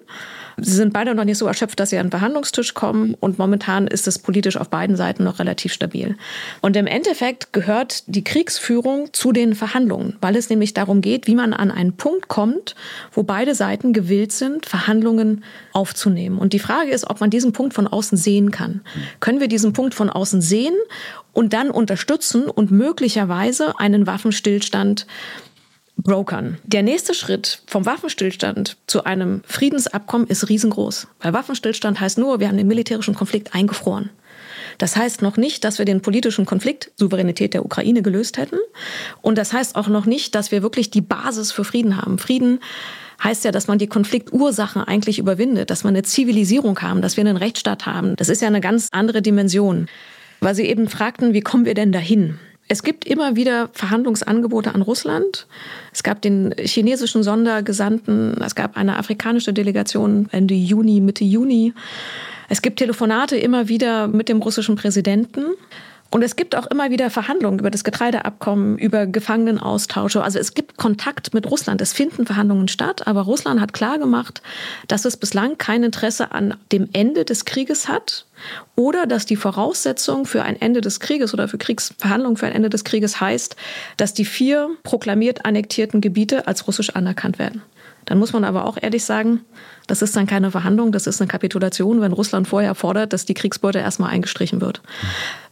Sie 0.56 0.70
sind 0.70 0.92
beide 0.92 1.16
noch 1.16 1.24
nicht 1.24 1.38
so 1.38 1.46
erschöpft, 1.46 1.80
dass 1.80 1.90
sie 1.90 1.98
an 1.98 2.06
den 2.06 2.10
Verhandlungstisch 2.12 2.74
kommen. 2.74 3.14
Und 3.18 3.38
momentan 3.38 3.88
ist 3.88 4.06
es 4.06 4.20
politisch 4.20 4.56
auf 4.56 4.70
beiden 4.70 4.94
Seiten 4.94 5.24
noch 5.24 5.40
relativ 5.40 5.72
stabil. 5.72 6.16
Und 6.60 6.76
im 6.76 6.86
Endeffekt 6.86 7.52
gehört 7.52 8.04
die 8.06 8.22
Kriegsführung 8.22 9.12
zu 9.12 9.32
den 9.32 9.56
Verhandlungen, 9.56 10.16
weil 10.20 10.36
es 10.36 10.50
nämlich 10.50 10.72
darum 10.72 11.00
geht, 11.00 11.26
wie 11.26 11.34
man 11.34 11.52
an 11.52 11.72
einen 11.72 11.96
Punkt 11.96 12.28
kommt, 12.28 12.76
wo 13.12 13.23
beide 13.24 13.54
Seiten 13.54 13.92
gewillt 13.92 14.32
sind, 14.32 14.66
Verhandlungen 14.66 15.44
aufzunehmen. 15.72 16.38
Und 16.38 16.52
die 16.52 16.58
Frage 16.58 16.90
ist, 16.90 17.08
ob 17.08 17.20
man 17.20 17.30
diesen 17.30 17.52
Punkt 17.52 17.74
von 17.74 17.86
außen 17.86 18.16
sehen 18.16 18.50
kann. 18.50 18.82
Können 19.20 19.40
wir 19.40 19.48
diesen 19.48 19.72
Punkt 19.72 19.94
von 19.94 20.10
außen 20.10 20.40
sehen 20.40 20.74
und 21.32 21.52
dann 21.52 21.70
unterstützen 21.70 22.44
und 22.48 22.70
möglicherweise 22.70 23.78
einen 23.78 24.06
Waffenstillstand 24.06 25.06
brokern. 25.96 26.58
Der 26.64 26.82
nächste 26.82 27.14
Schritt 27.14 27.62
vom 27.66 27.86
Waffenstillstand 27.86 28.76
zu 28.86 29.04
einem 29.04 29.42
Friedensabkommen 29.46 30.26
ist 30.26 30.48
riesengroß. 30.48 31.08
Weil 31.20 31.32
Waffenstillstand 31.32 32.00
heißt 32.00 32.18
nur, 32.18 32.40
wir 32.40 32.48
haben 32.48 32.56
den 32.56 32.66
militärischen 32.66 33.14
Konflikt 33.14 33.54
eingefroren. 33.54 34.10
Das 34.78 34.96
heißt 34.96 35.22
noch 35.22 35.36
nicht, 35.36 35.64
dass 35.64 35.78
wir 35.78 35.84
den 35.84 36.02
politischen 36.02 36.46
Konflikt, 36.46 36.90
Souveränität 36.96 37.54
der 37.54 37.64
Ukraine, 37.64 38.02
gelöst 38.02 38.38
hätten. 38.38 38.58
Und 39.22 39.38
das 39.38 39.52
heißt 39.52 39.76
auch 39.76 39.88
noch 39.88 40.04
nicht, 40.04 40.34
dass 40.34 40.50
wir 40.50 40.62
wirklich 40.62 40.90
die 40.90 41.00
Basis 41.00 41.52
für 41.52 41.64
Frieden 41.64 41.96
haben. 41.96 42.18
Frieden 42.18 42.58
heißt 43.24 43.44
ja, 43.44 43.50
dass 43.50 43.66
man 43.66 43.78
die 43.78 43.86
Konfliktursachen 43.86 44.82
eigentlich 44.82 45.18
überwindet, 45.18 45.70
dass 45.70 45.82
wir 45.82 45.88
eine 45.88 46.02
Zivilisierung 46.02 46.78
haben, 46.80 47.02
dass 47.02 47.16
wir 47.16 47.22
einen 47.22 47.38
Rechtsstaat 47.38 47.86
haben. 47.86 48.14
Das 48.16 48.28
ist 48.28 48.42
ja 48.42 48.48
eine 48.48 48.60
ganz 48.60 48.88
andere 48.92 49.22
Dimension. 49.22 49.86
Weil 50.40 50.54
Sie 50.54 50.64
eben 50.64 50.88
fragten, 50.88 51.32
wie 51.32 51.40
kommen 51.40 51.64
wir 51.64 51.74
denn 51.74 51.90
dahin? 51.90 52.38
Es 52.68 52.82
gibt 52.82 53.06
immer 53.06 53.36
wieder 53.36 53.68
Verhandlungsangebote 53.72 54.74
an 54.74 54.82
Russland. 54.82 55.46
Es 55.92 56.02
gab 56.02 56.22
den 56.22 56.54
chinesischen 56.58 57.22
Sondergesandten, 57.22 58.40
es 58.42 58.54
gab 58.54 58.76
eine 58.76 58.96
afrikanische 58.96 59.52
Delegation 59.52 60.28
Ende 60.32 60.54
Juni, 60.54 61.00
Mitte 61.00 61.24
Juni. 61.24 61.74
Es 62.48 62.62
gibt 62.62 62.78
Telefonate 62.78 63.36
immer 63.36 63.68
wieder 63.68 64.08
mit 64.08 64.28
dem 64.28 64.40
russischen 64.40 64.76
Präsidenten. 64.76 65.44
Und 66.14 66.22
es 66.22 66.36
gibt 66.36 66.54
auch 66.54 66.68
immer 66.68 66.90
wieder 66.90 67.10
Verhandlungen 67.10 67.58
über 67.58 67.72
das 67.72 67.82
Getreideabkommen, 67.82 68.78
über 68.78 69.04
Gefangenenaustausche. 69.04 70.22
Also 70.22 70.38
es 70.38 70.54
gibt 70.54 70.76
Kontakt 70.76 71.34
mit 71.34 71.50
Russland. 71.50 71.80
Es 71.80 71.92
finden 71.92 72.24
Verhandlungen 72.24 72.68
statt. 72.68 73.08
Aber 73.08 73.22
Russland 73.22 73.60
hat 73.60 73.72
klargemacht, 73.72 74.40
dass 74.86 75.04
es 75.06 75.16
bislang 75.16 75.58
kein 75.58 75.82
Interesse 75.82 76.30
an 76.30 76.54
dem 76.70 76.88
Ende 76.92 77.24
des 77.24 77.46
Krieges 77.46 77.88
hat 77.88 78.26
oder 78.76 79.06
dass 79.06 79.26
die 79.26 79.34
Voraussetzung 79.34 80.24
für 80.24 80.44
ein 80.44 80.60
Ende 80.60 80.82
des 80.82 81.00
Krieges 81.00 81.34
oder 81.34 81.48
für 81.48 81.58
Kriegsverhandlungen 81.58 82.36
für 82.36 82.46
ein 82.46 82.52
Ende 82.52 82.70
des 82.70 82.84
Krieges 82.84 83.20
heißt, 83.20 83.56
dass 83.96 84.14
die 84.14 84.24
vier 84.24 84.70
proklamiert 84.84 85.44
annektierten 85.44 86.00
Gebiete 86.00 86.46
als 86.46 86.68
russisch 86.68 86.90
anerkannt 86.90 87.40
werden. 87.40 87.60
Dann 88.06 88.18
muss 88.18 88.32
man 88.32 88.44
aber 88.44 88.66
auch 88.66 88.76
ehrlich 88.80 89.04
sagen, 89.04 89.40
das 89.86 90.02
ist 90.02 90.16
dann 90.16 90.26
keine 90.26 90.50
Verhandlung, 90.50 90.92
das 90.92 91.06
ist 91.06 91.20
eine 91.20 91.28
Kapitulation, 91.28 92.00
wenn 92.00 92.12
Russland 92.12 92.48
vorher 92.48 92.74
fordert, 92.74 93.12
dass 93.12 93.24
die 93.24 93.34
Kriegsbeute 93.34 93.78
erstmal 93.78 94.10
eingestrichen 94.10 94.60
wird. 94.60 94.82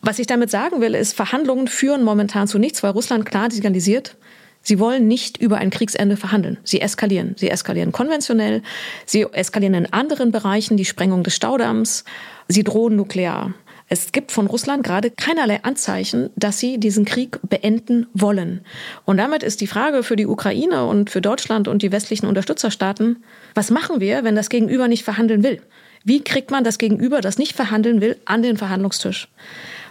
Was 0.01 0.19
ich 0.19 0.27
damit 0.27 0.51
sagen 0.51 0.81
will, 0.81 0.95
ist, 0.95 1.15
Verhandlungen 1.15 1.69
führen 1.69 2.03
momentan 2.03 2.49
zu 2.49 2.59
nichts, 2.59 2.83
weil 2.83 2.91
Russland 2.91 3.27
klar 3.27 3.51
signalisiert, 3.51 4.17
Sie 4.65 4.79
wollen 4.79 5.09
nicht 5.09 5.39
über 5.39 5.59
ein 5.59 5.71
Kriegsende 5.71 6.17
verhandeln. 6.17 6.57
Sie 6.63 6.81
eskalieren. 6.81 7.35
Sie 7.37 7.51
eskalieren 7.51 7.91
konventionell. 7.91 8.63
Sie 9.07 9.23
eskalieren 9.25 9.75
in 9.75 9.93
anderen 9.93 10.31
Bereichen, 10.31 10.77
die 10.77 10.85
Sprengung 10.85 11.25
des 11.25 11.35
Staudamms. 11.35 12.05
Sie 12.47 12.63
drohen 12.63 12.95
nuklear. 12.95 13.55
Es 13.93 14.11
gibt 14.11 14.33
von 14.33 14.47
Russland 14.47 14.85
gerade 14.85 15.11
keinerlei 15.11 15.63
Anzeichen, 15.65 16.31
dass 16.35 16.59
sie 16.59 16.81
diesen 16.81 17.05
Krieg 17.05 17.39
beenden 17.43 18.07
wollen. 18.15 18.63
Und 19.05 19.19
damit 19.19 19.43
ist 19.43 19.61
die 19.61 19.67
Frage 19.67 20.03
für 20.03 20.17
die 20.17 20.27
Ukraine 20.27 20.87
und 20.87 21.11
für 21.11 21.21
Deutschland 21.21 21.69
und 21.69 21.83
die 21.83 21.93
westlichen 21.93 22.25
Unterstützerstaaten, 22.25 23.23
was 23.55 23.71
machen 23.71 24.01
wir, 24.01 24.25
wenn 24.25 24.35
das 24.35 24.49
Gegenüber 24.49 24.89
nicht 24.89 25.05
verhandeln 25.05 25.45
will? 25.45 25.61
Wie 26.05 26.25
kriegt 26.25 26.51
man 26.51 26.65
das 26.65 26.79
Gegenüber, 26.79 27.21
das 27.21 27.37
nicht 27.37 27.55
verhandeln 27.55 28.01
will, 28.01 28.17
an 28.25 28.41
den 28.41 28.57
Verhandlungstisch? 28.57 29.29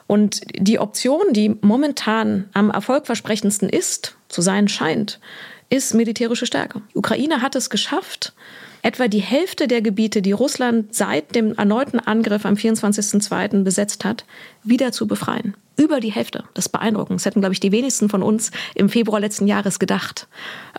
Und 0.08 0.42
die 0.56 0.80
Option, 0.80 1.22
die 1.30 1.56
momentan 1.62 2.50
am 2.54 2.72
erfolgversprechendsten 2.72 3.70
ist, 3.70 4.18
zu 4.30 4.42
sein 4.42 4.68
scheint, 4.68 5.20
ist 5.70 5.94
militärische 5.94 6.48
Stärke. 6.48 6.82
Die 6.92 6.98
Ukraine 6.98 7.44
hat 7.44 7.56
es 7.56 7.70
geschafft, 7.70 8.34
etwa 8.82 9.08
die 9.08 9.20
Hälfte 9.20 9.67
der 9.67 9.82
Gebiete, 9.82 10.22
die 10.22 10.32
Russland 10.32 10.94
seit 10.94 11.36
dem 11.36 11.54
erneuten 11.54 12.00
Angriff 12.00 12.46
am 12.46 12.56
24.02. 12.56 13.63
besetzt 13.63 14.06
hat, 14.06 14.26
wieder 14.63 14.91
zu 14.91 15.08
befreien. 15.08 15.56
Über 15.78 16.00
die 16.00 16.12
Hälfte. 16.12 16.44
Das 16.54 16.65
ist 16.65 16.72
beeindruckend. 16.72 17.20
Das 17.20 17.26
hätten, 17.26 17.39
glaube 17.39 17.54
ich, 17.54 17.60
die 17.60 17.72
wenigsten 17.72 18.10
von 18.10 18.22
uns 18.22 18.52
im 18.76 18.89
Februar 18.89 19.20
letzten 19.20 19.48
Jahres 19.48 19.80
gedacht. 19.80 20.28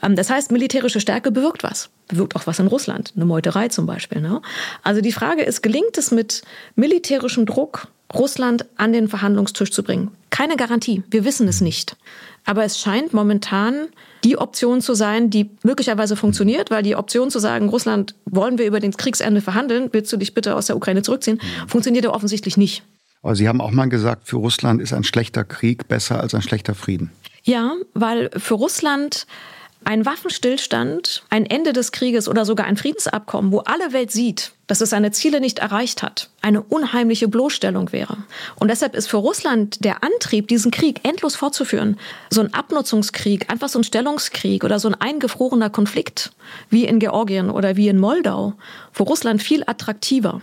Ähm, 0.02 0.16
das 0.16 0.30
heißt, 0.30 0.52
militärische 0.52 1.00
Stärke 1.00 1.32
bewirkt 1.32 1.62
was. 1.62 1.90
Bewirkt 2.08 2.36
auch 2.36 2.46
was 2.46 2.58
in 2.58 2.66
Russland. 2.66 3.12
Eine 3.16 3.24
Meuterei 3.24 3.68
zum 3.68 3.86
Beispiel. 3.86 4.20
Ne? 4.20 4.42
Also 4.82 5.00
die 5.00 5.12
Frage 5.12 5.42
ist, 5.42 5.62
gelingt 5.62 5.96
es 5.98 6.10
mit 6.10 6.42
militärischem 6.76 7.46
Druck, 7.46 7.88
Russland 8.14 8.66
an 8.77 8.92
den 8.92 9.09
Verhandlungstisch 9.09 9.70
zu 9.70 9.83
bringen? 9.83 10.11
Keine 10.31 10.57
Garantie. 10.57 11.03
Wir 11.11 11.25
wissen 11.25 11.48
es 11.48 11.61
nicht. 11.61 11.96
Aber 12.44 12.64
es 12.64 12.81
scheint 12.81 13.12
momentan 13.12 13.88
die 14.25 14.38
Option 14.38 14.81
zu 14.81 14.94
sein, 14.94 15.31
die 15.31 15.51
möglicherweise 15.62 16.16
funktioniert, 16.16 16.70
weil 16.70 16.83
die 16.83 16.96
Option 16.96 17.31
zu 17.31 17.38
sagen, 17.38 17.68
Russland, 17.68 18.14
wollen 18.25 18.59
wir 18.59 18.66
über 18.66 18.81
den 18.81 18.92
Kriegsende 18.92 19.40
verhandeln, 19.40 19.90
willst 19.92 20.12
du 20.12 20.16
dich 20.16 20.35
bitte 20.35 20.57
aus 20.57 20.66
der 20.66 20.77
Ukraine 20.77 21.03
zurückziehen, 21.03 21.40
funktioniert 21.66 22.05
ja 22.05 22.12
offensichtlich 22.12 22.57
nicht. 22.57 22.83
Aber 23.22 23.37
Sie 23.37 23.48
haben 23.48 23.61
auch 23.61 23.70
mal 23.70 23.88
gesagt, 23.88 24.29
für 24.29 24.37
Russland 24.37 24.83
ist 24.83 24.92
ein 24.92 25.05
schlechter 25.05 25.44
Krieg 25.44 25.87
besser 25.87 26.20
als 26.20 26.35
ein 26.35 26.42
schlechter 26.42 26.75
Frieden. 26.75 27.11
Ja, 27.44 27.75
weil 27.94 28.31
für 28.37 28.55
Russland 28.55 29.27
ein 29.84 30.06
Waffenstillstand, 30.06 31.22
ein 31.30 31.46
Ende 31.46 31.72
des 31.72 31.92
Krieges 31.92 32.28
oder 32.28 32.44
sogar 32.44 32.66
ein 32.66 32.76
Friedensabkommen, 32.76 33.52
wo 33.52 33.60
alle 33.60 33.92
Welt 33.92 34.10
sieht, 34.10 34.52
dass 34.66 34.80
es 34.80 34.90
seine 34.90 35.10
Ziele 35.10 35.40
nicht 35.40 35.58
erreicht 35.58 36.02
hat, 36.02 36.30
eine 36.40 36.62
unheimliche 36.62 37.28
Bloßstellung 37.28 37.92
wäre. 37.92 38.18
Und 38.56 38.68
deshalb 38.68 38.94
ist 38.94 39.08
für 39.08 39.18
Russland 39.18 39.84
der 39.84 40.02
Antrieb, 40.02 40.48
diesen 40.48 40.70
Krieg 40.70 41.00
endlos 41.06 41.36
fortzuführen, 41.36 41.98
so 42.30 42.40
ein 42.40 42.54
Abnutzungskrieg, 42.54 43.50
einfach 43.50 43.68
so 43.68 43.80
ein 43.80 43.84
Stellungskrieg 43.84 44.64
oder 44.64 44.78
so 44.78 44.88
ein 44.88 44.94
eingefrorener 44.94 45.70
Konflikt, 45.70 46.32
wie 46.70 46.84
in 46.84 46.98
Georgien 46.98 47.50
oder 47.50 47.76
wie 47.76 47.88
in 47.88 47.98
Moldau, 47.98 48.54
für 48.92 49.02
Russland 49.02 49.42
viel 49.42 49.62
attraktiver. 49.66 50.42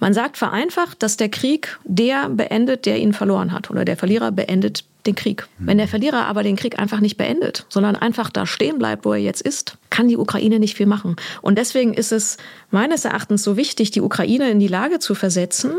Man 0.00 0.14
sagt 0.14 0.36
vereinfacht, 0.36 1.02
dass 1.02 1.16
der 1.16 1.28
Krieg 1.28 1.78
der 1.84 2.28
beendet, 2.28 2.86
der 2.86 2.98
ihn 2.98 3.12
verloren 3.12 3.52
hat, 3.52 3.70
oder 3.70 3.84
der 3.84 3.96
Verlierer 3.96 4.32
beendet 4.32 4.84
den 5.06 5.14
Krieg. 5.14 5.46
Wenn 5.58 5.78
der 5.78 5.88
Verlierer 5.88 6.26
aber 6.26 6.42
den 6.42 6.56
Krieg 6.56 6.78
einfach 6.78 7.00
nicht 7.00 7.16
beendet, 7.16 7.66
sondern 7.68 7.96
einfach 7.96 8.30
da 8.30 8.44
stehen 8.46 8.78
bleibt, 8.78 9.04
wo 9.04 9.12
er 9.12 9.20
jetzt 9.20 9.40
ist, 9.40 9.78
kann 9.90 10.08
die 10.08 10.16
Ukraine 10.16 10.58
nicht 10.58 10.76
viel 10.76 10.86
machen. 10.86 11.16
Und 11.42 11.58
deswegen 11.58 11.94
ist 11.94 12.12
es 12.12 12.36
meines 12.70 13.04
Erachtens 13.04 13.42
so 13.42 13.56
wichtig, 13.56 13.90
die 13.92 14.00
Ukraine 14.00 14.50
in 14.50 14.58
die 14.58 14.68
Lage 14.68 14.98
zu 14.98 15.14
versetzen, 15.14 15.72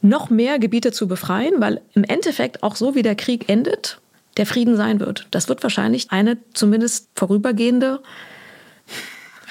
noch 0.00 0.30
mehr 0.30 0.58
Gebiete 0.58 0.92
zu 0.92 1.08
befreien, 1.08 1.54
weil 1.58 1.80
im 1.94 2.04
Endeffekt 2.04 2.62
auch 2.62 2.76
so 2.76 2.94
wie 2.94 3.02
der 3.02 3.14
Krieg 3.14 3.48
endet, 3.48 4.00
der 4.36 4.46
Frieden 4.46 4.76
sein 4.76 5.00
wird. 5.00 5.26
Das 5.30 5.48
wird 5.48 5.62
wahrscheinlich 5.62 6.10
eine 6.10 6.38
zumindest 6.54 7.08
vorübergehende 7.14 8.00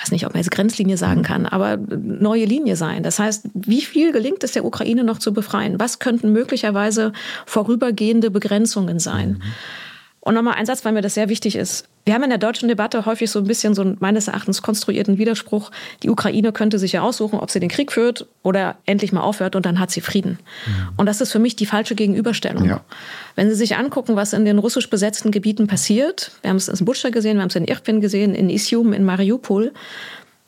weiß 0.01 0.11
nicht, 0.11 0.25
ob 0.25 0.33
man 0.33 0.41
jetzt 0.41 0.51
Grenzlinie 0.51 0.97
sagen 0.97 1.23
kann, 1.23 1.45
aber 1.45 1.77
neue 1.77 2.45
Linie 2.45 2.75
sein. 2.75 3.03
Das 3.03 3.19
heißt, 3.19 3.49
wie 3.53 3.81
viel 3.81 4.11
gelingt 4.11 4.43
es 4.43 4.53
der 4.53 4.65
Ukraine 4.65 5.03
noch 5.03 5.19
zu 5.19 5.33
befreien? 5.33 5.79
Was 5.79 5.99
könnten 5.99 6.31
möglicherweise 6.31 7.11
vorübergehende 7.45 8.31
Begrenzungen 8.31 8.99
sein? 8.99 9.29
Mhm. 9.29 9.41
Und 10.21 10.35
nochmal 10.35 10.55
ein 10.55 10.65
Satz, 10.65 10.83
weil 10.83 10.91
mir 10.91 11.01
das 11.01 11.13
sehr 11.13 11.29
wichtig 11.29 11.55
ist. 11.55 11.87
Wir 12.05 12.13
haben 12.13 12.23
in 12.23 12.29
der 12.29 12.39
deutschen 12.39 12.67
Debatte 12.67 13.05
häufig 13.05 13.29
so 13.29 13.39
ein 13.39 13.45
bisschen 13.45 13.75
so 13.75 13.83
einen 13.83 13.97
meines 13.99 14.27
Erachtens 14.27 14.61
konstruierten 14.61 15.17
Widerspruch. 15.17 15.69
Die 16.01 16.09
Ukraine 16.09 16.51
könnte 16.51 16.79
sich 16.79 16.93
ja 16.93 17.03
aussuchen, 17.03 17.39
ob 17.39 17.51
sie 17.51 17.59
den 17.59 17.69
Krieg 17.69 17.91
führt 17.91 18.25
oder 18.41 18.77
endlich 18.85 19.11
mal 19.11 19.21
aufhört 19.21 19.55
und 19.55 19.65
dann 19.65 19.79
hat 19.79 19.91
sie 19.91 20.01
Frieden. 20.01 20.39
Mhm. 20.65 20.89
Und 20.97 21.05
das 21.05 21.21
ist 21.21 21.31
für 21.31 21.39
mich 21.39 21.55
die 21.55 21.67
falsche 21.67 21.95
Gegenüberstellung. 21.95 22.65
Ja. 22.65 22.81
Wenn 23.35 23.49
Sie 23.49 23.55
sich 23.55 23.77
angucken, 23.77 24.15
was 24.15 24.33
in 24.33 24.43
den 24.43 24.57
russisch 24.57 24.89
besetzten 24.89 25.31
Gebieten 25.31 25.67
passiert, 25.67 26.31
wir 26.41 26.49
haben 26.49 26.57
es 26.57 26.67
in 26.67 26.83
Butscha 26.83 27.09
gesehen, 27.09 27.37
wir 27.37 27.41
haben 27.41 27.49
es 27.49 27.55
in 27.55 27.65
Irpin 27.65 28.01
gesehen, 28.01 28.33
in 28.33 28.49
Isium, 28.49 28.91
in 28.91 29.05
Mariupol, 29.05 29.71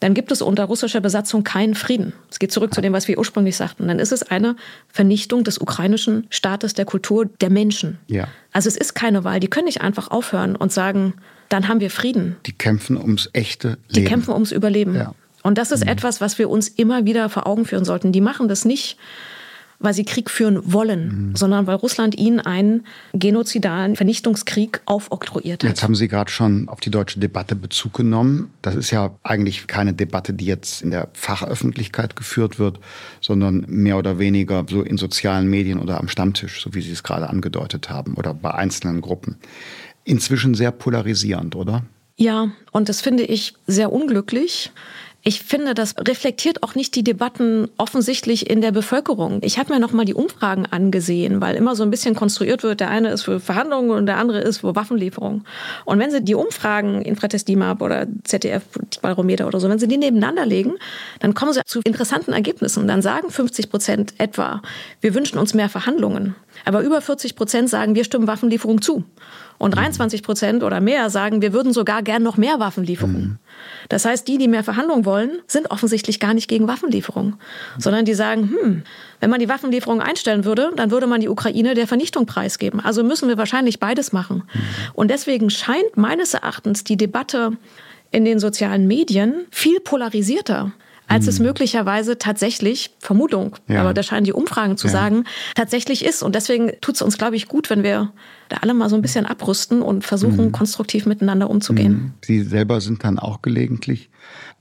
dann 0.02 0.16
gibt 0.16 0.32
es 0.32 0.42
unter 0.42 0.66
russischer 0.66 1.00
Besatzung 1.00 1.44
keinen 1.44 1.76
Frieden. 1.76 2.14
Es 2.30 2.40
geht 2.40 2.52
zurück 2.52 2.74
zu 2.74 2.82
dem, 2.82 2.92
was 2.92 3.08
wir 3.08 3.20
ursprünglich 3.20 3.56
sagten. 3.56 3.88
Dann 3.88 4.00
ist 4.00 4.12
es 4.12 4.24
eine 4.24 4.56
Vernichtung 4.90 5.44
des 5.44 5.60
ukrainischen 5.60 6.26
Staates, 6.32 6.74
der 6.74 6.86
Kultur, 6.86 7.28
der 7.40 7.52
Menschen. 7.52 8.00
Ja. 8.08 8.28
Also 8.52 8.68
es 8.68 8.78
ist 8.78 8.96
keine 8.96 9.24
Wahl. 9.24 9.40
Die 9.40 9.48
können 9.48 9.66
nicht 9.66 9.82
einfach 9.82 10.10
aufhören 10.10 10.56
und 10.56 10.72
sagen, 10.72 11.14
dann 11.50 11.68
haben 11.68 11.82
wir 11.82 11.92
Frieden. 11.92 12.36
Die 12.48 12.52
kämpfen 12.52 12.98
ums 12.98 13.30
echte 13.34 13.68
Leben. 13.68 13.80
Die 13.94 14.04
kämpfen 14.04 14.34
ums 14.34 14.52
Überleben. 14.52 14.96
Ja. 14.96 15.14
Und 15.44 15.60
das 15.60 15.72
ist 15.72 15.84
mhm. 15.84 15.92
etwas, 15.92 16.20
was 16.20 16.40
wir 16.40 16.50
uns 16.50 16.68
immer 16.68 17.06
wieder 17.06 17.30
vor 17.30 17.46
Augen 17.46 17.66
führen 17.66 17.86
sollten. 17.86 18.12
Die 18.12 18.22
machen 18.22 18.48
das 18.48 18.66
nicht, 18.66 18.98
weil 19.82 19.94
sie 19.94 20.06
Krieg 20.06 20.30
führen 20.30 20.60
wollen, 20.64 21.30
mhm. 21.30 21.36
sondern 21.36 21.68
weil 21.68 21.76
Russland 21.76 22.18
ihnen 22.18 22.40
einen 22.40 22.86
genozidalen 23.14 23.96
Vernichtungskrieg 23.96 24.82
aufoktroyiert 24.86 25.64
hat. 25.64 25.70
Jetzt 25.70 25.84
haben 25.84 25.96
Sie 25.96 26.08
gerade 26.08 26.32
schon 26.32 26.70
auf 26.70 26.80
die 26.80 26.92
deutsche 26.92 27.20
Debatte 27.20 27.56
Bezug 27.56 27.94
genommen. 27.94 28.52
Das 28.62 28.76
ist 28.76 28.92
ja 28.92 29.16
eigentlich 29.24 29.68
keine 29.68 29.94
Debatte, 29.94 30.34
die 30.34 30.46
jetzt 30.46 30.82
in 30.82 30.92
der 30.92 31.10
Fachöffentlichkeit 31.14 32.16
geführt 32.16 32.60
wird, 32.60 32.80
sondern 33.20 33.66
mehr 33.68 33.98
oder 33.98 34.20
weniger 34.20 34.66
so 34.70 34.82
in 34.82 34.98
sozialen 34.98 35.48
Medien 35.48 35.80
oder 35.80 36.00
am 36.00 36.08
Stammtisch, 36.08 36.62
so 36.62 36.74
wie 36.74 36.82
Sie 36.82 36.92
es 36.92 37.04
gerade 37.04 37.30
angedeutet 37.30 37.90
haben, 37.90 38.16
oder 38.16 38.34
bei 38.34 38.54
einzelnen 38.54 39.02
Gruppen. 39.02 39.38
Inzwischen 40.04 40.54
sehr 40.56 40.72
polarisierend, 40.72 41.56
oder? 41.56 41.84
Ja, 42.18 42.52
und 42.72 42.90
das 42.90 43.02
finde 43.02 43.24
ich 43.24 43.56
sehr 43.66 43.92
unglücklich. 43.92 44.72
Ich 45.24 45.44
finde, 45.44 45.76
das 45.76 45.94
reflektiert 46.00 46.64
auch 46.64 46.74
nicht 46.74 46.96
die 46.96 47.04
Debatten 47.04 47.70
offensichtlich 47.78 48.50
in 48.50 48.60
der 48.62 48.72
Bevölkerung. 48.72 49.42
Ich 49.44 49.60
habe 49.60 49.72
mir 49.72 49.80
noch 49.80 49.92
mal 49.92 50.04
die 50.04 50.16
Umfragen 50.16 50.66
angesehen, 50.66 51.42
weil 51.42 51.56
immer 51.56 51.76
so 51.76 51.84
ein 51.84 51.92
bisschen 51.92 52.16
konstruiert 52.16 52.64
wird, 52.64 52.80
der 52.80 52.90
eine 52.90 53.12
ist 53.12 53.24
für 53.24 53.40
Verhandlungen 53.40 53.92
und 53.92 54.08
der 54.08 54.18
andere 54.18 54.40
ist 54.40 54.60
für 54.60 54.76
Waffenlieferungen. 54.76 55.46
Und 55.86 56.00
wenn 56.00 56.10
Sie 56.10 56.24
die 56.24 56.34
Umfragen 56.34 57.04
in 57.04 57.16
Fretes-Dimap 57.16 57.84
oder 57.84 58.08
ZDF 58.24 58.64
Barometer 59.04 59.46
oder 59.46 59.60
so, 59.60 59.70
wenn 59.70 59.78
Sie 59.78 59.88
die 59.88 59.98
nebeneinander 59.98 60.48
legen, 60.48 60.74
dann 61.20 61.36
kommen 61.36 61.54
Sie 61.54 61.62
zu 61.68 61.82
interessanten 61.84 62.34
Ergebnissen. 62.34 62.88
Dann 62.88 63.04
sagen 63.04 63.30
50 63.30 63.70
Prozent 63.70 64.14
etwa, 64.18 64.64
wir 65.02 65.14
wünschen 65.14 65.38
uns 65.38 65.54
mehr 65.54 65.70
Verhandlungen. 65.70 66.36
Aber 66.66 66.82
über 66.82 67.00
40 67.00 67.36
Prozent 67.36 67.70
sagen, 67.70 67.94
wir 67.94 68.06
stimmen 68.06 68.26
Waffenlieferungen 68.26 68.82
zu. 68.82 69.04
Und 69.62 69.76
23 69.76 70.24
Prozent 70.24 70.64
oder 70.64 70.82
mehr 70.82 71.12
sagen, 71.12 71.44
wir 71.44 71.54
würden 71.54 71.72
sogar 71.72 72.02
gern 72.02 72.24
noch 72.24 72.36
mehr 72.36 72.60
Waffenlieferungen. 72.60 73.22
Mhm. 73.22 73.38
Das 73.90 74.06
heißt, 74.06 74.28
die, 74.28 74.40
die 74.40 74.48
mehr 74.48 74.64
Verhandlungen 74.64 75.06
wollen, 75.06 75.38
sind 75.46 75.70
offensichtlich 75.70 76.20
gar 76.20 76.34
nicht 76.34 76.48
gegen 76.48 76.68
Waffenlieferungen, 76.68 77.36
sondern 77.78 78.04
die 78.04 78.16
sagen, 78.16 78.50
hm, 78.50 78.84
wenn 79.20 79.30
man 79.30 79.40
die 79.40 79.48
Waffenlieferungen 79.48 80.02
einstellen 80.02 80.46
würde, 80.46 80.72
dann 80.76 80.90
würde 80.90 81.06
man 81.06 81.22
die 81.22 81.30
Ukraine 81.30 81.76
der 81.76 81.86
Vernichtung 81.86 82.26
preisgeben. 82.26 82.80
Also 82.80 83.04
müssen 83.04 83.30
wir 83.30 83.38
wahrscheinlich 83.38 83.80
beides 83.80 84.12
machen. 84.12 84.38
Mhm. 84.52 84.60
Und 84.96 85.12
deswegen 85.12 85.52
scheint 85.52 85.96
meines 85.96 86.34
Erachtens 86.34 86.84
die 86.84 86.98
Debatte 86.98 87.52
in 88.10 88.26
den 88.26 88.40
sozialen 88.40 88.88
Medien 88.88 89.46
viel 89.52 89.80
polarisierter 89.80 90.72
als 91.12 91.28
es 91.28 91.40
hm. 91.40 91.46
möglicherweise 91.46 92.18
tatsächlich, 92.18 92.92
Vermutung, 93.00 93.58
ja. 93.68 93.82
aber 93.82 93.94
da 93.94 94.04
scheinen 94.04 94.26
die 94.26 94.34
Umfragen 94.34 94.78
zu 94.78 94.88
ja. 94.88 94.94
sagen, 94.94 95.26
tatsächlich 95.56 96.06
ist. 96.06 96.24
Und 96.24 96.36
deswegen 96.36 96.72
tut 96.82 96.96
es 96.96 97.02
uns, 97.02 97.18
glaube 97.18 97.36
ich, 97.36 97.48
gut, 97.48 97.70
wenn 97.70 97.84
wir 97.84 98.12
da 98.50 98.58
alle 98.58 98.74
mal 98.74 98.90
so 98.90 98.96
ein 98.96 99.02
bisschen 99.02 99.26
abrüsten 99.26 99.82
und 99.82 100.04
versuchen, 100.04 100.46
mhm. 100.48 100.52
konstruktiv 100.52 101.06
miteinander 101.06 101.50
umzugehen. 101.50 101.94
Mhm. 101.94 102.14
Sie 102.22 102.44
selber 102.44 102.82
sind 102.82 103.04
dann 103.04 103.20
auch 103.20 103.42
gelegentlich 103.42 104.10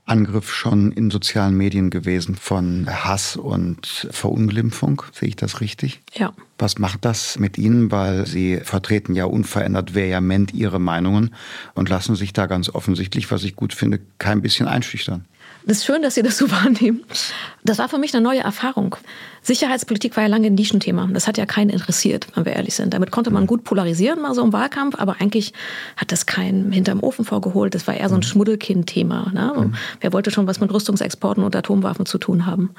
Angriff 0.05 0.51
schon 0.51 0.91
in 0.91 1.11
sozialen 1.11 1.55
Medien 1.55 1.89
gewesen 1.89 2.35
von 2.35 2.87
Hass 2.89 3.37
und 3.37 4.07
Verunglimpfung. 4.11 5.03
Sehe 5.13 5.29
ich 5.29 5.35
das 5.35 5.61
richtig? 5.61 6.01
Ja. 6.13 6.33
Was 6.57 6.79
macht 6.79 7.05
das 7.05 7.39
mit 7.39 7.57
Ihnen? 7.57 7.91
Weil 7.91 8.25
Sie 8.25 8.57
vertreten 8.57 9.15
ja 9.15 9.25
unverändert 9.25 9.95
vehement 9.95 10.53
Ihre 10.53 10.79
Meinungen 10.79 11.33
und 11.75 11.87
lassen 11.87 12.15
sich 12.15 12.33
da 12.33 12.47
ganz 12.47 12.69
offensichtlich, 12.69 13.31
was 13.31 13.43
ich 13.43 13.55
gut 13.55 13.73
finde, 13.73 13.99
kein 14.17 14.41
bisschen 14.41 14.67
einschüchtern. 14.67 15.25
Das 15.65 15.77
ist 15.77 15.85
schön, 15.85 16.01
dass 16.01 16.15
Sie 16.15 16.23
das 16.23 16.37
so 16.37 16.49
wahrnehmen. 16.51 17.03
Das 17.63 17.77
war 17.77 17.89
für 17.89 17.97
mich 17.97 18.13
eine 18.13 18.23
neue 18.23 18.39
Erfahrung. 18.39 18.95
Sicherheitspolitik 19.43 20.15
war 20.15 20.23
ja 20.23 20.29
lange 20.29 20.47
ein 20.47 20.55
Nischenthema. 20.55 21.07
Das 21.11 21.27
hat 21.27 21.37
ja 21.37 21.45
keinen 21.45 21.69
interessiert, 21.69 22.27
wenn 22.35 22.45
wir 22.45 22.53
ehrlich 22.53 22.75
sind. 22.75 22.93
Damit 22.93 23.11
konnte 23.11 23.31
man 23.31 23.47
gut 23.47 23.63
polarisieren, 23.63 24.21
mal 24.21 24.33
so 24.33 24.43
im 24.43 24.53
Wahlkampf, 24.53 24.95
aber 24.99 25.17
eigentlich 25.19 25.53
hat 25.97 26.11
das 26.11 26.25
keinen 26.25 26.71
hinterm 26.71 27.01
Ofen 27.01 27.25
vorgeholt. 27.25 27.73
Das 27.75 27.87
war 27.87 27.95
eher 27.95 28.09
so 28.09 28.15
ein 28.15 28.19
mhm. 28.19 28.23
Schmuddelkind-Thema. 28.23 29.31
Ne? 29.33 29.53
Mhm. 29.55 29.75
Wer 29.99 30.13
wollte 30.13 30.31
schon 30.31 30.47
was 30.47 30.59
mit 30.59 30.71
Rüstungsexporten 30.71 31.43
und 31.43 31.55
Atomwaffen 31.55 32.05
zu 32.05 32.17
tun 32.17 32.45
haben? 32.45 32.71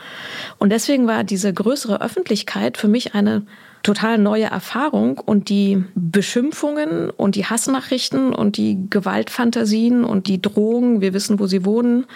Und 0.59 0.71
deswegen 0.71 1.07
war 1.07 1.25
diese 1.25 1.53
größere 1.53 2.01
Öffentlichkeit 2.01 2.77
für 2.77 2.89
mich 2.89 3.15
eine 3.15 3.43
total 3.83 4.19
neue 4.19 4.45
Erfahrung 4.45 5.19
und 5.19 5.49
die 5.49 5.85
Beschimpfungen 5.95 7.11
und 7.11 7.35
die 7.35 7.47
Hassnachrichten 7.47 8.35
und 8.35 8.57
die 8.57 8.87
Gewaltfantasien 8.89 10.05
und 10.05 10.27
die 10.27 10.41
Drohungen, 10.41 11.01
wir 11.01 11.15
wissen, 11.15 11.39
wo 11.39 11.47
sie 11.47 11.65
wohnen, 11.65 12.07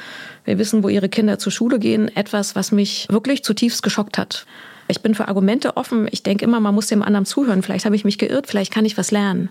wir 0.44 0.58
wissen, 0.58 0.82
wo 0.82 0.88
ihre 0.88 1.08
Kinder 1.08 1.38
zur 1.38 1.52
Schule 1.52 1.78
gehen, 1.78 2.14
etwas, 2.14 2.54
was 2.54 2.72
mich 2.72 3.06
wirklich 3.10 3.44
zutiefst 3.44 3.82
geschockt 3.82 4.18
hat. 4.18 4.46
Ich 4.88 5.02
bin 5.02 5.14
für 5.14 5.28
Argumente 5.28 5.76
offen. 5.76 6.06
Ich 6.10 6.22
denke 6.22 6.44
immer, 6.44 6.60
man 6.60 6.74
muss 6.74 6.86
dem 6.86 7.02
anderen 7.02 7.26
zuhören. 7.26 7.62
Vielleicht 7.62 7.84
habe 7.84 7.96
ich 7.96 8.04
mich 8.04 8.18
geirrt, 8.18 8.46
vielleicht 8.46 8.72
kann 8.72 8.84
ich 8.84 8.96
was 8.96 9.10
lernen. 9.10 9.50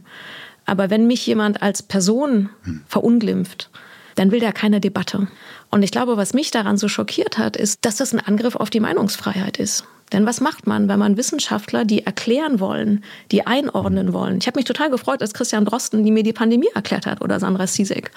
Aber 0.66 0.90
wenn 0.90 1.08
mich 1.08 1.28
jemand 1.28 1.62
als 1.62 1.84
Person 1.84 2.50
verunglimpft, 2.88 3.70
dann 4.16 4.32
will 4.32 4.40
der 4.40 4.54
keine 4.54 4.80
Debatte. 4.80 5.28
Und 5.72 5.84
ich 5.84 5.92
glaube, 5.92 6.16
was 6.18 6.34
mich 6.34 6.52
daran 6.52 6.78
so 6.78 6.88
schockiert 6.88 7.38
hat, 7.38 7.58
ist, 7.58 7.84
dass 7.84 7.98
das 7.98 8.14
ein 8.14 8.20
Angriff 8.22 8.56
auf 8.56 8.70
die 8.70 8.80
Meinungsfreiheit 8.80 9.58
ist. 9.58 9.86
Denn 10.16 10.26
was 10.26 10.40
macht 10.40 10.66
man, 10.66 10.88
wenn 10.88 10.98
man 10.98 11.18
Wissenschaftler, 11.18 11.84
die 11.84 12.06
erklären 12.06 12.62
wollen, 12.62 13.04
die 13.34 13.46
einordnen 13.46 14.14
wollen? 14.14 14.38
Ich 14.38 14.48
habe 14.48 14.58
mich 14.58 14.64
total 14.64 14.90
gefreut, 14.90 15.22
als 15.22 15.34
Christian 15.34 15.66
Drosten 15.66 16.06
die 16.06 16.12
mir 16.12 16.24
die 16.24 16.32
Pandemie 16.32 16.70
erklärt 16.74 17.06
hat 17.06 17.22
oder 17.22 17.38
Sandra 17.42 17.68
Sisek. 17.68 18.12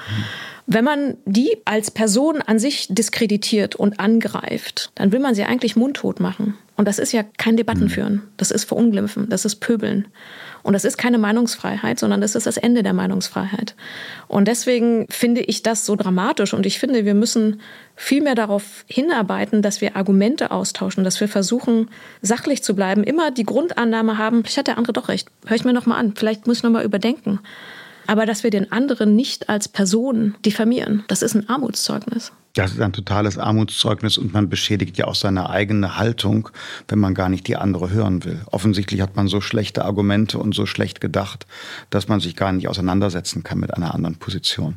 Wenn 0.68 0.84
man 0.84 1.16
die 1.24 1.56
als 1.64 1.90
Person 1.90 2.40
an 2.40 2.60
sich 2.60 2.86
diskreditiert 2.88 3.74
und 3.74 3.98
angreift, 3.98 4.92
dann 4.94 5.10
will 5.10 5.18
man 5.18 5.34
sie 5.34 5.42
eigentlich 5.42 5.74
mundtot 5.74 6.20
machen. 6.20 6.56
Und 6.76 6.86
das 6.86 7.00
ist 7.00 7.10
ja 7.10 7.24
kein 7.36 7.56
Debatten 7.56 7.88
führen. 7.88 8.22
Das 8.36 8.52
ist 8.52 8.64
Verunglimpfen, 8.64 9.28
das 9.28 9.44
ist 9.44 9.56
Pöbeln. 9.56 10.06
Und 10.62 10.72
das 10.72 10.84
ist 10.84 10.98
keine 10.98 11.18
Meinungsfreiheit, 11.18 11.98
sondern 11.98 12.20
das 12.20 12.34
ist 12.34 12.46
das 12.46 12.56
Ende 12.56 12.82
der 12.82 12.92
Meinungsfreiheit. 12.92 13.74
Und 14.26 14.48
deswegen 14.48 15.06
finde 15.10 15.40
ich 15.40 15.62
das 15.62 15.86
so 15.86 15.96
dramatisch. 15.96 16.54
Und 16.54 16.66
ich 16.66 16.78
finde, 16.78 17.04
wir 17.04 17.14
müssen 17.14 17.60
viel 17.96 18.22
mehr 18.22 18.34
darauf 18.34 18.84
hinarbeiten, 18.86 19.62
dass 19.62 19.80
wir 19.80 19.96
Argumente 19.96 20.50
austauschen, 20.50 21.04
dass 21.04 21.20
wir 21.20 21.28
versuchen, 21.28 21.90
sachlich 22.22 22.62
zu 22.62 22.74
bleiben, 22.74 23.02
immer 23.02 23.30
die 23.30 23.44
Grundannahme 23.44 24.18
haben, 24.18 24.44
vielleicht 24.44 24.58
hat 24.58 24.66
der 24.68 24.78
andere 24.78 24.92
doch 24.92 25.08
recht. 25.08 25.28
Hör 25.46 25.56
ich 25.56 25.64
mir 25.64 25.72
noch 25.72 25.86
mal 25.86 25.96
an, 25.96 26.14
vielleicht 26.16 26.46
muss 26.46 26.58
ich 26.58 26.62
noch 26.62 26.70
mal 26.70 26.84
überdenken. 26.84 27.40
Aber 28.06 28.24
dass 28.24 28.42
wir 28.42 28.50
den 28.50 28.72
anderen 28.72 29.16
nicht 29.16 29.48
als 29.50 29.68
Person 29.68 30.34
diffamieren, 30.44 31.04
das 31.08 31.22
ist 31.22 31.34
ein 31.34 31.48
Armutszeugnis. 31.48 32.32
Das 32.58 32.72
ist 32.72 32.80
ein 32.80 32.92
totales 32.92 33.38
Armutszeugnis 33.38 34.18
und 34.18 34.32
man 34.32 34.48
beschädigt 34.48 34.98
ja 34.98 35.06
auch 35.06 35.14
seine 35.14 35.48
eigene 35.48 35.96
Haltung, 35.96 36.48
wenn 36.88 36.98
man 36.98 37.14
gar 37.14 37.28
nicht 37.28 37.46
die 37.46 37.54
andere 37.54 37.90
hören 37.90 38.24
will. 38.24 38.40
Offensichtlich 38.46 39.00
hat 39.00 39.14
man 39.14 39.28
so 39.28 39.40
schlechte 39.40 39.84
Argumente 39.84 40.38
und 40.38 40.56
so 40.56 40.66
schlecht 40.66 41.00
gedacht, 41.00 41.46
dass 41.90 42.08
man 42.08 42.18
sich 42.18 42.34
gar 42.34 42.50
nicht 42.50 42.66
auseinandersetzen 42.66 43.44
kann 43.44 43.60
mit 43.60 43.74
einer 43.74 43.94
anderen 43.94 44.16
Position. 44.16 44.74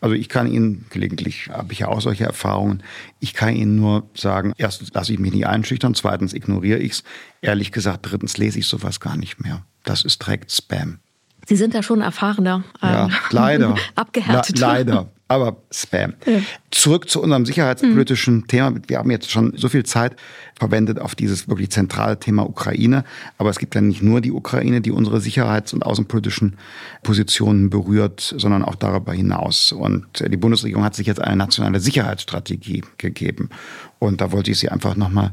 Also 0.00 0.14
ich 0.14 0.28
kann 0.28 0.46
Ihnen, 0.48 0.86
gelegentlich 0.90 1.48
habe 1.48 1.72
ich 1.72 1.80
ja 1.80 1.88
auch 1.88 2.00
solche 2.00 2.22
Erfahrungen, 2.22 2.84
ich 3.18 3.34
kann 3.34 3.56
Ihnen 3.56 3.74
nur 3.74 4.08
sagen, 4.14 4.52
erstens 4.56 4.94
lasse 4.94 5.12
ich 5.12 5.18
mich 5.18 5.32
nicht 5.32 5.48
einschüchtern, 5.48 5.96
zweitens 5.96 6.34
ignoriere 6.34 6.78
ich 6.78 6.92
es. 6.92 7.04
Ehrlich 7.42 7.72
gesagt, 7.72 8.08
drittens 8.08 8.36
lese 8.38 8.60
ich 8.60 8.68
sowas 8.68 9.00
gar 9.00 9.16
nicht 9.16 9.42
mehr. 9.42 9.64
Das 9.82 10.04
ist 10.04 10.24
direkt 10.24 10.52
Spam. 10.52 11.00
Sie 11.48 11.56
sind 11.56 11.74
ja 11.74 11.82
schon 11.82 12.00
erfahrener. 12.00 12.62
Ja, 12.80 13.06
ähm, 13.06 13.12
leider. 13.30 13.74
abgehärtet. 13.96 14.60
Le 14.60 14.66
leider. 14.66 15.10
Aber 15.28 15.58
Spam. 15.70 16.14
Ja. 16.24 16.40
Zurück 16.70 17.10
zu 17.10 17.22
unserem 17.22 17.44
sicherheitspolitischen 17.44 18.36
mhm. 18.36 18.48
Thema. 18.48 18.74
Wir 18.86 18.98
haben 18.98 19.10
jetzt 19.10 19.30
schon 19.30 19.52
so 19.56 19.68
viel 19.68 19.84
Zeit 19.84 20.16
verwendet 20.58 20.98
auf 20.98 21.14
dieses 21.14 21.48
wirklich 21.48 21.70
zentrale 21.70 22.18
Thema 22.18 22.48
Ukraine. 22.48 23.04
Aber 23.36 23.50
es 23.50 23.58
gibt 23.58 23.74
ja 23.74 23.82
nicht 23.82 24.02
nur 24.02 24.22
die 24.22 24.32
Ukraine, 24.32 24.80
die 24.80 24.90
unsere 24.90 25.20
sicherheits- 25.20 25.74
und 25.74 25.84
außenpolitischen 25.84 26.56
Positionen 27.02 27.68
berührt, 27.68 28.34
sondern 28.36 28.64
auch 28.64 28.74
darüber 28.74 29.12
hinaus. 29.12 29.72
Und 29.72 30.06
die 30.26 30.36
Bundesregierung 30.38 30.84
hat 30.84 30.94
sich 30.94 31.06
jetzt 31.06 31.20
eine 31.20 31.36
nationale 31.36 31.80
Sicherheitsstrategie 31.80 32.82
gegeben. 32.96 33.50
Und 33.98 34.22
da 34.22 34.32
wollte 34.32 34.50
ich 34.50 34.58
Sie 34.58 34.70
einfach 34.70 34.96
nochmal 34.96 35.32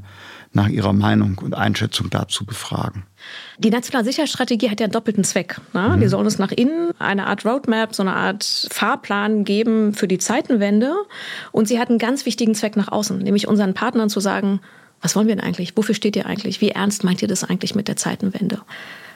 nach 0.56 0.70
Ihrer 0.70 0.94
Meinung 0.94 1.38
und 1.44 1.54
Einschätzung 1.54 2.10
dazu 2.10 2.46
befragen. 2.46 3.04
Die 3.58 3.70
nationale 3.70 4.06
Sicherheitsstrategie 4.06 4.70
hat 4.70 4.80
ja 4.80 4.86
einen 4.86 4.94
doppelten 4.94 5.24
Zweck. 5.24 5.60
Ne? 5.74 5.94
Mhm. 5.96 6.00
Die 6.00 6.08
soll 6.08 6.24
uns 6.24 6.40
nach 6.40 6.52
innen 6.52 6.92
eine 7.00 7.28
Art 7.28 7.46
Roadmap, 7.46 7.94
so 7.94 8.04
eine 8.04 8.14
Art 8.14 8.68
Fahrplan 8.72 9.44
geben 9.44 9.94
für 9.94 10.08
die 10.08 10.18
Zeitenwende. 10.18 10.94
Und 11.52 11.68
sie 11.68 11.80
hat 11.80 11.90
einen 11.90 12.00
ganz 12.00 12.26
wichtigen 12.26 12.56
Zweck 12.56 12.78
nach 12.78 12.88
außen, 12.88 13.18
nämlich 13.20 13.48
unseren 13.48 13.74
Partnern 13.74 14.10
zu 14.10 14.20
sagen, 14.20 14.62
was 15.02 15.16
wollen 15.16 15.28
wir 15.28 15.36
denn 15.36 15.44
eigentlich? 15.44 15.76
Wofür 15.76 15.94
steht 15.94 16.16
ihr 16.16 16.26
eigentlich? 16.26 16.62
Wie 16.62 16.70
ernst 16.70 17.04
meint 17.04 17.22
ihr 17.22 17.28
das 17.28 17.44
eigentlich 17.44 17.76
mit 17.76 17.88
der 17.88 17.98
Zeitenwende? 17.98 18.62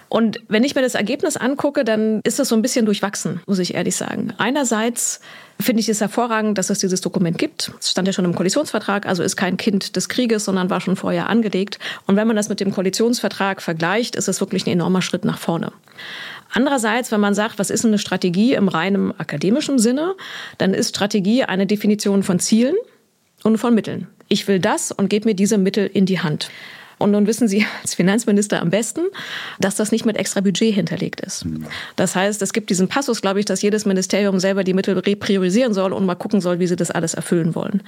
Und 0.10 0.42
wenn 0.48 0.64
ich 0.64 0.74
mir 0.74 0.82
das 0.82 0.96
Ergebnis 0.96 1.38
angucke, 1.38 1.86
dann 1.86 2.22
ist 2.24 2.40
das 2.40 2.50
so 2.50 2.56
ein 2.56 2.64
bisschen 2.64 2.86
durchwachsen, 2.86 3.42
muss 3.46 3.60
ich 3.60 3.76
ehrlich 3.76 3.96
sagen. 3.96 4.34
Einerseits 4.40 5.22
finde 5.62 5.82
ich 5.82 5.90
es 5.90 6.02
hervorragend, 6.02 6.58
dass 6.58 6.72
es 6.72 6.80
dieses 6.80 7.02
Dokument 7.02 7.38
gibt. 7.38 7.72
Es 7.80 7.92
stand 7.92 8.08
ja 8.08 8.14
schon 8.14 8.26
im 8.26 8.34
Koalitionsvertrag, 8.34 9.06
also 9.06 9.22
ist 9.22 9.36
kein 9.36 9.58
Kind 9.58 9.96
des 9.96 10.10
Krieges, 10.10 10.46
sondern 10.46 10.72
war 10.72 10.82
schon 10.82 10.96
vorher 10.96 11.30
angelegt. 11.30 11.78
Und 12.08 12.16
wenn 12.16 12.26
man 12.26 12.36
das 12.36 12.50
mit 12.50 12.60
dem 12.60 12.72
Koalitionsvertrag 12.72 13.62
vergleicht, 13.62 14.16
ist 14.16 14.28
es 14.28 14.40
wirklich 14.40 14.66
ein 14.66 14.72
enormer 14.72 15.04
Schritt 15.04 15.26
nach 15.26 15.38
vorne. 15.38 15.72
Andererseits, 16.52 17.12
wenn 17.12 17.20
man 17.20 17.36
sagt, 17.36 17.60
was 17.60 17.70
ist 17.70 17.86
eine 17.86 18.00
Strategie 18.00 18.54
im 18.54 18.68
reinen 18.68 19.18
akademischen 19.20 19.78
Sinne, 19.78 20.16
dann 20.58 20.74
ist 20.74 20.90
Strategie 20.90 21.44
eine 21.44 21.68
Definition 21.68 22.24
von 22.24 22.40
Zielen 22.40 22.76
und 23.44 23.60
von 23.60 23.76
Mitteln. 23.76 24.08
Ich 24.28 24.48
will 24.48 24.60
das 24.60 24.92
und 24.92 25.10
gebe 25.10 25.28
mir 25.28 25.36
diese 25.36 25.60
Mittel 25.60 25.86
in 25.86 26.08
die 26.08 26.20
Hand. 26.20 26.50
Und 27.00 27.12
nun 27.12 27.26
wissen 27.26 27.48
Sie 27.48 27.66
als 27.82 27.96
Finanzminister 27.96 28.62
am 28.62 28.70
besten, 28.70 29.02
dass 29.60 29.76
das 29.76 29.92
nicht 29.92 30.06
mit 30.06 30.18
extra 30.18 30.42
Budget 30.42 30.76
hinterlegt 30.76 31.22
ist. 31.22 31.46
Das 31.96 32.16
heißt, 32.16 32.42
es 32.42 32.54
gibt 32.54 32.70
diesen 32.70 32.88
Passus, 32.88 33.22
glaube 33.22 33.40
ich, 33.40 33.46
dass 33.46 33.62
jedes 33.62 33.86
Ministerium 33.86 34.40
selber 34.40 34.64
die 34.64 34.74
Mittel 34.74 35.00
repriorisieren 35.00 35.74
soll 35.74 35.94
und 35.94 36.06
mal 36.06 36.16
gucken 36.16 36.42
soll, 36.42 36.60
wie 36.60 36.68
sie 36.68 36.76
das 36.76 36.92
alles 36.92 37.16
erfüllen 37.16 37.56
wollen. 37.56 37.82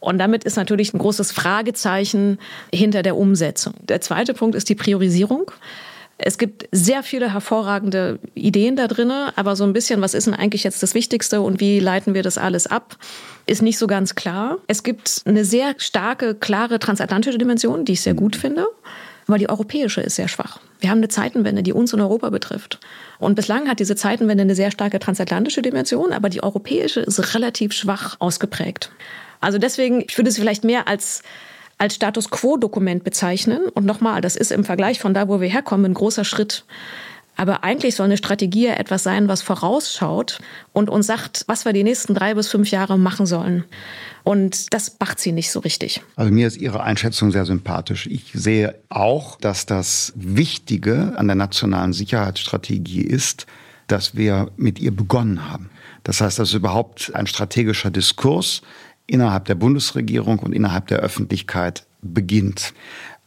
Und 0.00 0.18
damit 0.18 0.44
ist 0.44 0.56
natürlich 0.56 0.92
ein 0.92 0.98
großes 0.98 1.32
Fragezeichen 1.32 2.38
hinter 2.72 3.02
der 3.02 3.16
Umsetzung. 3.16 3.74
Der 3.88 4.00
zweite 4.00 4.34
Punkt 4.34 4.56
ist 4.56 4.68
die 4.68 4.74
Priorisierung. 4.74 5.50
Es 6.18 6.38
gibt 6.38 6.66
sehr 6.72 7.02
viele 7.02 7.32
hervorragende 7.32 8.18
Ideen 8.34 8.76
da 8.76 8.88
drin, 8.88 9.10
aber 9.10 9.54
so 9.54 9.64
ein 9.64 9.74
bisschen, 9.74 10.00
was 10.00 10.14
ist 10.14 10.26
denn 10.26 10.34
eigentlich 10.34 10.64
jetzt 10.64 10.82
das 10.82 10.94
Wichtigste 10.94 11.42
und 11.42 11.60
wie 11.60 11.78
leiten 11.78 12.14
wir 12.14 12.22
das 12.22 12.38
alles 12.38 12.66
ab, 12.66 12.96
ist 13.46 13.60
nicht 13.60 13.76
so 13.76 13.86
ganz 13.86 14.14
klar. 14.14 14.58
Es 14.66 14.82
gibt 14.82 15.22
eine 15.26 15.44
sehr 15.44 15.74
starke, 15.76 16.34
klare 16.34 16.78
transatlantische 16.78 17.38
Dimension, 17.38 17.84
die 17.84 17.92
ich 17.92 18.00
sehr 18.00 18.14
gut 18.14 18.34
finde. 18.34 18.66
Aber 19.28 19.38
die 19.38 19.48
europäische 19.48 20.00
ist 20.00 20.16
sehr 20.16 20.28
schwach. 20.28 20.60
Wir 20.78 20.90
haben 20.90 20.98
eine 20.98 21.08
Zeitenwende, 21.08 21.62
die 21.62 21.72
uns 21.72 21.92
in 21.92 22.00
Europa 22.00 22.30
betrifft. 22.30 22.78
Und 23.18 23.34
bislang 23.34 23.68
hat 23.68 23.80
diese 23.80 23.96
Zeitenwende 23.96 24.42
eine 24.42 24.54
sehr 24.54 24.70
starke 24.70 25.00
transatlantische 25.00 25.62
Dimension, 25.62 26.12
aber 26.12 26.28
die 26.28 26.42
europäische 26.42 27.00
ist 27.00 27.34
relativ 27.34 27.72
schwach 27.72 28.16
ausgeprägt. 28.20 28.92
Also 29.40 29.58
deswegen, 29.58 30.04
ich 30.06 30.16
würde 30.16 30.30
es 30.30 30.38
vielleicht 30.38 30.64
mehr 30.64 30.86
als 30.86 31.22
als 31.78 31.94
Status 31.94 32.30
Quo-Dokument 32.30 33.04
bezeichnen. 33.04 33.68
Und 33.74 33.84
nochmal, 33.84 34.20
das 34.20 34.36
ist 34.36 34.52
im 34.52 34.64
Vergleich 34.64 34.98
von 34.98 35.14
da, 35.14 35.28
wo 35.28 35.40
wir 35.40 35.48
herkommen, 35.48 35.92
ein 35.92 35.94
großer 35.94 36.24
Schritt. 36.24 36.64
Aber 37.36 37.64
eigentlich 37.64 37.94
soll 37.94 38.06
eine 38.06 38.16
Strategie 38.16 38.66
ja 38.66 38.74
etwas 38.74 39.02
sein, 39.02 39.28
was 39.28 39.42
vorausschaut 39.42 40.38
und 40.72 40.88
uns 40.88 41.06
sagt, 41.06 41.44
was 41.46 41.66
wir 41.66 41.74
die 41.74 41.84
nächsten 41.84 42.14
drei 42.14 42.34
bis 42.34 42.48
fünf 42.48 42.70
Jahre 42.70 42.98
machen 42.98 43.26
sollen. 43.26 43.64
Und 44.24 44.72
das 44.72 44.96
macht 44.98 45.20
sie 45.20 45.32
nicht 45.32 45.50
so 45.50 45.60
richtig. 45.60 46.02
Also 46.16 46.32
mir 46.32 46.46
ist 46.48 46.56
Ihre 46.56 46.82
Einschätzung 46.82 47.30
sehr 47.30 47.44
sympathisch. 47.44 48.06
Ich 48.06 48.32
sehe 48.32 48.74
auch, 48.88 49.38
dass 49.38 49.66
das 49.66 50.12
Wichtige 50.16 51.12
an 51.16 51.26
der 51.26 51.36
nationalen 51.36 51.92
Sicherheitsstrategie 51.92 53.02
ist, 53.02 53.46
dass 53.86 54.16
wir 54.16 54.50
mit 54.56 54.80
ihr 54.80 54.90
begonnen 54.90 55.48
haben. 55.48 55.70
Das 56.04 56.20
heißt, 56.20 56.38
das 56.38 56.48
ist 56.48 56.54
überhaupt 56.54 57.12
ein 57.14 57.26
strategischer 57.26 57.90
Diskurs, 57.90 58.62
innerhalb 59.06 59.44
der 59.46 59.54
Bundesregierung 59.54 60.38
und 60.40 60.52
innerhalb 60.52 60.88
der 60.88 60.98
Öffentlichkeit 60.98 61.86
beginnt. 62.02 62.72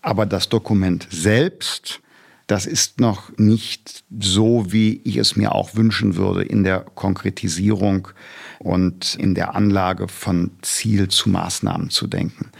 Aber 0.01 0.25
das 0.25 0.49
Dokument 0.49 1.07
selbst, 1.11 2.01
das 2.47 2.65
ist 2.65 2.99
noch 2.99 3.38
nicht 3.38 4.03
so, 4.19 4.65
wie 4.69 5.01
ich 5.03 5.17
es 5.17 5.36
mir 5.36 5.53
auch 5.53 5.75
wünschen 5.75 6.15
würde 6.15 6.43
in 6.43 6.63
der 6.63 6.80
Konkretisierung 6.80 8.07
und 8.59 9.15
in 9.15 9.36
der 9.36 9.55
Anlage 9.55 10.07
von 10.07 10.51
Ziel 10.61 11.09
zu 11.09 11.30
Maßnahmen 11.30 11.89
zu 11.89 12.07
denken. 12.07 12.51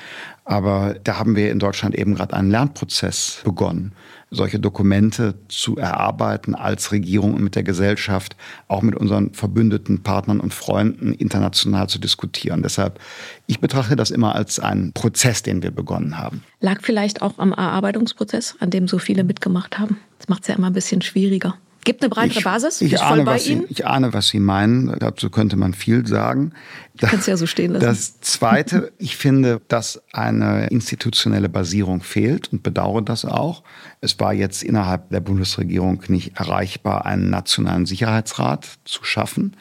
Aber 0.50 0.96
da 1.04 1.20
haben 1.20 1.36
wir 1.36 1.52
in 1.52 1.60
Deutschland 1.60 1.94
eben 1.96 2.16
gerade 2.16 2.34
einen 2.34 2.50
Lernprozess 2.50 3.42
begonnen 3.44 3.94
solche 4.32 4.60
Dokumente 4.60 5.36
zu 5.48 5.78
erarbeiten 5.78 6.56
als 6.56 6.92
Regierung 6.92 7.34
und 7.34 7.44
mit 7.44 7.56
der 7.56 7.64
Gesellschaft, 7.64 8.36
auch 8.68 8.82
mit 8.82 8.96
unseren 8.96 9.34
verbündeten 9.34 10.04
Partnern 10.04 10.40
und 10.40 10.54
Freunden 10.54 11.14
international 11.14 11.90
zu 11.90 12.00
diskutieren. 12.00 12.62
Deshalb, 12.62 13.00
ich 13.48 13.60
betrachte 13.60 13.96
das 13.96 14.12
immer 14.12 14.36
als 14.36 14.60
einen 14.60 14.94
Prozess, 14.94 15.42
den 15.42 15.64
wir 15.64 15.72
begonnen 15.72 16.18
haben. 16.18 16.44
Lag 16.60 16.82
vielleicht 16.82 17.22
auch 17.22 17.38
am 17.38 17.52
Erarbeitungsprozess, 17.52 18.56
an 18.60 18.70
dem 18.70 18.88
so 18.88 19.00
viele 19.00 19.24
mitgemacht 19.24 19.80
haben. 19.80 19.98
Das 20.20 20.30
macht 20.30 20.44
es 20.44 20.50
ja 20.50 20.56
immer 20.56 20.68
ein 20.68 20.74
bisschen 20.74 21.02
schwieriger. 21.02 21.56
Gibt 21.90 22.04
eine 22.04 22.10
breitere 22.12 22.38
ich, 22.38 22.44
Basis? 22.44 22.82
Ich, 22.82 22.94
ich 22.94 23.02
ahne, 23.02 23.26
was 23.26 23.46
Sie, 23.46 23.66
ich 23.68 23.88
ahne, 23.88 24.14
was 24.14 24.28
Sie 24.28 24.40
meinen. 24.40 24.96
Dazu 25.00 25.32
könnte 25.32 25.58
man 25.58 25.74
viel 25.74 26.06
sagen. 26.06 26.52
Kannst 27.00 27.28
ja 27.28 27.36
so 27.36 27.48
stehen 27.48 27.72
lassen. 27.72 27.84
Das 27.84 28.22
Zweite, 28.22 28.92
ich 29.00 29.18
finde, 29.18 29.60
dass 29.70 30.00
eine 30.14 30.68
institutionelle 30.68 31.50
Basierung 31.50 32.02
fehlt 32.02 32.54
und 32.54 32.62
bedauere 32.62 33.02
das 33.02 33.26
auch. 33.26 33.64
Es 34.02 34.20
war 34.20 34.34
jetzt 34.36 34.62
innerhalb 34.62 35.10
der 35.10 35.22
Bundesregierung 35.22 36.04
nicht 36.10 36.38
erreichbar, 36.38 37.08
einen 37.08 37.32
nationalen 37.32 37.88
Sicherheitsrat 37.88 38.68
zu 38.86 39.04
schaffen 39.04 39.56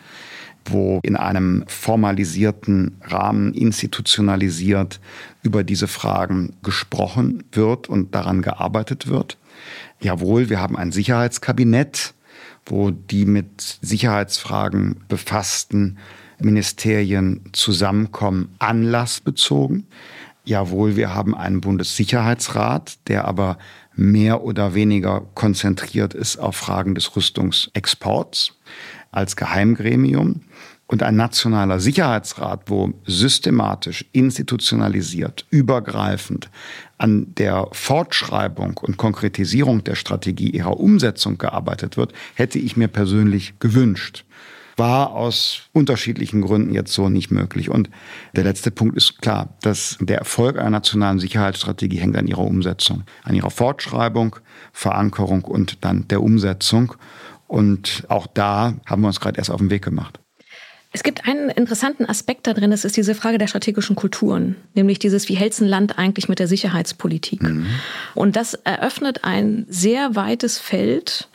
wo 0.70 1.00
in 1.02 1.16
einem 1.16 1.64
formalisierten 1.66 2.98
Rahmen 3.00 3.54
institutionalisiert 3.54 5.00
über 5.42 5.64
diese 5.64 5.88
Fragen 5.88 6.56
gesprochen 6.62 7.44
wird 7.52 7.88
und 7.88 8.14
daran 8.14 8.42
gearbeitet 8.42 9.06
wird. 9.06 9.38
Jawohl, 10.00 10.50
wir 10.50 10.60
haben 10.60 10.76
ein 10.76 10.92
Sicherheitskabinett, 10.92 12.12
wo 12.70 12.90
die 12.90 13.24
mit 13.24 13.78
Sicherheitsfragen 13.82 15.04
befassten 15.08 15.98
Ministerien 16.40 17.50
zusammenkommen, 17.52 18.54
anlassbezogen. 18.58 19.86
Jawohl, 20.44 20.96
wir 20.96 21.14
haben 21.14 21.34
einen 21.34 21.60
Bundessicherheitsrat, 21.60 22.98
der 23.08 23.26
aber 23.26 23.58
mehr 23.94 24.44
oder 24.44 24.74
weniger 24.74 25.22
konzentriert 25.34 26.14
ist 26.14 26.38
auf 26.38 26.56
Fragen 26.56 26.94
des 26.94 27.14
Rüstungsexports 27.16 28.52
als 29.10 29.36
Geheimgremium 29.36 30.42
und 30.86 31.02
ein 31.02 31.16
nationaler 31.16 31.80
Sicherheitsrat, 31.80 32.62
wo 32.70 32.94
systematisch, 33.04 34.06
institutionalisiert, 34.12 35.46
übergreifend 35.50 36.48
an 36.98 37.34
der 37.36 37.68
Fortschreibung 37.72 38.76
und 38.78 38.96
Konkretisierung 38.96 39.84
der 39.84 39.94
Strategie 39.94 40.50
ihrer 40.50 40.78
Umsetzung 40.78 41.38
gearbeitet 41.38 41.96
wird, 41.96 42.12
hätte 42.34 42.58
ich 42.58 42.76
mir 42.76 42.88
persönlich 42.88 43.58
gewünscht. 43.60 44.24
War 44.76 45.10
aus 45.10 45.62
unterschiedlichen 45.72 46.42
Gründen 46.42 46.72
jetzt 46.72 46.92
so 46.92 47.08
nicht 47.08 47.32
möglich. 47.32 47.68
Und 47.68 47.90
der 48.36 48.44
letzte 48.44 48.70
Punkt 48.70 48.96
ist 48.96 49.20
klar, 49.20 49.56
dass 49.62 49.96
der 50.00 50.18
Erfolg 50.18 50.56
einer 50.56 50.70
nationalen 50.70 51.18
Sicherheitsstrategie 51.18 51.98
hängt 51.98 52.16
an 52.16 52.28
ihrer 52.28 52.44
Umsetzung, 52.44 53.02
an 53.24 53.34
ihrer 53.34 53.50
Fortschreibung, 53.50 54.36
Verankerung 54.72 55.42
und 55.42 55.84
dann 55.84 56.06
der 56.06 56.22
Umsetzung. 56.22 56.94
Und 57.48 58.04
auch 58.08 58.28
da 58.28 58.74
haben 58.86 59.02
wir 59.02 59.08
uns 59.08 59.20
gerade 59.20 59.38
erst 59.38 59.50
auf 59.50 59.58
den 59.58 59.70
Weg 59.70 59.82
gemacht. 59.82 60.20
Es 60.90 61.02
gibt 61.02 61.28
einen 61.28 61.50
interessanten 61.50 62.06
Aspekt 62.06 62.46
da 62.46 62.54
drin, 62.54 62.70
das 62.70 62.84
ist 62.84 62.96
diese 62.96 63.14
Frage 63.14 63.36
der 63.36 63.46
strategischen 63.46 63.94
Kulturen, 63.94 64.56
nämlich 64.74 64.98
dieses, 64.98 65.28
wie 65.28 65.34
hält 65.34 65.58
ein 65.60 65.68
Land 65.68 65.98
eigentlich 65.98 66.28
mit 66.28 66.38
der 66.38 66.48
Sicherheitspolitik? 66.48 67.42
Mhm. 67.42 67.66
Und 68.14 68.36
das 68.36 68.54
eröffnet 68.54 69.22
ein 69.22 69.66
sehr 69.68 70.16
weites 70.16 70.58
Feld 70.58 71.28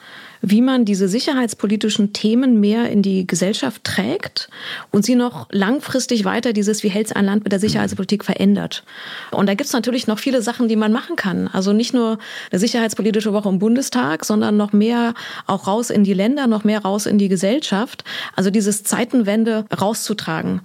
wie 0.45 0.61
man 0.61 0.83
diese 0.83 1.07
sicherheitspolitischen 1.07 2.11
Themen 2.11 2.59
mehr 2.59 2.89
in 2.89 3.01
die 3.01 3.25
Gesellschaft 3.25 3.85
trägt 3.85 4.49
und 4.91 5.05
sie 5.05 5.15
noch 5.15 5.47
langfristig 5.51 6.25
weiter 6.25 6.51
dieses, 6.51 6.83
wie 6.83 6.89
hält 6.89 7.15
ein 7.15 7.25
Land 7.25 7.45
mit 7.45 7.53
der 7.53 7.61
Sicherheitspolitik 7.61 8.25
verändert. 8.25 8.83
Und 9.31 9.47
da 9.47 9.53
gibt 9.53 9.67
es 9.67 9.73
natürlich 9.73 10.05
noch 10.05 10.19
viele 10.19 10.41
Sachen, 10.41 10.67
die 10.67 10.75
man 10.75 10.91
machen 10.91 11.15
kann. 11.15 11.47
Also 11.47 11.71
nicht 11.71 11.93
nur 11.93 12.19
eine 12.51 12.59
sicherheitspolitische 12.59 13.31
Woche 13.31 13.47
im 13.47 13.57
Bundestag, 13.57 14.25
sondern 14.25 14.57
noch 14.57 14.73
mehr 14.73 15.13
auch 15.47 15.65
raus 15.65 15.89
in 15.89 16.03
die 16.03 16.13
Länder, 16.13 16.45
noch 16.47 16.65
mehr 16.65 16.81
raus 16.81 17.05
in 17.05 17.17
die 17.17 17.29
Gesellschaft. 17.29 18.03
Also 18.35 18.49
dieses 18.49 18.83
Zeitenwende 18.83 19.65
rauszutragen. 19.79 20.59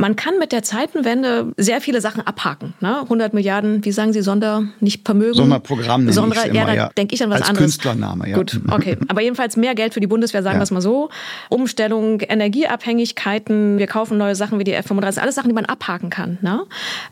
Man 0.00 0.16
kann 0.16 0.38
mit 0.38 0.50
der 0.50 0.62
Zeitenwende 0.62 1.52
sehr 1.58 1.82
viele 1.82 2.00
Sachen 2.00 2.26
abhaken. 2.26 2.72
Ne? 2.80 3.02
100 3.02 3.34
Milliarden, 3.34 3.84
wie 3.84 3.92
sagen 3.92 4.14
Sie, 4.14 4.22
Sonder, 4.22 4.64
nicht 4.80 5.04
Vermögen? 5.04 5.34
Sonderprogramm 5.34 6.10
Sonder, 6.10 6.46
immer, 6.46 6.54
ja, 6.54 6.64
da 6.64 6.74
ja. 6.74 6.90
denke 6.96 7.14
ich 7.14 7.22
an 7.22 7.28
was 7.28 7.42
Als 7.42 7.50
anderes. 7.50 7.72
Künstlername, 7.72 8.30
ja. 8.30 8.36
Gut, 8.38 8.58
okay. 8.70 8.96
Aber 9.08 9.20
jedenfalls 9.20 9.58
mehr 9.58 9.74
Geld 9.74 9.92
für 9.92 10.00
die 10.00 10.06
Bundeswehr, 10.06 10.42
sagen 10.42 10.54
ja. 10.54 10.60
wir 10.60 10.62
es 10.62 10.70
mal 10.70 10.80
so. 10.80 11.10
Umstellung, 11.50 12.22
Energieabhängigkeiten, 12.22 13.76
wir 13.76 13.86
kaufen 13.86 14.16
neue 14.16 14.34
Sachen 14.34 14.58
wie 14.58 14.64
die 14.64 14.72
F-35, 14.72 15.18
alles 15.18 15.34
Sachen, 15.34 15.48
die 15.48 15.54
man 15.54 15.66
abhaken 15.66 16.08
kann. 16.08 16.38
Ne? 16.40 16.62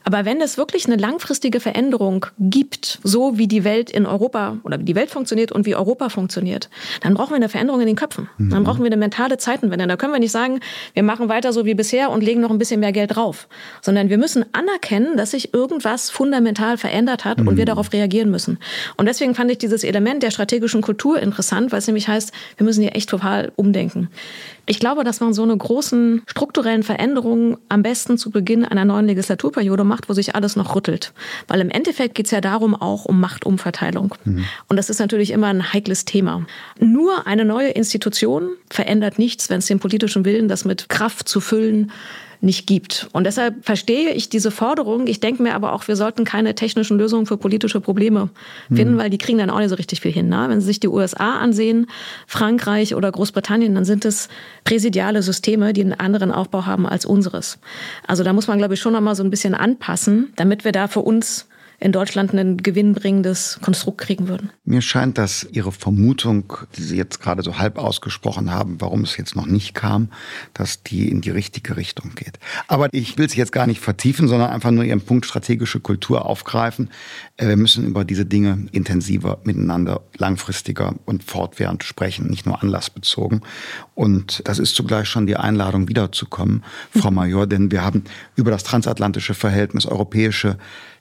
Aber 0.05 0.24
wenn 0.24 0.41
es 0.41 0.57
wirklich 0.57 0.86
eine 0.86 0.97
langfristige 0.97 1.61
Veränderung 1.61 2.24
gibt, 2.39 3.01
so 3.03 3.36
wie 3.36 3.49
die 3.49 3.64
Welt 3.64 3.91
in 3.91 4.07
Europa 4.07 4.57
oder 4.62 4.78
wie 4.80 4.84
die 4.84 4.95
Welt 4.95 5.11
funktioniert 5.11 5.53
und 5.53 5.66
wie 5.66 5.74
Europa 5.74 6.09
funktioniert, 6.09 6.70
dann 7.03 7.12
brauchen 7.12 7.32
wir 7.32 7.36
eine 7.36 7.51
Veränderung 7.51 7.82
in 7.82 7.86
den 7.86 7.97
Köpfen. 7.97 8.30
Mhm. 8.39 8.49
Dann 8.49 8.64
brauchen 8.64 8.78
wir 8.78 8.86
eine 8.86 8.97
mentale 8.97 9.36
Zeitenwende. 9.36 9.86
Da 9.86 9.97
können 9.97 10.14
wir 10.14 10.20
nicht 10.20 10.32
sagen, 10.32 10.61
wir 10.95 11.03
machen 11.03 11.28
weiter 11.28 11.53
so 11.53 11.66
wie 11.66 11.74
bisher 11.74 12.09
und 12.09 12.22
legen 12.22 12.41
noch 12.41 12.51
ein 12.51 12.57
bisschen 12.57 12.78
bisschen 12.79 12.81
mehr 12.81 12.93
Geld 12.93 13.16
drauf, 13.16 13.49
sondern 13.83 14.09
wir 14.09 14.18
müssen 14.18 14.45
anerkennen, 14.53 15.16
dass 15.16 15.33
sich 15.33 15.55
irgendwas 15.55 16.11
fundamental 16.11 16.79
verändert 16.79 17.24
hat 17.24 17.39
mhm. 17.39 17.49
und 17.49 17.57
wir 17.57 17.64
mhm. 17.64 17.66
darauf 17.66 17.93
reagieren 17.93 18.31
müssen. 18.31 18.59
Und 18.97 19.07
deswegen 19.07 19.35
fand 19.35 19.51
ich 19.51 19.59
dieses 19.59 19.85
Element 19.85 20.22
der 20.22 20.31
strategischen 20.31 20.83
Kultur 20.83 21.20
interessant, 21.20 21.72
weil 21.72 21.79
es 21.79 21.87
nämlich 21.87 22.09
heißt, 22.09 22.33
wir 22.57 22.64
müssen 22.64 22.83
hier 22.83 22.97
echt 22.97 23.11
total 23.11 23.53
umdenken. 23.57 24.09
Ich 24.66 24.81
glaube, 24.81 25.03
dass 25.03 25.20
man 25.20 25.33
so 25.33 25.43
eine 25.43 25.57
großen 25.57 26.22
strukturellen 26.26 26.83
Veränderungen 26.83 27.57
am 27.70 27.83
besten 27.83 28.18
zu 28.18 28.31
Beginn 28.31 28.66
einer 28.66 28.85
neuen 28.85 29.07
Legislaturperiode 29.07 29.83
macht, 29.83 30.11
wo 30.11 30.12
sich 30.12 30.35
alles 30.35 30.57
noch 30.57 30.76
rüttelt. 30.76 31.14
Weil 31.47 31.62
im 31.62 31.70
Endeffekt 31.70 32.14
geht 32.14 32.26
es 32.26 32.33
ja 32.33 32.43
darum 32.43 32.74
auch 32.74 33.07
um 33.07 33.18
Machtumverteilung. 33.18 34.14
Mhm. 34.24 34.45
Und 34.68 34.76
das 34.76 34.91
ist 34.91 34.99
natürlich 34.99 35.31
immer 35.31 35.47
ein 35.47 35.72
heikles 35.72 36.05
Thema. 36.05 36.47
Nur 36.79 37.26
eine 37.26 37.47
neue 37.47 37.70
Institution 37.70 38.51
verändert 38.68 39.18
nichts, 39.18 39.49
wenn 39.49 39.61
es 39.61 39.66
den 39.66 39.79
politischen 39.79 40.26
Willen, 40.26 40.49
das 40.49 40.66
mit 40.66 40.91
Kraft 40.91 41.29
zu 41.29 41.41
füllen, 41.41 41.91
nicht 42.41 42.66
gibt. 42.66 43.09
Und 43.12 43.24
deshalb 43.24 43.64
verstehe 43.64 44.11
ich 44.11 44.28
diese 44.28 44.51
Forderung. 44.51 45.07
Ich 45.07 45.20
denke 45.20 45.43
mir 45.43 45.55
aber 45.55 45.72
auch, 45.72 45.89
wir 45.89 45.97
sollten 45.97 46.24
keine 46.24 46.55
technischen 46.55 46.97
Lösungen 46.97 47.26
für 47.26 47.36
politische 47.36 47.80
Probleme 47.80 48.30
finden, 48.72 48.95
mhm. 48.95 48.99
weil 48.99 49.11
die 49.11 49.18
kriegen 49.18 49.39
dann 49.39 49.51
auch 49.51 49.59
nicht 49.59 49.70
so 49.70 49.74
richtig 49.74 50.01
viel 50.01 50.12
hin. 50.12 50.28
Ne? 50.28 50.47
Wenn 50.49 50.61
Sie 50.61 50.66
sich 50.66 50.80
die 50.80 50.89
USA 50.89 51.39
ansehen, 51.39 51.86
Frankreich 52.26 52.95
oder 52.95 53.11
Großbritannien, 53.11 53.74
dann 53.74 53.84
sind 53.84 54.05
es 54.05 54.28
präsidiale 54.64 55.22
Systeme, 55.22 55.72
die 55.72 55.80
einen 55.80 55.95
anderen 55.95 56.30
Aufbau 56.30 56.66
haben 56.66 56.86
als 56.86 57.07
unseres. 57.07 57.59
Also 58.07 58.22
da 58.22 58.32
muss 58.32 58.47
man, 58.47 58.59
glaube 58.59 58.74
ich, 58.74 58.80
schon 58.80 58.93
noch 58.93 59.01
mal 59.01 59.16
so 59.16 59.24
ein 59.24 59.30
bisschen 59.30 59.55
anpassen, 59.55 60.32
damit 60.36 60.64
wir 60.64 60.72
da 60.72 60.86
für 60.86 61.01
uns 61.01 61.47
in 61.81 61.93
Deutschland 61.93 62.35
ein 62.35 62.57
gewinnbringendes 62.57 63.61
Konstrukt 63.62 63.99
kriegen 63.99 64.26
würden. 64.26 64.51
Mir 64.64 64.83
scheint, 64.83 65.16
dass 65.16 65.47
Ihre 65.53 65.70
Vermutung, 65.70 66.53
die 66.76 66.83
Sie 66.83 66.97
jetzt 66.97 67.20
gerade 67.20 67.43
so 67.43 67.59
halb 67.59 67.79
ausgesprochen 67.79 68.51
haben, 68.51 68.81
warum 68.81 69.03
es 69.03 69.16
jetzt 69.16 69.37
noch 69.37 69.47
nicht 69.47 69.74
kam, 69.74 70.11
dass 70.55 70.83
die 70.83 71.09
in 71.09 71.20
die 71.20 71.31
richtige 71.31 71.76
Richtung 71.76 72.16
geht. 72.16 72.41
Aber 72.66 72.89
ich 72.93 73.16
will 73.16 73.26
es 73.26 73.37
jetzt 73.37 73.53
gar 73.53 73.68
nicht 73.68 73.81
vertiefen, 73.81 74.26
sondern 74.26 74.51
einfach 74.51 74.72
nur 74.72 74.83
Ihren 74.83 75.01
Punkt 75.01 75.26
strategische 75.26 75.79
Kultur 75.79 76.26
aufgreifen. 76.26 76.91
Äh, 77.37 77.47
wir 77.47 77.57
müssen 77.57 77.87
über 77.87 78.05
diese 78.05 78.26
Dinge 78.26 78.66
intensiver 78.72 79.39
miteinander, 79.45 80.01
langfristiger 80.16 80.97
und 81.05 81.22
fortwährend 81.22 81.85
sprechen, 81.85 82.26
nicht 82.26 82.45
nur 82.45 82.61
anlassbezogen. 82.61 83.43
Und 83.95 84.43
das 84.47 84.59
ist 84.59 84.74
zugleich 84.74 85.09
schon 85.09 85.29
die 85.29 85.37
Einladung, 85.37 85.89
wiederzukommen, 85.89 86.64
Frau 86.91 87.12
Major, 87.12 87.47
denn 87.47 87.70
wir 87.70 87.85
haben 87.85 88.03
über 88.35 88.51
das 88.51 88.64
transatlantische 88.64 89.35
Verhältnis, 89.35 89.87
europäische 89.87 90.59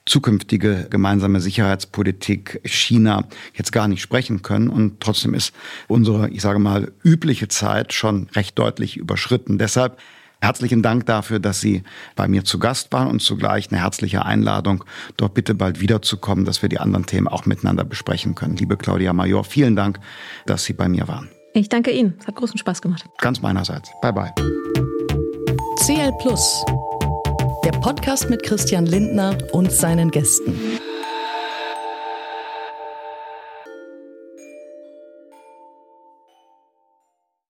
zukünftige 0.08 0.86
gemeinsame 0.90 1.40
Sicherheitspolitik 1.40 2.60
China 2.64 3.24
jetzt 3.54 3.72
gar 3.72 3.88
nicht 3.88 4.02
sprechen 4.02 4.42
können. 4.42 4.68
Und 4.68 5.00
trotzdem 5.00 5.34
ist 5.34 5.52
unsere, 5.86 6.30
ich 6.30 6.42
sage 6.42 6.58
mal, 6.58 6.92
übliche 7.04 7.48
Zeit 7.48 7.92
schon 7.92 8.28
recht 8.34 8.58
deutlich 8.58 8.96
überschritten. 8.96 9.58
Deshalb 9.58 9.98
Herzlichen 10.40 10.82
Dank 10.82 11.04
dafür, 11.06 11.40
dass 11.40 11.60
Sie 11.60 11.82
bei 12.14 12.28
mir 12.28 12.44
zu 12.44 12.60
Gast 12.60 12.92
waren 12.92 13.08
und 13.08 13.20
zugleich 13.20 13.72
eine 13.72 13.80
herzliche 13.80 14.24
Einladung, 14.24 14.84
dort 15.16 15.34
bitte 15.34 15.52
bald 15.54 15.80
wiederzukommen, 15.80 16.44
dass 16.44 16.62
wir 16.62 16.68
die 16.68 16.78
anderen 16.78 17.06
Themen 17.06 17.26
auch 17.26 17.44
miteinander 17.44 17.84
besprechen 17.84 18.36
können. 18.36 18.56
Liebe 18.56 18.76
Claudia 18.76 19.12
Major, 19.12 19.42
vielen 19.42 19.74
Dank, 19.74 19.98
dass 20.46 20.64
Sie 20.64 20.74
bei 20.74 20.88
mir 20.88 21.08
waren. 21.08 21.28
Ich 21.54 21.68
danke 21.68 21.90
Ihnen. 21.90 22.14
Es 22.20 22.28
hat 22.28 22.36
großen 22.36 22.56
Spaß 22.56 22.82
gemacht. 22.82 23.04
Ganz 23.18 23.42
meinerseits. 23.42 23.90
Bye 24.00 24.12
bye. 24.12 24.32
CL 25.84 26.12
Plus 26.20 26.64
der 27.64 27.72
Podcast 27.72 28.30
mit 28.30 28.42
Christian 28.42 28.86
Lindner 28.86 29.36
und 29.52 29.72
seinen 29.72 30.10
Gästen. 30.10 30.58